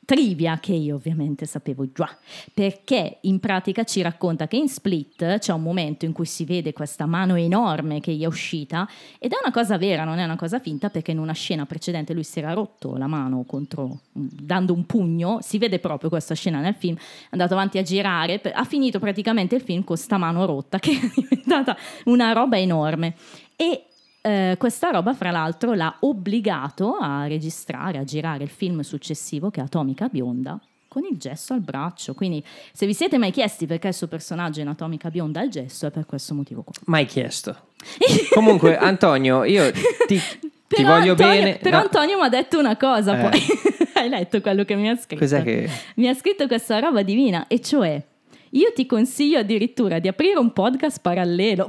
[0.06, 2.16] trivia che io ovviamente sapevo già,
[2.54, 6.72] perché in pratica ci racconta che in Split c'è un momento in cui si vede
[6.72, 10.36] questa mano enorme che gli è uscita ed è una cosa vera, non è una
[10.36, 14.72] cosa finta, perché in una scena precedente lui si era rotto la mano contro, dando
[14.72, 18.64] un pugno, si vede proprio questa scena nel film, è andato avanti a girare, ha
[18.64, 23.16] finito praticamente il film con sta mano rotta che è diventata una roba enorme.
[23.56, 23.86] E
[24.26, 29.60] eh, questa roba, fra l'altro, l'ha obbligato a registrare, a girare il film successivo che
[29.60, 30.58] è Atomica Bionda
[30.88, 32.14] con il gesso al braccio.
[32.14, 32.42] Quindi,
[32.72, 35.86] se vi siete mai chiesti perché il suo personaggio in Atomica Bionda ha il gesso,
[35.86, 36.72] è per questo motivo qua.
[36.86, 37.54] Mai chiesto.
[38.32, 39.70] Comunque, Antonio, io
[40.06, 40.18] ti,
[40.66, 41.56] ti voglio Antonio, bene.
[41.56, 43.28] Però no, Antonio mi ha detto una cosa, Eh.
[43.28, 43.40] poi.
[43.94, 45.20] Hai letto quello che mi ha scritto?
[45.20, 48.02] Cos'è che- Mi ha scritto questa roba divina, e cioè,
[48.50, 51.66] io ti consiglio addirittura di aprire un podcast parallelo.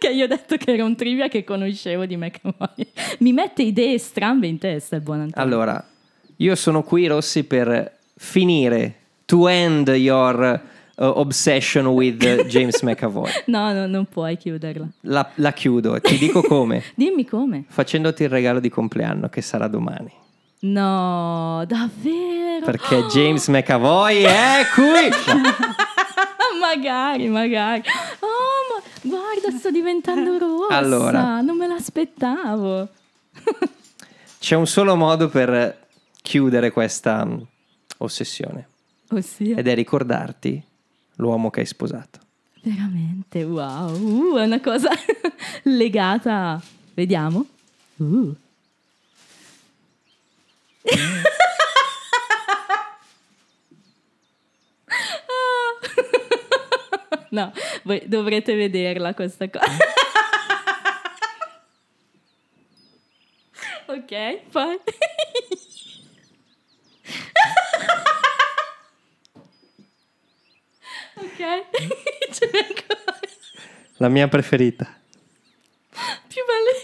[0.00, 2.86] Che io ho detto che era un trivia che conoscevo di McAvoy.
[3.20, 5.46] Mi mette idee strambe in testa il buon Antonio.
[5.46, 5.88] Allora,
[6.36, 8.94] io sono qui, Rossi, per finire,
[9.26, 10.58] to end your
[10.96, 13.30] uh, obsession with uh, James McAvoy.
[13.46, 14.88] No, no, non puoi chiuderla.
[15.02, 16.82] La, la chiudo ti dico come.
[16.96, 17.64] Dimmi come.
[17.68, 20.10] Facendoti il regalo di compleanno che sarà domani.
[20.62, 22.64] No, davvero?
[22.64, 25.08] Perché James McAvoy è qui.
[26.60, 27.82] Magari, magari.
[28.20, 28.28] Oh,
[28.68, 30.76] ma guarda, sto diventando rossa.
[30.76, 31.40] Allora.
[31.40, 32.88] Non me l'aspettavo.
[34.38, 35.86] C'è un solo modo per
[36.22, 37.40] chiudere questa mm,
[37.98, 38.68] ossessione
[39.08, 40.62] Ossia, ed è ricordarti
[41.16, 42.20] l'uomo che hai sposato.
[42.62, 43.90] veramente, wow.
[43.96, 44.90] Uh, è una cosa
[45.64, 46.60] legata.
[46.94, 47.46] Vediamo.
[47.96, 48.34] Uh.
[57.30, 57.52] No,
[57.84, 59.64] voi dovrete vederla questa cosa.
[63.86, 64.74] ok, poi.
[71.14, 71.38] ok,
[72.32, 72.98] ce ancora.
[73.98, 74.98] La mia preferita.
[76.26, 76.80] Più belle.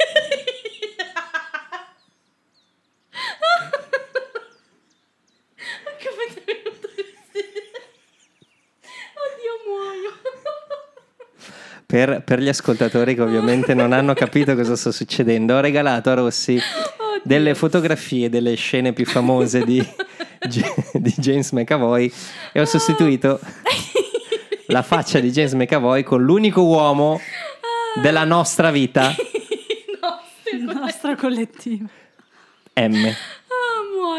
[6.03, 7.45] Come ti è venuto così?
[9.17, 10.13] Oddio, muoio.
[11.87, 16.15] Per, per gli ascoltatori che ovviamente non hanno capito cosa sta succedendo, ho regalato a
[16.15, 16.61] Rossi
[17.23, 19.79] delle fotografie delle scene più famose di,
[20.93, 22.13] di James McAvoy
[22.53, 23.39] e ho sostituito
[24.67, 27.21] la faccia di James McAvoy con l'unico uomo
[28.01, 29.15] della nostra vita,
[30.53, 31.87] Il nostro collettivo.
[32.75, 33.13] M.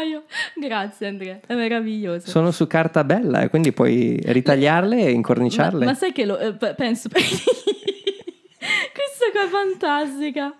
[0.08, 0.24] Muoio.
[0.54, 2.28] Grazie Andrea, è meraviglioso.
[2.28, 5.84] Sono su carta bella e quindi puoi ritagliarle e incorniciarle.
[5.84, 7.08] Ma, ma sai che lo, eh, penso...
[8.98, 10.54] Questa qua è fantastica.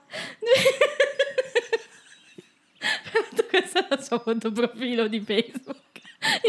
[3.49, 5.77] Questa è la sua fotoprofilo di Facebook.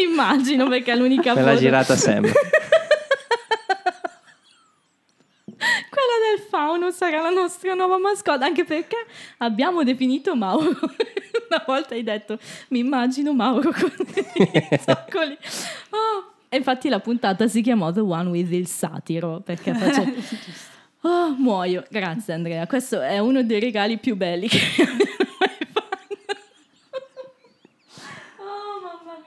[0.01, 1.53] Immagino perché è l'unica Me foto.
[1.53, 2.33] l'ha girata sempre.
[5.59, 8.95] Quella del fauno sarà la nostra nuova mascotte, anche perché
[9.39, 10.69] abbiamo definito Mauro.
[11.49, 15.37] Una volta hai detto, mi immagino Mauro con i zoccoli.
[15.89, 20.67] Oh, E infatti la puntata si chiamò The One with il satiro, perché face...
[21.01, 21.85] Oh, muoio.
[21.89, 24.85] Grazie Andrea, questo è uno dei regali più belli che mi
[25.39, 25.97] mai fatto.
[28.37, 29.17] Oh, mamma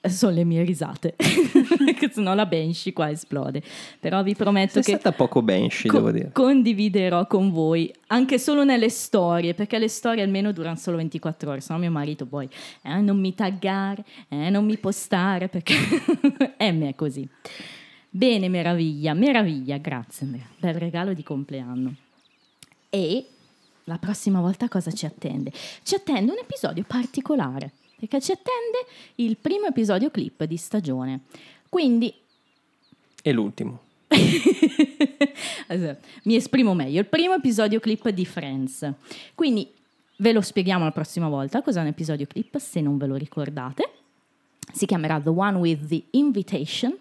[0.08, 1.14] sono le mie risate,
[1.84, 3.62] perché sennò la Banshee qua esplode.
[4.00, 6.30] Però vi prometto Sei che stata poco Banshee, co- devo dire.
[6.32, 11.60] condividerò con voi anche solo nelle storie, perché le storie almeno durano solo 24 ore,
[11.60, 12.48] sennò mio marito poi
[12.82, 15.74] eh, non mi taggare, eh, non mi postare, perché
[16.58, 17.28] M è così.
[18.10, 20.26] Bene, meraviglia, meraviglia, grazie
[20.58, 21.94] bel regalo di compleanno.
[22.90, 23.26] E
[23.84, 25.52] la prossima volta cosa ci attende?
[25.82, 31.20] Ci attende un episodio particolare, perché ci attende il primo episodio clip di stagione.
[31.68, 32.14] Quindi
[33.22, 33.80] E l'ultimo.
[36.22, 37.00] Mi esprimo meglio.
[37.00, 38.90] Il primo episodio clip di Friends.
[39.34, 39.70] Quindi
[40.16, 43.90] ve lo spieghiamo la prossima volta cos'è un episodio clip, se non ve lo ricordate.
[44.72, 46.96] Si chiamerà The One with the Invitation.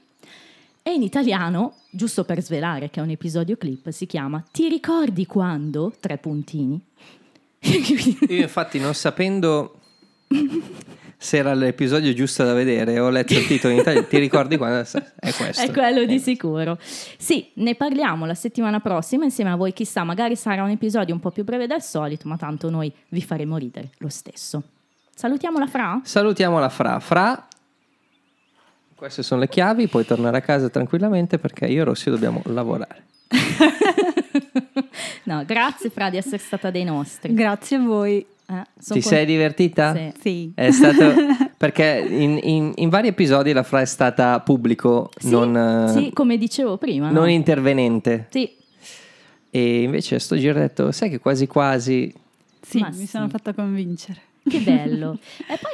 [0.81, 5.25] E in italiano, giusto per svelare che è un episodio clip, si chiama Ti ricordi
[5.25, 5.93] quando?
[5.99, 6.79] Tre puntini.
[7.59, 9.79] Io infatti non sapendo
[11.17, 14.79] se era l'episodio giusto da vedere, ho letto il titolo in italiano, ti ricordi quando
[14.79, 15.61] è questo?
[15.61, 16.77] È quello di Eh, sicuro.
[16.81, 19.73] Sì, ne parliamo la settimana prossima insieme a voi.
[19.73, 23.21] Chissà, magari sarà un episodio un po' più breve del solito, ma tanto noi vi
[23.21, 24.63] faremo ridere lo stesso.
[25.15, 25.99] Salutiamo la Fra.
[26.03, 26.99] Salutiamo la Fra.
[26.99, 27.47] Fra,
[28.95, 33.05] queste sono le chiavi, puoi tornare a casa tranquillamente perché io e Rossi dobbiamo lavorare.
[35.23, 37.33] No, grazie Fra di essere stata dei nostri.
[37.33, 38.25] Grazie a voi.
[38.49, 39.93] Eh, Ti con- sei divertita?
[39.93, 40.11] Sì.
[40.21, 40.51] Sì.
[40.55, 41.13] È stato
[41.57, 46.11] perché in, in- in vari episodi la Fra è stata pubblico, Sì, non, eh, sì,
[46.13, 47.07] come dicevo prima.
[47.09, 47.19] no?
[47.19, 48.27] non intervenente.
[48.29, 48.49] Sì,
[49.49, 52.13] E invece sto giro ho detto, sai che quasi quasi
[52.61, 53.07] Sì, Ma mi sì.
[53.07, 54.21] sono fatta convincere.
[54.47, 55.17] Che bello.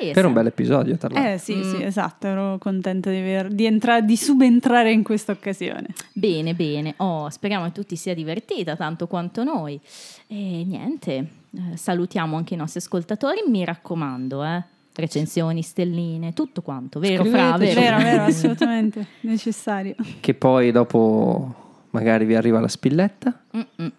[0.01, 1.31] e per un bel episodio, tra l'altro.
[1.33, 1.61] Eh sì, Mm.
[1.75, 5.87] sì, esatto, ero contenta di, aver- di, entra- di subentrare in questa occasione.
[6.13, 6.93] Bene, bene.
[6.97, 9.79] Oh, speriamo che tu ti sia divertita tanto quanto noi.
[10.27, 11.13] E niente,
[11.51, 13.43] eh, salutiamo anche i nostri ascoltatori.
[13.47, 14.63] Mi raccomando, eh.
[14.95, 17.57] Recensioni, stelline, tutto quanto, vero Fra?
[17.57, 17.79] Vero?
[17.81, 19.95] Vero, vero, assolutamente necessario.
[20.19, 23.91] Che poi dopo magari vi arriva la spilletta Mm-mm.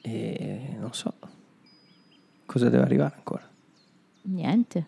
[0.00, 1.12] e non so
[2.46, 3.48] cosa deve arrivare ancora.
[4.22, 4.78] Niente.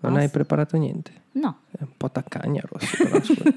[0.00, 0.18] Non Basta.
[0.20, 1.12] hai preparato niente.
[1.32, 1.60] No.
[1.70, 3.42] È un po' taccagna Rossi, però scusa.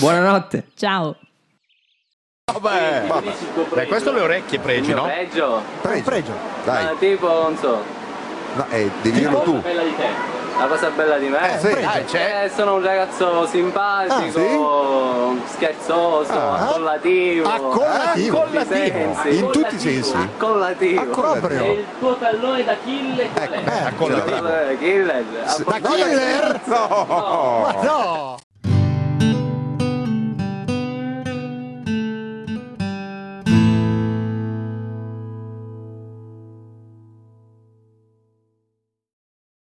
[0.00, 0.70] Buonanotte.
[0.74, 1.16] Ciao.
[2.52, 3.06] Vabbè,
[3.72, 5.04] Beh, questo le orecchie pregi, no?
[5.04, 5.62] Pregio.
[5.80, 6.04] Pregio.
[6.04, 6.32] Pregio.
[6.64, 7.82] Dai, Ah, tipo, non so.
[8.54, 9.60] No, eh, devi dirlo tu.
[9.60, 10.40] Bella di te.
[10.58, 11.54] La cosa bella di me?
[11.54, 12.44] Eh, sì, dai, c'è.
[12.44, 16.68] Eh, sono un ragazzo simpatico, scherzoso, Ah.
[16.68, 17.48] accollativo.
[17.48, 18.36] Accollativo.
[18.36, 19.36] in tutti i sensi.
[19.38, 20.14] In tutti i sensi.
[20.14, 21.00] Accollativo.
[21.00, 21.64] Accollativo.
[21.64, 23.56] E il tuo tallone d'Achille qual è?
[23.56, 24.48] Ecco, eh, accollativo.
[24.78, 25.24] Killer.
[25.66, 26.60] Da killer?
[26.64, 27.64] No!
[27.64, 28.36] Ma no!